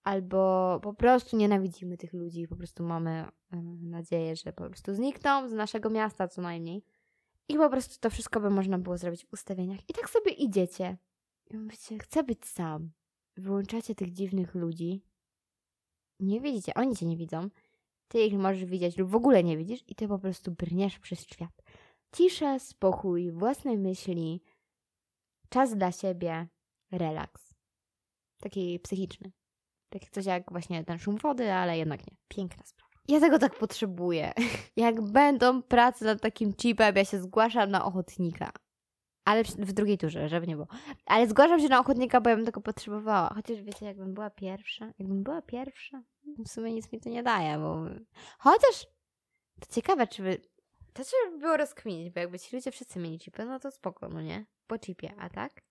albo 0.03 0.79
po 0.83 0.93
prostu 0.93 1.37
nienawidzimy 1.37 1.97
tych 1.97 2.13
ludzi, 2.13 2.47
po 2.47 2.55
prostu 2.55 2.83
mamy 2.83 3.25
nadzieję, 3.81 4.35
że 4.35 4.53
po 4.53 4.63
prostu 4.69 4.93
znikną 4.93 5.49
z 5.49 5.53
naszego 5.53 5.89
miasta 5.89 6.27
co 6.27 6.41
najmniej. 6.41 6.83
I 7.49 7.57
po 7.57 7.69
prostu 7.69 7.95
to 7.99 8.09
wszystko 8.09 8.39
by 8.39 8.49
można 8.49 8.77
było 8.77 8.97
zrobić 8.97 9.25
w 9.25 9.33
ustawieniach. 9.33 9.79
I 9.89 9.93
tak 9.93 10.09
sobie 10.09 10.31
idziecie. 10.31 10.97
I 11.51 11.57
mówicie, 11.57 11.99
chcę 11.99 12.23
być 12.23 12.45
sam. 12.45 12.91
Wyłączacie 13.37 13.95
tych 13.95 14.13
dziwnych 14.13 14.55
ludzi. 14.55 15.03
Nie 16.19 16.41
widzicie, 16.41 16.73
oni 16.73 16.95
cię 16.95 17.05
nie 17.05 17.17
widzą. 17.17 17.49
Ty 18.07 18.25
ich 18.25 18.33
możesz 18.33 18.65
widzieć 18.65 18.97
lub 18.97 19.09
w 19.09 19.15
ogóle 19.15 19.43
nie 19.43 19.57
widzisz 19.57 19.83
i 19.87 19.95
ty 19.95 20.07
po 20.07 20.19
prostu 20.19 20.51
brniesz 20.51 20.99
przez 20.99 21.27
świat. 21.27 21.63
Cisza, 22.15 22.59
spokój, 22.59 23.31
własne 23.31 23.77
myśli, 23.77 24.41
czas 25.49 25.75
dla 25.75 25.91
siebie, 25.91 26.47
relaks. 26.91 27.53
Taki 28.39 28.79
psychiczny. 28.79 29.31
Taki 29.89 30.09
coś 30.09 30.25
jak 30.25 30.51
właśnie 30.51 30.83
ten 30.83 30.99
szum 30.99 31.17
wody, 31.17 31.53
ale 31.53 31.77
jednak 31.77 32.07
nie. 32.07 32.15
Piękna 32.27 32.63
sprawa. 32.65 32.93
Ja 33.07 33.19
tego 33.19 33.39
tak 33.39 33.57
potrzebuję. 33.57 34.33
Jak 34.75 35.01
będą 35.01 35.61
prace 35.61 36.05
nad 36.05 36.21
takim 36.21 36.53
chipem, 36.53 36.95
ja 36.95 37.05
się 37.05 37.21
zgłaszam 37.21 37.71
na 37.71 37.85
ochotnika. 37.85 38.51
Ale 39.25 39.43
w 39.43 39.73
drugiej 39.73 39.97
turze, 39.97 40.29
żeby 40.29 40.47
nie 40.47 40.55
było. 40.55 40.67
Ale 41.05 41.27
zgłaszam 41.27 41.59
się 41.59 41.69
na 41.69 41.79
ochotnika, 41.79 42.21
bo 42.21 42.29
ja 42.29 42.35
bym 42.35 42.45
tego 42.45 42.61
potrzebowała. 42.61 43.33
Chociaż 43.35 43.61
wiecie, 43.61 43.85
jakbym 43.85 44.13
była 44.13 44.29
pierwsza, 44.29 44.85
jakbym 44.99 45.23
była 45.23 45.41
pierwsza, 45.41 46.03
w 46.45 46.47
sumie 46.47 46.73
nic 46.73 46.91
mi 46.91 46.99
to 46.99 47.09
nie 47.09 47.23
daje, 47.23 47.57
bo... 47.57 47.85
Chociaż 48.39 48.85
to 49.59 49.73
ciekawe, 49.75 50.07
czy 50.07 50.23
by... 50.23 50.41
To 50.93 51.03
trzeba 51.03 51.31
by 51.31 51.37
było 51.37 51.57
rozkminić, 51.57 52.13
bo 52.13 52.19
jakby 52.19 52.39
ci 52.39 52.55
ludzie 52.55 52.71
wszyscy 52.71 52.99
mieli 52.99 53.19
chipy, 53.19 53.45
no 53.45 53.59
to 53.59 53.71
spoko, 53.71 54.09
no 54.09 54.21
nie? 54.21 54.45
Po 54.67 54.79
chipie, 54.79 55.13
a 55.19 55.29
tak? 55.29 55.61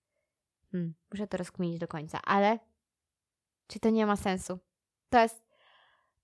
Hmm, 0.72 0.94
muszę 1.12 1.26
to 1.26 1.36
rozkminić 1.36 1.78
do 1.78 1.88
końca, 1.88 2.20
ale 2.24 2.58
czy 3.66 3.80
to 3.80 3.90
nie 3.90 4.06
ma 4.06 4.16
sensu? 4.16 4.58
To 5.08 5.22
jest, 5.22 5.44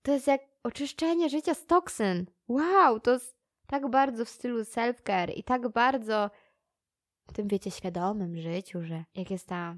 to 0.01 0.11
jest 0.11 0.27
jak 0.27 0.41
oczyszczenie 0.63 1.29
życia 1.29 1.53
z 1.53 1.65
toksyn. 1.65 2.25
Wow, 2.47 2.99
to 2.99 3.11
jest 3.11 3.39
tak 3.67 3.89
bardzo 3.89 4.25
w 4.25 4.29
stylu 4.29 4.61
self-care 4.61 5.31
i 5.35 5.43
tak 5.43 5.69
bardzo 5.69 6.29
w 7.29 7.33
tym, 7.33 7.47
wiecie, 7.47 7.71
świadomym 7.71 8.37
życiu, 8.37 8.83
że 8.83 9.03
jak 9.15 9.31
jest 9.31 9.47
ta, 9.47 9.75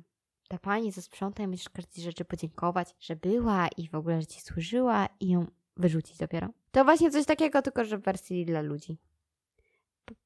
ta 0.48 0.58
pani 0.58 0.92
ze 0.92 1.02
sprząta 1.02 1.44
i 1.44 1.48
musisz 1.48 1.70
każdej 1.70 2.04
rzeczy 2.04 2.26
podziękować, 2.26 2.96
że 3.00 3.16
była 3.16 3.68
i 3.78 3.88
w 3.88 3.96
ogóle, 3.96 4.22
że 4.22 4.28
ci 4.28 4.42
służyła 4.42 5.10
i 5.20 5.30
ją 5.30 5.46
wyrzucić 5.78 6.18
dopiero. 6.18 6.50
To 6.72 6.84
właśnie 6.84 7.12
coś 7.12 7.26
takiego, 7.26 7.62
tylko 7.62 7.86
że 7.86 7.98
w 7.98 8.02
wersji 8.02 8.46
dla 8.46 8.62
ludzi. 8.62 8.98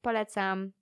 polecam 0.00 0.72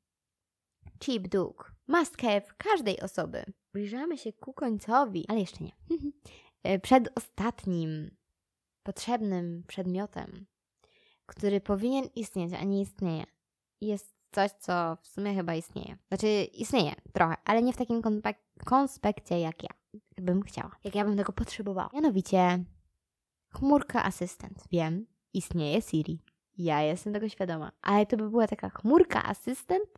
Cheap 1.05 1.29
Duke. 1.29 1.65
Must 1.87 2.17
have 2.17 2.43
każdej 2.59 3.01
osoby. 3.01 3.45
Zbliżamy 3.71 4.19
się 4.19 4.33
ku 4.33 4.53
końcowi, 4.53 5.25
ale 5.29 5.41
jeszcze 5.41 5.65
nie. 5.65 5.73
E, 6.63 6.79
przed 6.79 7.19
ostatnim 7.19 8.17
potrzebnym 8.83 9.65
przedmiotem, 9.67 10.47
który 11.27 11.61
powinien 11.61 12.05
istnieć, 12.15 12.53
a 12.53 12.65
nie 12.65 12.81
istnieje. 12.81 13.25
Jest 13.81 14.14
coś, 14.35 14.51
co 14.51 14.97
w 15.03 15.09
sumie 15.09 15.35
chyba 15.35 15.55
istnieje. 15.55 15.97
Znaczy, 16.09 16.45
istnieje 16.45 16.93
trochę, 17.13 17.35
ale 17.45 17.63
nie 17.63 17.73
w 17.73 17.77
takim 17.77 18.03
konspekcie 18.65 19.41
jak 19.41 19.63
ja 19.63 19.71
bym 20.19 20.43
chciała, 20.43 20.77
jak 20.85 20.95
ja 20.95 21.05
bym 21.05 21.17
tego 21.17 21.33
potrzebowała. 21.33 21.91
Mianowicie 21.93 22.65
chmurka 23.49 24.05
asystent. 24.05 24.65
Wiem, 24.73 25.07
istnieje 25.33 25.83
Siri. 25.83 26.19
Ja 26.59 26.83
jestem 26.83 27.13
tego 27.13 27.29
świadoma. 27.29 27.73
Ale 27.83 28.07
to 28.07 28.17
by 28.17 28.31
była 28.31 28.47
taka 28.47 28.71
chmurka 28.71 29.25
asystent, 29.25 29.89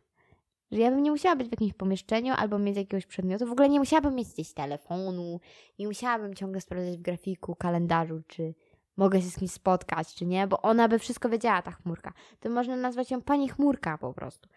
że 0.71 0.79
ja 0.81 0.91
bym 0.91 1.03
nie 1.03 1.11
musiała 1.11 1.35
być 1.35 1.47
w 1.47 1.51
jakimś 1.51 1.73
pomieszczeniu 1.73 2.33
albo 2.37 2.59
mieć 2.59 2.77
jakiegoś 2.77 3.05
przedmiotu. 3.05 3.47
W 3.47 3.51
ogóle 3.51 3.69
nie 3.69 3.79
musiałabym 3.79 4.15
mieć 4.15 4.29
gdzieś 4.33 4.53
telefonu, 4.53 5.39
nie 5.79 5.87
musiałabym 5.87 6.33
ciągle 6.33 6.61
sprawdzać 6.61 6.97
w 6.97 7.01
grafiku, 7.01 7.55
kalendarzu, 7.55 8.21
czy 8.27 8.53
mogę 8.97 9.21
się 9.21 9.29
z 9.29 9.35
kimś 9.35 9.51
spotkać, 9.51 10.15
czy 10.15 10.25
nie, 10.25 10.47
bo 10.47 10.61
ona 10.61 10.87
by 10.87 10.99
wszystko 10.99 11.29
wiedziała, 11.29 11.61
ta 11.61 11.71
chmurka. 11.71 12.13
To 12.39 12.49
można 12.49 12.75
nazwać 12.75 13.11
ją 13.11 13.21
pani 13.21 13.49
chmurka 13.49 13.97
po 13.97 14.13
prostu. 14.13 14.49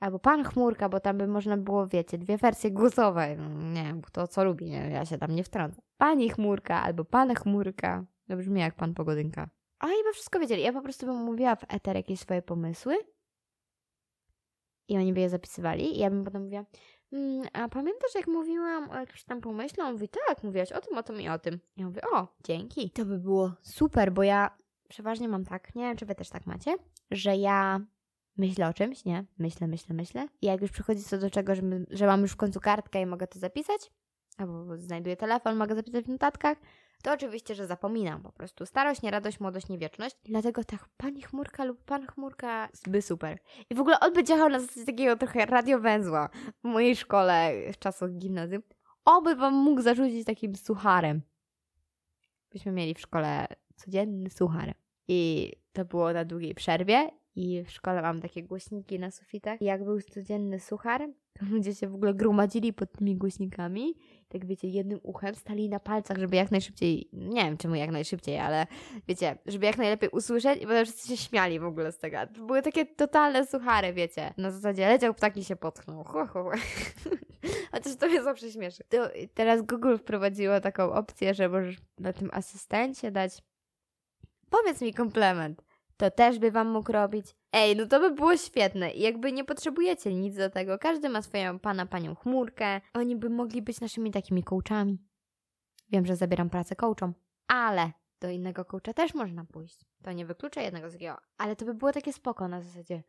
Albo 0.00 0.18
pan 0.18 0.44
chmurka, 0.44 0.88
bo 0.88 1.00
tam 1.00 1.18
by 1.18 1.26
można 1.26 1.56
było, 1.56 1.86
wiecie, 1.86 2.18
dwie 2.18 2.36
wersje 2.36 2.70
głosowe. 2.70 3.36
Nie 3.74 3.84
wiem, 3.84 4.02
kto 4.02 4.28
co 4.28 4.44
lubi, 4.44 4.70
nie? 4.70 4.90
ja 4.90 5.04
się 5.04 5.18
tam 5.18 5.34
nie 5.34 5.44
wtrącę. 5.44 5.82
Pani 5.96 6.30
chmurka 6.30 6.82
albo 6.82 7.04
pan 7.04 7.34
chmurka. 7.34 8.04
To 8.28 8.36
brzmi 8.36 8.60
jak 8.60 8.74
pan 8.74 8.94
pogodynka. 8.94 9.48
Oni 9.80 10.04
by 10.04 10.12
wszystko 10.12 10.38
wiedzieli. 10.38 10.62
Ja 10.62 10.72
po 10.72 10.82
prostu 10.82 11.06
bym 11.06 11.16
mówiła 11.16 11.56
w 11.56 11.64
eter 11.68 11.96
jakieś 11.96 12.20
swoje 12.20 12.42
pomysły 12.42 12.96
i 14.88 14.96
oni 14.96 15.12
by 15.12 15.20
je 15.20 15.28
zapisywali 15.28 15.96
i 15.96 15.98
ja 15.98 16.10
bym 16.10 16.24
potem 16.24 16.42
mówiła, 16.42 16.64
a 17.52 17.68
pamiętasz 17.68 18.14
jak 18.14 18.26
mówiłam 18.26 18.90
o 18.90 18.94
jakimś 18.94 19.24
tam 19.24 19.40
pomyśle? 19.40 19.84
On 19.84 19.92
mówi, 19.92 20.08
tak, 20.28 20.42
mówiłaś 20.42 20.72
o 20.72 20.80
tym, 20.80 20.98
o 20.98 21.02
tym 21.02 21.20
i 21.20 21.28
o 21.28 21.38
tym. 21.38 21.60
Ja 21.76 21.86
mówię, 21.86 22.02
o, 22.12 22.28
dzięki. 22.44 22.90
To 22.90 23.04
by 23.04 23.18
było 23.18 23.52
super, 23.62 24.12
bo 24.12 24.22
ja 24.22 24.58
przeważnie 24.88 25.28
mam 25.28 25.44
tak, 25.44 25.74
nie 25.74 25.82
wiem 25.82 25.96
czy 25.96 26.06
wy 26.06 26.14
też 26.14 26.28
tak 26.28 26.46
macie, 26.46 26.76
że 27.10 27.36
ja 27.36 27.80
myślę 28.36 28.68
o 28.68 28.72
czymś, 28.72 29.04
nie? 29.04 29.24
Myślę, 29.38 29.66
myślę, 29.66 29.94
myślę. 29.94 30.28
I 30.42 30.46
jak 30.46 30.60
już 30.60 30.70
przychodzi 30.70 31.02
co 31.02 31.18
do 31.18 31.30
czego, 31.30 31.54
że, 31.54 31.62
że 31.90 32.06
mam 32.06 32.22
już 32.22 32.32
w 32.32 32.36
końcu 32.36 32.60
kartkę 32.60 33.02
i 33.02 33.06
mogę 33.06 33.26
to 33.26 33.38
zapisać, 33.38 33.90
albo 34.36 34.76
znajduję 34.76 35.16
telefon, 35.16 35.56
mogę 35.56 35.74
zapisać 35.74 36.04
w 36.04 36.08
notatkach, 36.08 36.58
to 37.02 37.12
oczywiście, 37.12 37.54
że 37.54 37.66
zapominam 37.66 38.22
po 38.22 38.32
prostu. 38.32 38.66
Starość, 38.66 39.02
nie 39.02 39.10
radość, 39.10 39.40
młodość, 39.40 39.68
niewieczność. 39.68 40.16
Dlatego 40.24 40.64
tak, 40.64 40.88
pani 40.96 41.22
chmurka 41.22 41.64
lub 41.64 41.84
pan 41.84 42.06
chmurka 42.06 42.68
by 42.86 43.02
super. 43.02 43.38
I 43.70 43.74
w 43.74 43.80
ogóle 43.80 44.00
on 44.00 44.12
by 44.12 44.24
działał 44.24 44.48
na 44.48 44.60
zasadzie 44.60 44.86
takiego 44.86 45.16
trochę 45.16 45.46
radiowęzła 45.46 46.28
w 46.64 46.68
mojej 46.68 46.96
szkole 46.96 47.52
w 47.72 47.78
czasach 47.78 48.10
gimnazjum. 48.10 48.62
Oby 49.04 49.36
wam 49.36 49.54
mógł 49.54 49.82
zarzucić 49.82 50.26
takim 50.26 50.56
sucharem. 50.56 51.22
Byśmy 52.52 52.72
mieli 52.72 52.94
w 52.94 53.00
szkole 53.00 53.46
codzienny 53.76 54.30
suchar. 54.30 54.74
I 55.08 55.52
to 55.72 55.84
było 55.84 56.12
na 56.12 56.24
długiej 56.24 56.54
przerwie 56.54 57.10
i 57.34 57.64
w 57.64 57.70
szkole 57.70 58.02
mam 58.02 58.20
takie 58.20 58.42
głośniki 58.42 58.98
na 58.98 59.10
sufitach. 59.10 59.62
I 59.62 59.64
jak 59.64 59.84
był 59.84 60.00
codzienny 60.00 60.60
suchar, 60.60 61.08
to 61.38 61.46
ludzie 61.50 61.74
się 61.74 61.88
w 61.88 61.94
ogóle 61.94 62.14
gromadzili 62.14 62.72
pod 62.72 62.92
tymi 62.92 63.16
głośnikami 63.16 63.94
tak 64.28 64.46
wiecie, 64.46 64.68
jednym 64.68 65.00
uchem 65.02 65.34
stali 65.34 65.68
na 65.68 65.80
palcach, 65.80 66.18
żeby 66.18 66.36
jak 66.36 66.50
najszybciej, 66.50 67.08
nie 67.12 67.44
wiem 67.44 67.56
czemu 67.56 67.74
jak 67.74 67.90
najszybciej, 67.90 68.38
ale 68.38 68.66
wiecie, 69.08 69.38
żeby 69.46 69.66
jak 69.66 69.78
najlepiej 69.78 70.10
usłyszeć 70.10 70.62
i 70.62 70.66
potem 70.66 70.84
wszyscy 70.84 71.08
się 71.08 71.16
śmiali 71.16 71.60
w 71.60 71.64
ogóle 71.64 71.92
z 71.92 71.98
tego. 71.98 72.18
To 72.34 72.46
były 72.46 72.62
takie 72.62 72.86
totalne 72.86 73.46
suchary, 73.46 73.92
wiecie. 73.92 74.34
Na 74.36 74.50
zasadzie 74.50 74.88
leciał 74.88 75.14
ptak 75.14 75.36
i 75.36 75.44
się 75.44 75.56
potknął. 75.56 76.04
Ho, 76.04 76.26
ho. 76.26 76.50
Chociaż 77.72 77.96
to 77.96 78.06
mnie 78.06 78.22
zawsze 78.22 78.50
śmieszy. 78.50 78.84
To 78.88 79.10
teraz 79.34 79.62
Google 79.62 79.96
wprowadziło 79.96 80.60
taką 80.60 80.92
opcję, 80.92 81.34
że 81.34 81.48
możesz 81.48 81.76
na 81.98 82.12
tym 82.12 82.30
asystencie 82.32 83.10
dać 83.10 83.42
powiedz 84.50 84.80
mi 84.80 84.94
komplement 84.94 85.62
to 85.96 86.10
też 86.10 86.38
by 86.38 86.50
wam 86.50 86.68
mógł 86.68 86.92
robić. 86.92 87.26
Ej, 87.52 87.76
no 87.76 87.86
to 87.86 88.00
by 88.00 88.10
było 88.10 88.36
świetne. 88.36 88.90
I 88.92 89.00
jakby 89.00 89.32
nie 89.32 89.44
potrzebujecie 89.44 90.14
nic 90.14 90.36
do 90.36 90.50
tego. 90.50 90.78
Każdy 90.78 91.08
ma 91.08 91.22
swoją 91.22 91.58
pana, 91.58 91.86
panią 91.86 92.14
chmurkę. 92.14 92.80
Oni 92.94 93.16
by 93.16 93.30
mogli 93.30 93.62
być 93.62 93.80
naszymi 93.80 94.10
takimi 94.10 94.44
coachami. 94.44 94.98
Wiem, 95.90 96.06
że 96.06 96.16
zabieram 96.16 96.50
pracę 96.50 96.76
coachom, 96.76 97.14
ale 97.46 97.92
do 98.20 98.30
innego 98.30 98.64
coacha 98.64 98.92
też 98.94 99.14
można 99.14 99.44
pójść. 99.44 99.84
To 100.02 100.12
nie 100.12 100.26
wyklucza 100.26 100.62
jednego 100.62 100.88
z 100.88 100.92
drugiego. 100.92 101.18
Ale 101.38 101.56
to 101.56 101.64
by 101.64 101.74
było 101.74 101.92
takie 101.92 102.12
spoko 102.12 102.48
na 102.48 102.60
zasadzie. 102.60 103.02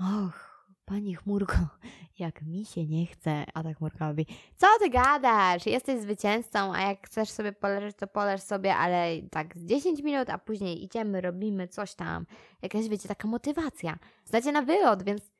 Och, 0.00 0.49
Pani 0.90 1.14
chmurko, 1.14 1.56
jak 2.18 2.42
mi 2.42 2.64
się 2.64 2.86
nie 2.86 3.06
chce, 3.06 3.44
a 3.54 3.62
ta 3.62 3.74
chmurka 3.74 4.08
mówi, 4.08 4.26
co 4.56 4.66
ty 4.80 4.90
gadasz, 4.90 5.66
jesteś 5.66 6.00
zwycięzcą, 6.00 6.74
a 6.74 6.80
jak 6.80 7.06
chcesz 7.06 7.30
sobie 7.30 7.52
poleżeć, 7.52 7.96
to 7.96 8.06
poleż 8.06 8.40
sobie, 8.40 8.76
ale 8.76 9.22
tak 9.30 9.56
z 9.56 9.64
10 9.64 10.02
minut, 10.02 10.30
a 10.30 10.38
później 10.38 10.84
idziemy, 10.84 11.20
robimy 11.20 11.68
coś 11.68 11.94
tam. 11.94 12.26
Jakaś, 12.62 12.88
wiecie, 12.88 13.08
taka 13.08 13.28
motywacja. 13.28 13.98
Znacie 14.24 14.52
na 14.52 14.62
wylot, 14.62 15.02
więc 15.02 15.30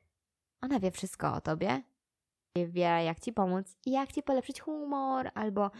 ona 0.61 0.79
wie 0.79 0.91
wszystko 0.91 1.33
o 1.33 1.41
tobie. 1.41 1.81
Wie, 2.55 3.03
jak 3.03 3.19
ci 3.19 3.33
pomóc 3.33 3.77
i 3.85 3.91
jak 3.91 4.11
ci 4.11 4.23
polepszyć 4.23 4.61
humor, 4.61 5.31
albo 5.33 5.71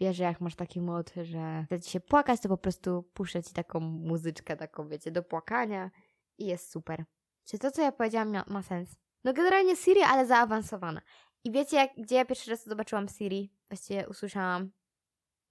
wie, 0.00 0.14
że 0.14 0.24
jak 0.24 0.40
masz 0.40 0.54
taki 0.54 0.80
mod, 0.80 1.12
że 1.22 1.64
chce 1.66 1.80
ci 1.80 1.90
się 1.90 2.00
płakać, 2.00 2.40
to 2.40 2.48
po 2.48 2.56
prostu 2.58 3.02
puszczę 3.14 3.42
ci 3.42 3.54
taką 3.54 3.80
muzyczkę, 3.80 4.56
taką, 4.56 4.88
wiecie, 4.88 5.10
do 5.10 5.22
płakania 5.22 5.90
i 6.38 6.46
jest 6.46 6.70
super. 6.70 7.04
Czy 7.44 7.58
to, 7.58 7.70
co 7.70 7.82
ja 7.82 7.92
powiedziałam, 7.92 8.42
ma 8.46 8.62
sens? 8.62 9.07
No 9.24 9.32
generalnie 9.32 9.76
Siri, 9.76 10.02
ale 10.02 10.26
zaawansowana. 10.26 11.00
I 11.44 11.50
wiecie, 11.50 11.76
jak, 11.76 11.90
gdzie 11.98 12.16
ja 12.16 12.24
pierwszy 12.24 12.50
raz 12.50 12.66
zobaczyłam 12.66 13.08
Siri? 13.08 13.50
Właściwie 13.68 14.08
usłyszałam 14.08 14.70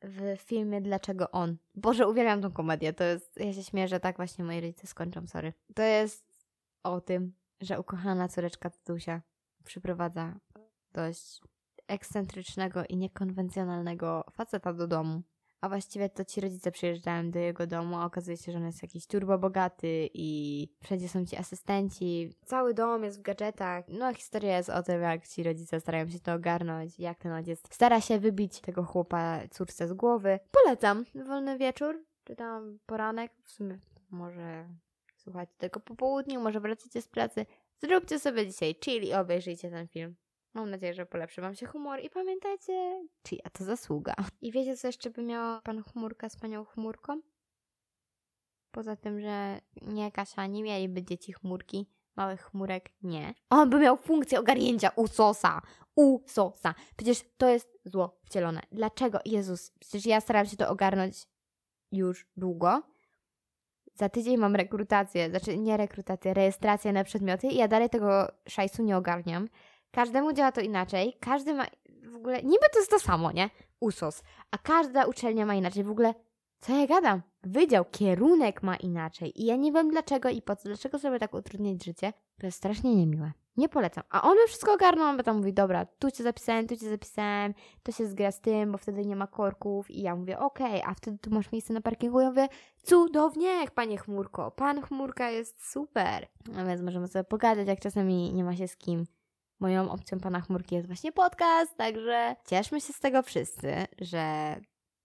w 0.02 0.38
filmie 0.38 0.82
Dlaczego 0.82 1.32
on. 1.32 1.58
Boże, 1.76 2.08
uwielbiam 2.08 2.42
tą 2.42 2.52
komedię. 2.52 2.94
To 2.94 3.04
jest, 3.04 3.38
ja 3.38 3.54
się 3.54 3.64
śmieję, 3.64 3.88
że 3.88 4.00
tak 4.00 4.18
właśnie 4.18 4.46
moi 4.46 4.62
rodzice 4.62 4.88
skończą, 4.88 5.28
sorry. 5.28 5.54
To 5.76 5.82
jest 5.82 6.46
o 6.84 7.02
tym, 7.02 7.34
że 7.62 7.80
ukochana 7.80 8.28
córeczka 8.28 8.70
Tatusia 8.70 9.22
przyprowadza 9.64 10.40
dość 10.92 11.42
ekscentrycznego 11.88 12.84
i 12.90 12.98
niekonwencjonalnego 12.98 14.24
faceta 14.32 14.74
do 14.74 14.88
domu. 14.88 15.22
A 15.62 15.70
właściwie 15.70 16.10
to 16.10 16.26
ci 16.26 16.42
rodzice 16.42 16.72
przyjeżdżają 16.72 17.32
do 17.32 17.40
jego 17.40 17.68
domu, 17.68 17.96
a 17.96 18.06
okazuje 18.06 18.38
się, 18.38 18.52
że 18.52 18.58
on 18.58 18.66
jest 18.66 18.82
jakiś 18.82 19.08
turbo 19.08 19.38
bogaty 19.38 20.10
i 20.14 20.68
wszędzie 20.84 21.10
są 21.10 21.26
ci 21.26 21.38
asystenci. 21.38 22.34
Cały 22.46 22.74
dom 22.74 23.04
jest 23.04 23.20
w 23.20 23.22
gadżetach. 23.22 23.86
No, 23.88 24.14
historia 24.14 24.58
jest 24.58 24.70
o 24.70 24.84
tym, 24.84 25.02
jak 25.02 25.28
ci 25.28 25.44
rodzice 25.44 25.80
starają 25.80 26.10
się 26.10 26.20
to 26.20 26.34
ogarnąć, 26.34 27.00
jak 27.00 27.18
ten 27.18 27.32
ojciec 27.32 27.60
stara 27.74 28.02
się 28.02 28.20
wybić 28.20 28.62
tego 28.62 28.84
chłopa 28.84 29.40
córce 29.52 29.88
z 29.88 29.94
głowy. 29.94 30.40
Polecam. 30.52 31.06
Wolny 31.28 31.58
wieczór, 31.58 32.04
czy 32.24 32.36
tam 32.36 32.80
poranek, 32.86 33.32
w 33.44 33.52
sumie 33.52 33.80
może 34.10 34.68
słuchajcie 35.16 35.54
tego 35.58 35.80
po 35.80 35.96
południu, 35.96 36.42
może 36.42 36.60
wracacie 36.60 37.02
z 37.02 37.08
pracy. 37.08 37.46
Zróbcie 37.82 38.20
sobie 38.20 38.48
dzisiaj 38.48 38.76
chill 38.84 39.04
i 39.04 39.14
obejrzyjcie 39.14 39.70
ten 39.70 39.88
film. 39.88 40.16
Mam 40.54 40.70
nadzieję, 40.70 40.94
że 40.94 41.06
polepszy 41.06 41.42
Wam 41.42 41.56
się 41.56 41.66
humor 41.66 42.00
i 42.04 42.10
pamiętajcie, 42.10 43.06
czyja 43.24 43.50
to 43.54 43.64
zasługa. 43.64 44.14
I 44.42 44.52
wiecie, 44.52 44.78
co 44.78 44.88
jeszcze 44.88 45.10
by 45.10 45.24
miał 45.24 45.62
Pan 45.62 45.84
Chmurka 45.84 46.30
z 46.30 46.40
Panią 46.40 46.66
Chmurką? 46.66 47.22
Poza 48.72 48.96
tym, 48.96 49.22
że 49.22 49.62
nie 49.82 50.12
Kasia, 50.12 50.48
nie 50.48 50.64
mieliby 50.64 51.04
dzieci 51.04 51.34
chmurki, 51.34 51.90
małych 52.16 52.42
chmurek, 52.42 52.90
nie. 53.02 53.34
On 53.50 53.70
by 53.70 53.80
miał 53.80 53.98
funkcję 53.98 54.40
ogarnięcia 54.40 54.90
usosa. 54.96 55.62
Usosa. 55.96 56.76
Przecież 56.98 57.22
to 57.38 57.50
jest 57.50 57.80
zło 57.86 58.20
wcielone. 58.26 58.62
Dlaczego? 58.72 59.20
Jezus, 59.26 59.72
przecież 59.80 60.06
ja 60.06 60.22
staram 60.22 60.46
się 60.46 60.58
to 60.58 60.70
ogarnąć 60.70 61.28
już 61.92 62.28
długo. 62.38 62.84
Za 63.94 64.10
tydzień 64.10 64.38
mam 64.38 64.56
rekrutację, 64.56 65.30
znaczy 65.30 65.58
nie 65.58 65.78
rekrutację, 65.78 66.34
rejestrację 66.34 66.94
na 66.94 67.04
przedmioty 67.04 67.48
i 67.48 67.56
ja 67.56 67.68
dalej 67.68 67.90
tego 67.90 68.28
szajsu 68.48 68.84
nie 68.84 68.98
ogarniam. 68.98 69.48
Każdemu 69.98 70.34
działa 70.34 70.52
to 70.52 70.62
inaczej, 70.62 71.18
każdy 71.20 71.54
ma 71.54 71.66
w 72.12 72.16
ogóle, 72.16 72.44
niby 72.44 72.66
to 72.74 72.80
jest 72.80 72.92
to 72.92 73.00
samo, 73.00 73.32
nie? 73.32 73.50
USOS, 73.80 74.24
a 74.52 74.58
każda 74.58 75.06
uczelnia 75.06 75.46
ma 75.46 75.56
inaczej. 75.56 75.84
W 75.84 75.92
ogóle, 75.92 76.14
co 76.60 76.80
ja 76.80 76.88
gadam? 76.88 77.22
Wydział, 77.44 77.86
kierunek 77.92 78.64
ma 78.64 78.76
inaczej 78.76 79.42
i 79.42 79.46
ja 79.46 79.56
nie 79.56 79.72
wiem 79.72 79.92
dlaczego 79.92 80.30
i 80.30 80.42
po 80.42 80.56
co, 80.56 80.70
dlaczego 80.70 81.00
sobie 81.00 81.20
tak 81.20 81.34
utrudniać 81.34 81.86
życie. 81.86 82.14
To 82.40 82.46
jest 82.46 82.58
strasznie 82.58 82.96
niemiłe. 82.96 83.32
Nie 83.58 83.70
polecam. 83.70 84.04
A 84.10 84.22
on 84.22 84.36
by 84.36 84.48
wszystko 84.48 84.74
ogarnął, 84.74 85.18
bo 85.18 85.24
tam 85.24 85.38
mówi, 85.38 85.54
dobra, 85.54 85.86
tu 85.86 86.12
cię 86.12 86.24
zapisałem, 86.24 86.68
tu 86.68 86.78
cię 86.78 86.90
zapisałem, 86.90 87.54
to 87.84 87.92
się 87.92 88.08
zgra 88.08 88.32
z 88.32 88.42
tym, 88.42 88.72
bo 88.72 88.78
wtedy 88.78 89.06
nie 89.06 89.16
ma 89.16 89.28
korków. 89.28 89.92
I 89.92 90.02
ja 90.02 90.16
mówię, 90.16 90.40
okej, 90.40 90.82
okay, 90.82 90.92
a 90.92 90.94
wtedy 90.94 91.18
tu 91.18 91.30
masz 91.30 91.52
miejsce 91.52 91.74
na 91.74 91.82
parkingu. 91.82 92.20
Ja 92.20 92.30
mówię, 92.30 92.48
cudownie, 92.84 93.66
panie 93.76 93.98
chmurko, 93.98 94.52
pan 94.52 94.82
chmurka 94.82 95.30
jest 95.30 95.72
super. 95.72 96.28
A 96.58 96.64
więc 96.66 96.82
możemy 96.82 97.08
sobie 97.08 97.24
pogadać, 97.24 97.68
jak 97.68 97.80
czasami 97.80 98.34
nie 98.34 98.44
ma 98.44 98.56
się 98.56 98.68
z 98.68 98.78
kim. 98.78 99.06
Moją 99.60 99.92
opcją 99.92 100.20
pana 100.20 100.42
chmurki 100.42 100.76
jest 100.76 100.88
właśnie 100.88 101.12
podcast, 101.12 101.78
także 101.78 102.36
cieszmy 102.46 102.82
się 102.82 102.94
z 102.94 103.00
tego 103.00 103.24
wszyscy, 103.24 103.74
że 104.02 104.56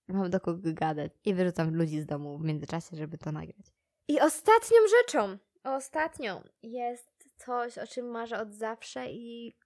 mam 0.09 0.31
do 0.31 0.41
kogo 0.41 0.73
gadać 0.73 1.13
i 1.25 1.35
wyrzucam 1.35 1.75
ludzi 1.75 2.01
z 2.01 2.07
domu 2.07 2.39
w 2.39 2.45
międzyczasie, 2.45 2.97
żeby 2.97 3.19
to 3.19 3.33
nagrać. 3.33 3.67
I 4.09 4.21
ostatnią 4.21 4.77
rzeczą, 4.99 5.39
ostatnią 5.65 6.43
jest 6.63 7.13
coś, 7.37 7.79
o 7.79 7.87
czym 7.87 8.07
marzę 8.07 8.41
od 8.41 8.53
zawsze 8.53 9.11
i 9.11 9.57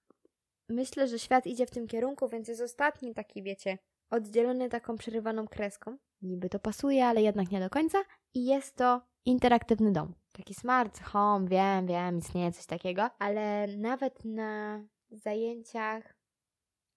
myślę, 0.68 1.08
że 1.08 1.18
świat 1.18 1.46
idzie 1.46 1.66
w 1.66 1.70
tym 1.70 1.86
kierunku, 1.86 2.28
więc 2.28 2.48
jest 2.48 2.60
ostatni 2.60 3.14
taki, 3.14 3.42
wiecie, 3.42 3.78
oddzielony 4.10 4.68
taką 4.68 4.96
przerywaną 4.96 5.48
kreską. 5.48 5.96
Niby 6.22 6.48
to 6.48 6.58
pasuje, 6.58 7.06
ale 7.06 7.22
jednak 7.22 7.50
nie 7.50 7.60
do 7.60 7.70
końca. 7.70 7.98
I 8.34 8.46
jest 8.46 8.76
to 8.76 9.00
interaktywny 9.24 9.92
dom. 9.92 10.14
Taki 10.36 10.54
smart 10.54 11.00
home, 11.00 11.48
wiem, 11.48 11.86
wiem, 11.86 12.18
istnieje 12.18 12.52
coś 12.52 12.66
takiego, 12.66 13.10
ale 13.18 13.66
nawet 13.78 14.24
na 14.24 14.80
zajęciach 15.10 16.16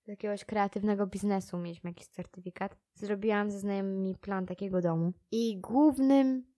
z 0.06 0.08
jakiegoś 0.08 0.46
kreatywnego 0.46 1.08
biznesu 1.08 1.58
mieliśmy 1.58 1.90
jakiś 1.90 2.08
certyfikat. 2.08 2.78
Zrobiłam 2.94 3.52
ze 3.52 3.60
znajomymi 3.60 4.16
plan 4.16 4.46
takiego 4.46 4.82
domu. 4.82 5.14
I 5.32 5.60
głównym 5.60 6.54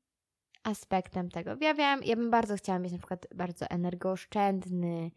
aspektem 0.64 1.30
tego, 1.30 1.56
ja 1.62 1.74
wiem, 1.74 2.02
ja 2.04 2.16
bym 2.16 2.32
bardzo 2.32 2.56
chciała 2.56 2.80
mieć 2.80 2.92
na 2.92 2.98
przykład 2.98 3.28
bardzo 3.36 3.66
energooszczędny, 3.66 5.12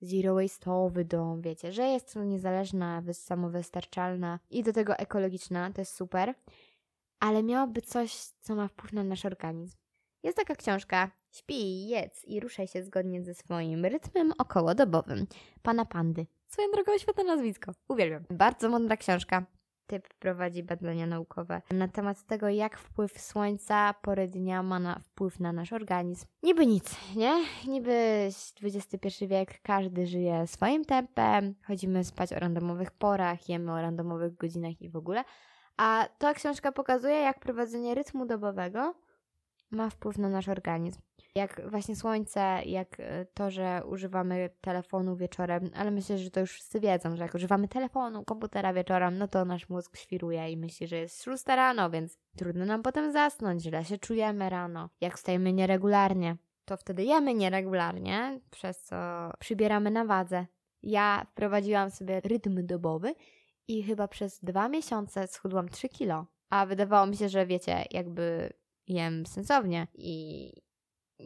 zero 0.00 0.34
waste'owy 0.34 1.04
dom, 1.04 1.42
wiecie, 1.42 1.72
że 1.72 1.82
jest 1.82 2.16
niezależna, 2.16 3.02
samowystarczalna 3.12 4.38
i 4.50 4.62
do 4.62 4.72
tego 4.72 4.96
ekologiczna, 4.96 5.72
to 5.72 5.80
jest 5.80 5.94
super, 5.94 6.34
ale 7.18 7.42
miałoby 7.42 7.82
coś, 7.82 8.14
co 8.16 8.54
ma 8.54 8.68
wpływ 8.68 8.92
na 8.92 9.04
nasz 9.04 9.24
organizm. 9.24 9.78
Jest 10.22 10.36
taka 10.36 10.54
książka 10.54 11.10
Śpij, 11.32 11.88
jedz 11.88 12.24
i 12.24 12.40
ruszaj 12.40 12.68
się 12.68 12.82
zgodnie 12.82 13.22
ze 13.22 13.34
swoim 13.34 13.84
rytmem 13.84 14.32
okołodobowym. 14.38 15.26
Pana 15.62 15.84
Pandy. 15.84 16.26
Swoją 16.46 16.70
drogą 16.70 16.98
świetne 16.98 17.24
nazwisko. 17.24 17.72
Uwielbiam. 17.88 18.22
Bardzo 18.30 18.68
mądra 18.68 18.96
książka. 18.96 19.46
Typ 19.86 20.14
prowadzi 20.14 20.62
badania 20.62 21.06
naukowe 21.06 21.62
na 21.70 21.88
temat 21.88 22.26
tego, 22.26 22.48
jak 22.48 22.78
wpływ 22.78 23.20
słońca, 23.20 23.94
pory 24.02 24.28
dnia 24.28 24.62
ma 24.62 24.78
na 24.78 24.98
wpływ 24.98 25.40
na 25.40 25.52
nasz 25.52 25.72
organizm. 25.72 26.26
Niby 26.42 26.66
nic, 26.66 26.96
nie? 27.16 27.44
Niby 27.66 28.28
XXI 28.62 29.26
wiek, 29.26 29.60
każdy 29.62 30.06
żyje 30.06 30.46
swoim 30.46 30.84
tempem, 30.84 31.54
chodzimy 31.66 32.04
spać 32.04 32.32
o 32.32 32.38
randomowych 32.38 32.90
porach, 32.90 33.48
jemy 33.48 33.72
o 33.72 33.82
randomowych 33.82 34.36
godzinach 34.36 34.82
i 34.82 34.88
w 34.88 34.96
ogóle. 34.96 35.24
A 35.76 36.08
ta 36.18 36.34
książka 36.34 36.72
pokazuje, 36.72 37.14
jak 37.14 37.40
prowadzenie 37.40 37.94
rytmu 37.94 38.26
dobowego 38.26 38.94
ma 39.70 39.90
wpływ 39.90 40.18
na 40.18 40.28
nasz 40.28 40.48
organizm. 40.48 41.00
Jak 41.34 41.70
właśnie 41.70 41.96
słońce, 41.96 42.40
jak 42.66 43.00
e, 43.00 43.26
to, 43.34 43.50
że 43.50 43.82
używamy 43.86 44.50
telefonu 44.60 45.16
wieczorem, 45.16 45.70
ale 45.74 45.90
myślę, 45.90 46.18
że 46.18 46.30
to 46.30 46.40
już 46.40 46.50
wszyscy 46.50 46.80
wiedzą, 46.80 47.16
że 47.16 47.22
jak 47.22 47.34
używamy 47.34 47.68
telefonu, 47.68 48.24
komputera 48.24 48.72
wieczorem, 48.72 49.18
no 49.18 49.28
to 49.28 49.44
nasz 49.44 49.68
mózg 49.68 49.96
świruje 49.96 50.50
i 50.50 50.56
myśli, 50.56 50.86
że 50.86 50.96
jest 50.96 51.22
6 51.22 51.46
rano, 51.46 51.90
więc 51.90 52.18
trudno 52.36 52.66
nam 52.66 52.82
potem 52.82 53.12
zasnąć, 53.12 53.62
źle 53.62 53.84
się 53.84 53.98
czujemy 53.98 54.50
rano. 54.50 54.90
Jak 55.00 55.16
wstajemy 55.16 55.52
nieregularnie, 55.52 56.36
to 56.64 56.76
wtedy 56.76 57.04
jemy 57.04 57.34
nieregularnie, 57.34 58.40
przez 58.50 58.82
co 58.82 58.96
przybieramy 59.38 59.90
na 59.90 60.04
wadze. 60.04 60.46
Ja 60.82 61.24
wprowadziłam 61.28 61.90
sobie 61.90 62.20
rytm 62.20 62.66
dobowy 62.66 63.14
i 63.68 63.82
chyba 63.82 64.08
przez 64.08 64.40
dwa 64.40 64.68
miesiące 64.68 65.26
schudłam 65.26 65.68
3 65.68 65.88
kilo. 65.88 66.26
A 66.50 66.66
wydawało 66.66 67.06
mi 67.06 67.16
się, 67.16 67.28
że 67.28 67.46
wiecie, 67.46 67.84
jakby 67.90 68.52
jem 68.90 69.26
sensownie 69.26 69.86
i 69.94 70.52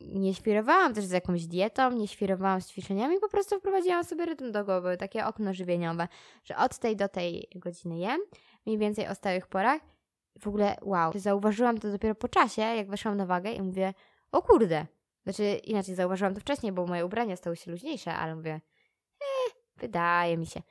nie 0.02 0.34
świrowałam 0.34 0.94
też 0.94 1.04
z 1.04 1.10
jakąś 1.10 1.46
dietą, 1.46 1.90
nie 1.90 2.08
świrowałam 2.08 2.60
z 2.60 2.68
ćwiczeniami, 2.68 3.20
po 3.20 3.28
prostu 3.28 3.58
wprowadziłam 3.58 4.04
sobie 4.04 4.26
rytm 4.26 4.52
dogowy, 4.52 4.96
takie 4.96 5.26
okno 5.26 5.54
żywieniowe, 5.54 6.08
że 6.44 6.56
od 6.56 6.78
tej 6.78 6.96
do 6.96 7.08
tej 7.08 7.48
godziny 7.54 7.98
jem, 7.98 8.20
mniej 8.66 8.78
więcej 8.78 9.08
o 9.08 9.14
stałych 9.14 9.46
porach. 9.46 9.80
W 10.40 10.48
ogóle, 10.48 10.76
wow, 10.82 11.12
zauważyłam 11.14 11.78
to 11.78 11.90
dopiero 11.90 12.14
po 12.14 12.28
czasie, 12.28 12.62
jak 12.62 12.90
weszłam 12.90 13.16
na 13.16 13.26
wagę 13.26 13.52
i 13.52 13.62
mówię, 13.62 13.94
o 14.32 14.42
kurde. 14.42 14.86
Znaczy, 15.24 15.44
inaczej 15.54 15.94
zauważyłam 15.94 16.34
to 16.34 16.40
wcześniej, 16.40 16.72
bo 16.72 16.86
moje 16.86 17.06
ubrania 17.06 17.36
stały 17.36 17.56
się 17.56 17.70
luźniejsze, 17.70 18.14
ale 18.14 18.36
mówię, 18.36 18.60
eh, 19.20 19.54
wydaje 19.76 20.36
mi 20.36 20.46
się 20.46 20.62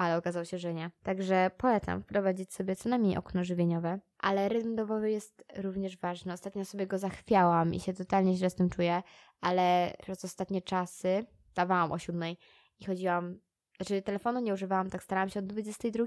ale 0.00 0.16
okazało 0.16 0.44
się, 0.44 0.58
że 0.58 0.74
nie. 0.74 0.90
Także 1.02 1.50
polecam 1.56 2.02
wprowadzić 2.02 2.52
sobie 2.52 2.76
co 2.76 2.88
najmniej 2.88 3.16
okno 3.16 3.44
żywieniowe. 3.44 4.00
Ale 4.18 4.48
rytm 4.48 4.76
dobowy 4.76 5.10
jest 5.10 5.44
również 5.56 5.96
ważny. 5.96 6.32
Ostatnio 6.32 6.64
sobie 6.64 6.86
go 6.86 6.98
zachwiałam 6.98 7.74
i 7.74 7.80
się 7.80 7.92
totalnie 7.92 8.36
źle 8.36 8.50
z 8.50 8.54
tym 8.54 8.70
czuję, 8.70 9.02
ale 9.40 9.94
przez 10.02 10.24
ostatnie 10.24 10.62
czasy 10.62 11.26
dawałam 11.54 11.92
o 11.92 11.98
siódmej 11.98 12.36
i 12.78 12.84
chodziłam, 12.84 13.38
znaczy 13.76 14.02
telefonu 14.02 14.40
nie 14.40 14.54
używałam, 14.54 14.90
tak 14.90 15.02
starałam 15.02 15.28
się 15.28 15.40
od 15.40 15.46
22, 15.46 16.04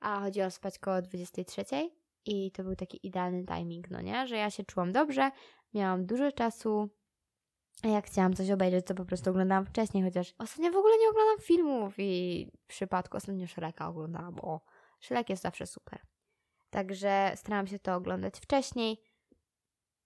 a 0.00 0.20
chodziłam 0.20 0.50
spać 0.50 0.78
koło 0.78 1.02
23 1.02 1.64
i 2.24 2.52
to 2.52 2.64
był 2.64 2.76
taki 2.76 3.06
idealny 3.06 3.44
timing, 3.44 3.90
no 3.90 4.00
nie? 4.00 4.26
Że 4.26 4.36
ja 4.36 4.50
się 4.50 4.64
czułam 4.64 4.92
dobrze, 4.92 5.30
miałam 5.74 6.06
dużo 6.06 6.32
czasu, 6.32 6.88
a 7.82 7.88
jak 7.88 8.06
chciałam 8.06 8.34
coś 8.34 8.50
obejrzeć, 8.50 8.86
to 8.86 8.94
po 8.94 9.04
prostu 9.04 9.30
oglądałam 9.30 9.66
wcześniej, 9.66 10.04
chociaż 10.04 10.34
ostatnio 10.38 10.72
w 10.72 10.76
ogóle 10.76 10.94
nie 11.00 11.08
oglądam 11.08 11.38
filmów 11.40 11.94
i 11.98 12.46
w 12.58 12.66
przypadku 12.66 13.16
ostatnio 13.16 13.46
Shreka 13.46 13.88
oglądałam, 13.88 14.34
bo 14.34 14.60
Shrek 15.00 15.30
jest 15.30 15.42
zawsze 15.42 15.66
super. 15.66 15.98
Także 16.70 17.32
starałam 17.36 17.66
się 17.66 17.78
to 17.78 17.94
oglądać 17.94 18.40
wcześniej 18.40 19.02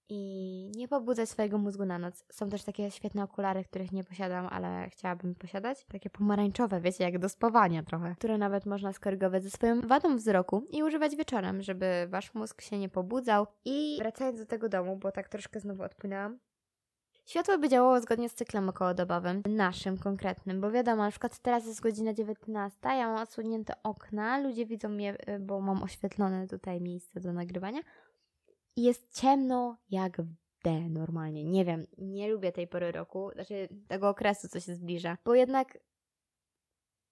i 0.09 0.71
nie 0.75 0.87
pobudzać 0.87 1.29
swojego 1.29 1.57
mózgu 1.57 1.85
na 1.85 1.99
noc. 1.99 2.25
Są 2.31 2.49
też 2.49 2.63
takie 2.63 2.91
świetne 2.91 3.23
okulary, 3.23 3.63
których 3.63 3.91
nie 3.91 4.03
posiadam, 4.03 4.47
ale 4.51 4.89
chciałabym 4.89 5.35
posiadać. 5.35 5.85
Takie 5.85 6.09
pomarańczowe, 6.09 6.81
wiecie, 6.81 7.03
jak 7.03 7.19
do 7.19 7.29
spawania 7.29 7.83
trochę, 7.83 8.15
które 8.15 8.37
nawet 8.37 8.65
można 8.65 8.93
skorygować 8.93 9.43
ze 9.43 9.49
swoją 9.49 9.81
wadą 9.81 10.15
wzroku 10.15 10.67
i 10.69 10.83
używać 10.83 11.15
wieczorem, 11.15 11.61
żeby 11.61 12.07
wasz 12.09 12.33
mózg 12.33 12.61
się 12.61 12.79
nie 12.79 12.89
pobudzał. 12.89 13.47
I 13.65 13.97
wracając 13.99 14.39
do 14.39 14.45
tego 14.45 14.69
domu, 14.69 14.97
bo 14.97 15.11
tak 15.11 15.29
troszkę 15.29 15.59
znowu 15.59 15.83
odpłynęłam, 15.83 16.39
Światło 17.25 17.57
by 17.57 17.69
działało 17.69 18.01
zgodnie 18.01 18.29
z 18.29 18.33
cyklem 18.33 18.69
okołodobowym, 18.69 19.43
naszym 19.49 19.97
konkretnym, 19.97 20.61
bo 20.61 20.71
wiadomo, 20.71 21.03
na 21.03 21.11
przykład 21.11 21.39
teraz 21.39 21.65
jest 21.65 21.81
godzina 21.81 22.13
19, 22.13 22.77
ja 22.83 23.07
mam 23.07 23.23
odsłonięte 23.23 23.73
okna, 23.83 24.39
ludzie 24.39 24.65
widzą 24.65 24.89
mnie, 24.89 25.17
y, 25.29 25.39
bo 25.39 25.61
mam 25.61 25.83
oświetlone 25.83 26.47
tutaj 26.47 26.81
miejsce 26.81 27.19
do 27.19 27.33
nagrywania 27.33 27.81
i 28.75 28.83
jest 28.83 29.19
ciemno 29.19 29.77
jak 29.89 30.21
w 30.21 30.35
D 30.63 30.89
normalnie. 30.89 31.43
Nie 31.43 31.65
wiem, 31.65 31.85
nie 31.97 32.31
lubię 32.31 32.51
tej 32.51 32.67
pory 32.67 32.91
roku, 32.91 33.31
znaczy 33.33 33.69
tego 33.87 34.09
okresu, 34.09 34.47
co 34.47 34.59
się 34.59 34.75
zbliża, 34.75 35.17
bo 35.25 35.35
jednak 35.35 35.77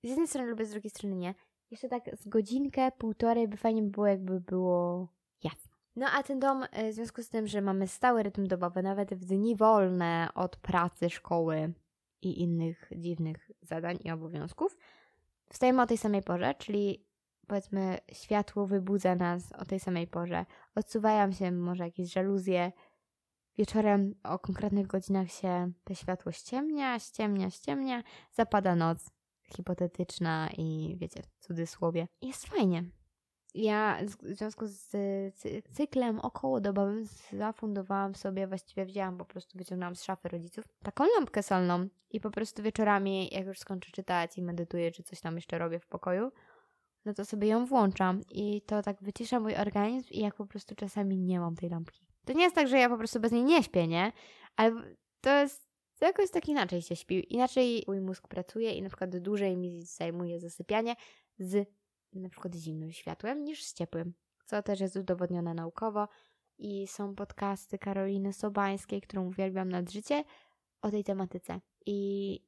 z 0.03 0.09
jednej 0.09 0.27
strony 0.27 0.49
lubię, 0.49 0.65
z 0.65 0.71
drugiej 0.71 0.89
strony 0.89 1.15
nie. 1.15 1.35
Jeszcze 1.71 1.89
tak 1.89 2.03
z 2.17 2.27
godzinkę, 2.27 2.91
półtorej 2.97 3.47
by 3.47 3.57
fajnie 3.57 3.81
było, 3.81 4.07
jakby 4.07 4.41
było 4.41 5.07
Jasne. 5.43 5.70
No 5.95 6.07
a 6.07 6.23
ten 6.23 6.39
dom, 6.39 6.63
y, 6.63 6.91
w 6.91 6.93
związku 6.93 7.23
z 7.23 7.29
tym, 7.29 7.47
że 7.47 7.61
mamy 7.61 7.87
stały 7.87 8.23
rytm 8.23 8.47
dobowy, 8.47 8.83
nawet 8.83 9.13
w 9.13 9.25
dni 9.25 9.55
wolne 9.55 10.29
od 10.35 10.55
pracy, 10.55 11.09
szkoły 11.09 11.73
i 12.21 12.41
innych 12.41 12.89
dziwnych 12.95 13.51
zadań 13.61 13.97
i 14.03 14.11
obowiązków, 14.11 14.77
wstajemy 15.49 15.81
o 15.81 15.87
tej 15.87 15.97
samej 15.97 16.23
porze, 16.23 16.55
czyli 16.55 17.05
powiedzmy 17.47 17.97
światło 18.11 18.67
wybudza 18.67 19.15
nas 19.15 19.51
o 19.51 19.65
tej 19.65 19.79
samej 19.79 20.07
porze. 20.07 20.45
Odsuwają 20.75 21.31
się 21.31 21.51
może 21.51 21.83
jakieś 21.83 22.13
żaluzje. 22.13 22.71
Wieczorem 23.57 24.15
o 24.23 24.39
konkretnych 24.39 24.87
godzinach 24.87 25.31
się 25.31 25.71
to 25.83 25.93
światło 25.93 26.31
ściemnia, 26.31 26.99
ściemnia, 26.99 27.49
ściemnia. 27.49 28.03
Zapada 28.31 28.75
noc 28.75 29.09
hipotetyczna 29.55 30.49
i 30.57 30.95
wiecie, 30.97 31.23
w 31.23 31.45
cudzysłowie. 31.45 32.07
Jest 32.21 32.47
fajnie. 32.47 33.00
Ja 33.53 33.99
w 34.21 34.35
związku 34.35 34.67
z 34.67 34.91
cyklem 35.73 36.19
okołodobowym 36.19 37.05
zafundowałam 37.33 38.15
sobie, 38.15 38.47
właściwie 38.47 38.85
wzięłam, 38.85 39.17
po 39.17 39.25
prostu 39.25 39.57
wyciągnęłam 39.57 39.95
z 39.95 40.03
szafy 40.03 40.29
rodziców 40.29 40.65
taką 40.83 41.05
lampkę 41.15 41.43
solną 41.43 41.87
i 42.11 42.19
po 42.19 42.31
prostu 42.31 42.63
wieczorami, 42.63 43.29
jak 43.31 43.45
już 43.45 43.59
skończę 43.59 43.91
czytać 43.91 44.37
i 44.37 44.41
medytuję, 44.41 44.91
czy 44.91 45.03
coś 45.03 45.21
tam 45.21 45.35
jeszcze 45.35 45.57
robię 45.57 45.79
w 45.79 45.87
pokoju, 45.87 46.31
no 47.05 47.13
to 47.13 47.25
sobie 47.25 47.47
ją 47.47 47.65
włączam 47.65 48.21
i 48.29 48.61
to 48.61 48.81
tak 48.81 49.03
wycisza 49.03 49.39
mój 49.39 49.55
organizm 49.55 50.07
i 50.11 50.19
jak 50.19 50.35
po 50.35 50.45
prostu 50.45 50.75
czasami 50.75 51.17
nie 51.17 51.39
mam 51.39 51.55
tej 51.55 51.69
lampki. 51.69 52.07
To 52.25 52.33
nie 52.33 52.43
jest 52.43 52.55
tak, 52.55 52.67
że 52.67 52.77
ja 52.77 52.89
po 52.89 52.97
prostu 52.97 53.19
bez 53.19 53.31
niej 53.31 53.43
nie 53.43 53.63
śpię, 53.63 53.87
nie? 53.87 54.11
Ale 54.55 54.95
to 55.21 55.29
jest 55.29 55.71
to 55.99 56.05
jakoś 56.05 56.31
tak 56.31 56.47
inaczej 56.47 56.81
się 56.81 56.95
śpi. 56.95 57.33
Inaczej 57.33 57.83
mój 57.87 58.01
mózg 58.01 58.27
pracuje 58.27 58.73
i 58.73 58.81
na 58.81 58.89
przykład 58.89 59.17
dłużej 59.17 59.57
mi 59.57 59.83
zajmuje 59.83 60.39
zasypianie 60.39 60.95
z 61.39 61.67
na 62.19 62.29
przykład 62.29 62.55
zimnym 62.55 62.91
światłem 62.91 63.43
niż 63.43 63.63
z 63.63 63.73
ciepłym, 63.73 64.13
co 64.45 64.63
też 64.63 64.79
jest 64.79 64.95
udowodnione 64.95 65.53
naukowo 65.53 66.07
i 66.57 66.87
są 66.87 67.15
podcasty 67.15 67.77
Karoliny 67.77 68.33
Sobańskiej, 68.33 69.01
którą 69.01 69.27
uwielbiam 69.27 69.69
nad 69.69 69.91
życie, 69.91 70.23
o 70.81 70.91
tej 70.91 71.03
tematyce. 71.03 71.61
I 71.85 72.39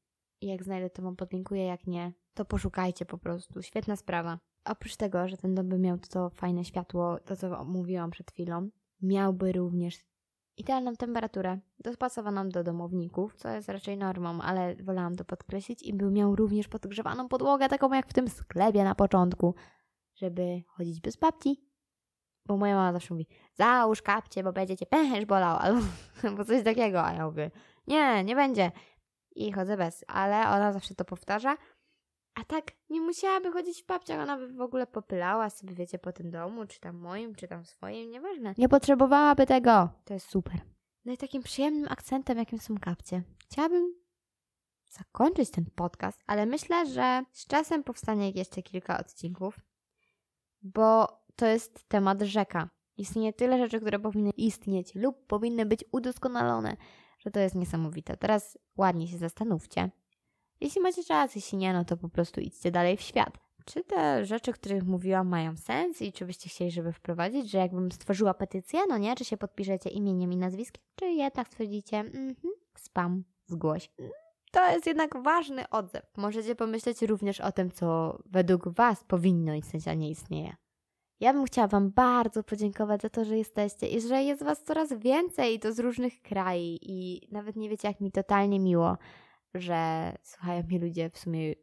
jak 0.41 0.63
znajdę, 0.63 0.89
to 0.89 1.01
Wam 1.01 1.15
podlinkuję, 1.15 1.65
jak 1.65 1.87
nie, 1.87 2.13
to 2.33 2.45
poszukajcie 2.45 3.05
po 3.05 3.17
prostu. 3.17 3.61
Świetna 3.61 3.95
sprawa. 3.95 4.39
Oprócz 4.65 4.95
tego, 4.95 5.27
że 5.27 5.37
ten 5.37 5.55
dom 5.55 5.69
by 5.69 5.79
miał 5.79 5.97
to 5.97 6.29
fajne 6.29 6.65
światło, 6.65 7.19
to 7.19 7.35
co 7.35 7.65
mówiłam 7.65 8.11
przed 8.11 8.31
chwilą, 8.31 8.69
miałby 9.01 9.51
również 9.51 10.05
idealną 10.57 10.95
temperaturę, 10.95 11.59
dopasowaną 11.79 12.49
do 12.49 12.63
domowników, 12.63 13.35
co 13.35 13.49
jest 13.49 13.69
raczej 13.69 13.97
normą, 13.97 14.41
ale 14.41 14.75
wolałam 14.75 15.15
to 15.15 15.25
podkreślić 15.25 15.83
i 15.83 15.93
by 15.93 16.11
miał 16.11 16.35
również 16.35 16.67
podgrzewaną 16.67 17.27
podłogę, 17.27 17.69
taką 17.69 17.93
jak 17.93 18.07
w 18.07 18.13
tym 18.13 18.27
sklepie 18.29 18.83
na 18.83 18.95
początku, 18.95 19.55
żeby 20.15 20.61
chodzić 20.67 21.01
bez 21.01 21.15
babci. 21.15 21.69
Bo 22.45 22.57
moja 22.57 22.75
mama 22.75 22.93
zawsze 22.93 23.13
mówi, 23.13 23.27
załóż 23.53 24.01
kapcie, 24.01 24.43
bo 24.43 24.53
będzie 24.53 24.77
cię 24.77 24.85
pęcherz 24.85 25.25
bolał, 25.25 25.57
albo, 25.57 25.81
albo 26.23 26.45
coś 26.45 26.63
takiego, 26.63 27.03
a 27.05 27.13
ja 27.13 27.25
mówię, 27.25 27.51
nie, 27.87 28.23
nie 28.23 28.35
będzie. 28.35 28.71
I 29.35 29.51
chodzę 29.51 29.77
bez, 29.77 30.05
ale 30.07 30.49
ona 30.49 30.73
zawsze 30.73 30.95
to 30.95 31.05
powtarza, 31.05 31.57
a 32.35 32.43
tak 32.43 32.71
nie 32.89 33.01
musiałaby 33.01 33.51
chodzić 33.51 33.83
w 33.83 33.85
babciach, 33.85 34.19
ona 34.19 34.37
by 34.37 34.53
w 34.53 34.61
ogóle 34.61 34.87
popylała 34.87 35.49
sobie, 35.49 35.73
wiecie, 35.73 35.99
po 35.99 36.11
tym 36.11 36.31
domu, 36.31 36.65
czy 36.65 36.79
tam 36.79 36.97
moim, 36.97 37.35
czy 37.35 37.47
tam 37.47 37.65
swoim, 37.65 38.11
nieważne. 38.11 38.53
Nie 38.57 38.69
potrzebowałaby 38.69 39.45
tego. 39.45 39.89
To 40.05 40.13
jest 40.13 40.29
super. 40.29 40.61
No 41.05 41.13
i 41.13 41.17
takim 41.17 41.43
przyjemnym 41.43 41.87
akcentem, 41.91 42.37
jakim 42.37 42.59
są 42.59 42.77
kapcie, 42.77 43.23
chciałabym 43.43 43.95
zakończyć 44.89 45.51
ten 45.51 45.65
podcast, 45.75 46.21
ale 46.27 46.45
myślę, 46.45 46.85
że 46.85 47.23
z 47.31 47.47
czasem 47.47 47.83
powstanie 47.83 48.29
jeszcze 48.29 48.61
kilka 48.61 48.99
odcinków, 48.99 49.59
bo 50.61 51.07
to 51.35 51.45
jest 51.45 51.87
temat 51.87 52.21
rzeka. 52.21 52.69
Istnieje 52.97 53.33
tyle 53.33 53.57
rzeczy, 53.57 53.79
które 53.79 53.99
powinny 53.99 54.31
istnieć 54.37 54.95
lub 54.95 55.27
powinny 55.27 55.65
być 55.65 55.85
udoskonalone, 55.91 56.77
że 57.19 57.31
to 57.31 57.39
jest 57.39 57.55
niesamowite. 57.55 58.17
Teraz 58.17 58.57
ładnie 58.77 59.07
się 59.07 59.17
zastanówcie 59.17 59.89
jeśli 60.63 60.81
macie 60.81 61.03
czas, 61.03 61.35
jeśli 61.35 61.57
nie, 61.57 61.73
no 61.73 61.85
to 61.85 61.97
po 61.97 62.09
prostu 62.09 62.41
idźcie 62.41 62.71
dalej 62.71 62.97
w 62.97 63.01
świat. 63.01 63.37
Czy 63.65 63.83
te 63.83 64.25
rzeczy, 64.25 64.51
o 64.51 64.53
których 64.53 64.83
mówiłam, 64.83 65.27
mają 65.27 65.57
sens 65.57 66.01
i 66.01 66.13
czy 66.13 66.25
byście 66.25 66.49
chcieli, 66.49 66.71
żeby 66.71 66.93
wprowadzić, 66.93 67.51
że 67.51 67.57
jakbym 67.57 67.91
stworzyła 67.91 68.33
petycję, 68.33 68.79
no 68.89 68.97
nie, 68.97 69.15
czy 69.15 69.25
się 69.25 69.37
podpiszecie 69.37 69.89
imieniem 69.89 70.33
i 70.33 70.37
nazwiskiem, 70.37 70.83
czy 70.95 71.05
jednak 71.05 71.47
stwierdzicie, 71.47 71.97
mhm, 71.97 72.35
spam, 72.77 73.23
zgłoś. 73.45 73.89
To 74.51 74.71
jest 74.71 74.87
jednak 74.87 75.23
ważny 75.23 75.69
odzew. 75.69 76.03
Możecie 76.17 76.55
pomyśleć 76.55 77.01
również 77.01 77.41
o 77.41 77.51
tym, 77.51 77.71
co 77.71 78.19
według 78.25 78.69
Was 78.69 79.03
powinno 79.03 79.53
istnieć, 79.53 79.87
a 79.87 79.93
nie 79.93 80.09
istnieje. 80.09 80.55
Ja 81.19 81.33
bym 81.33 81.45
chciała 81.45 81.67
Wam 81.67 81.91
bardzo 81.91 82.43
podziękować 82.43 83.01
za 83.01 83.09
to, 83.09 83.25
że 83.25 83.37
jesteście 83.37 83.87
i 83.87 84.01
że 84.01 84.23
jest 84.23 84.43
Was 84.43 84.63
coraz 84.63 84.93
więcej 84.93 85.55
i 85.55 85.59
to 85.59 85.73
z 85.73 85.79
różnych 85.79 86.21
krajów 86.21 86.79
i 86.81 87.27
nawet 87.31 87.55
nie 87.55 87.69
wiecie, 87.69 87.87
jak 87.87 88.01
mi 88.01 88.11
totalnie 88.11 88.59
miło, 88.59 88.97
że 89.55 90.11
słuchają 90.23 90.63
mnie 90.63 90.79
ludzie 90.79 91.09
w 91.09 91.17
sumie, 91.17 91.53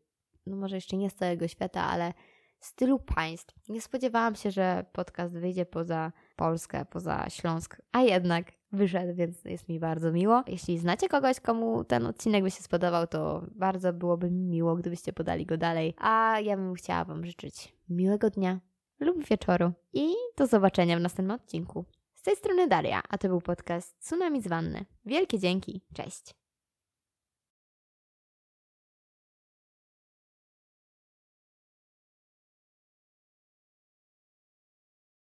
no 0.47 0.57
może 0.57 0.77
jeszcze 0.77 0.97
nie 0.97 1.11
z 1.11 1.15
całego 1.15 1.49
świata, 1.49 1.85
ale 1.85 2.13
z 2.61 2.75
tylu 2.75 2.99
państw. 2.99 3.69
Nie 3.69 3.81
spodziewałam 3.81 4.35
się, 4.35 4.51
że 4.51 4.85
podcast 4.93 5.35
wyjdzie 5.39 5.67
poza 5.67 6.13
Polskę, 6.37 6.85
poza 6.85 7.31
Śląsk, 7.31 7.83
a 7.93 8.03
jednak 8.03 8.53
wyszedł, 8.73 9.15
więc 9.15 9.45
jest 9.45 9.69
mi 9.69 9.81
bardzo 9.81 10.13
miło. 10.13 10.43
Jeśli 10.47 10.79
znacie 10.79 11.09
kogoś, 11.09 11.41
komu 11.41 11.85
ten 11.85 12.07
odcinek 12.07 12.43
by 12.43 12.51
się 12.51 12.63
spodobał, 12.63 13.07
to 13.07 13.47
bardzo 13.55 13.93
byłoby 13.93 14.31
mi 14.31 14.45
miło, 14.45 14.77
gdybyście 14.77 15.13
podali 15.13 15.47
go 15.47 15.57
dalej. 15.57 15.95
A 15.99 16.41
ja 16.41 16.57
bym 16.57 16.75
chciała 16.75 17.05
Wam 17.05 17.27
życzyć 17.27 17.75
miłego 17.89 18.31
dnia 18.31 18.61
lub 19.01 19.25
wieczoru 19.29 19.73
i 19.93 20.13
do 20.37 20.47
zobaczenia 20.47 20.97
w 20.97 21.01
następnym 21.01 21.37
odcinku. 21.37 21.85
Z 22.15 22.23
tej 22.23 22.37
strony 22.37 22.69
Daria, 22.69 23.03
a 23.09 23.19
to 23.19 23.29
był 23.29 23.41
podcast 23.41 23.99
Tsunami 24.01 24.43
z 24.43 24.49
Wanny. 24.49 24.85
Wielkie 25.05 25.39
dzięki, 25.39 25.83
cześć! 25.95 26.40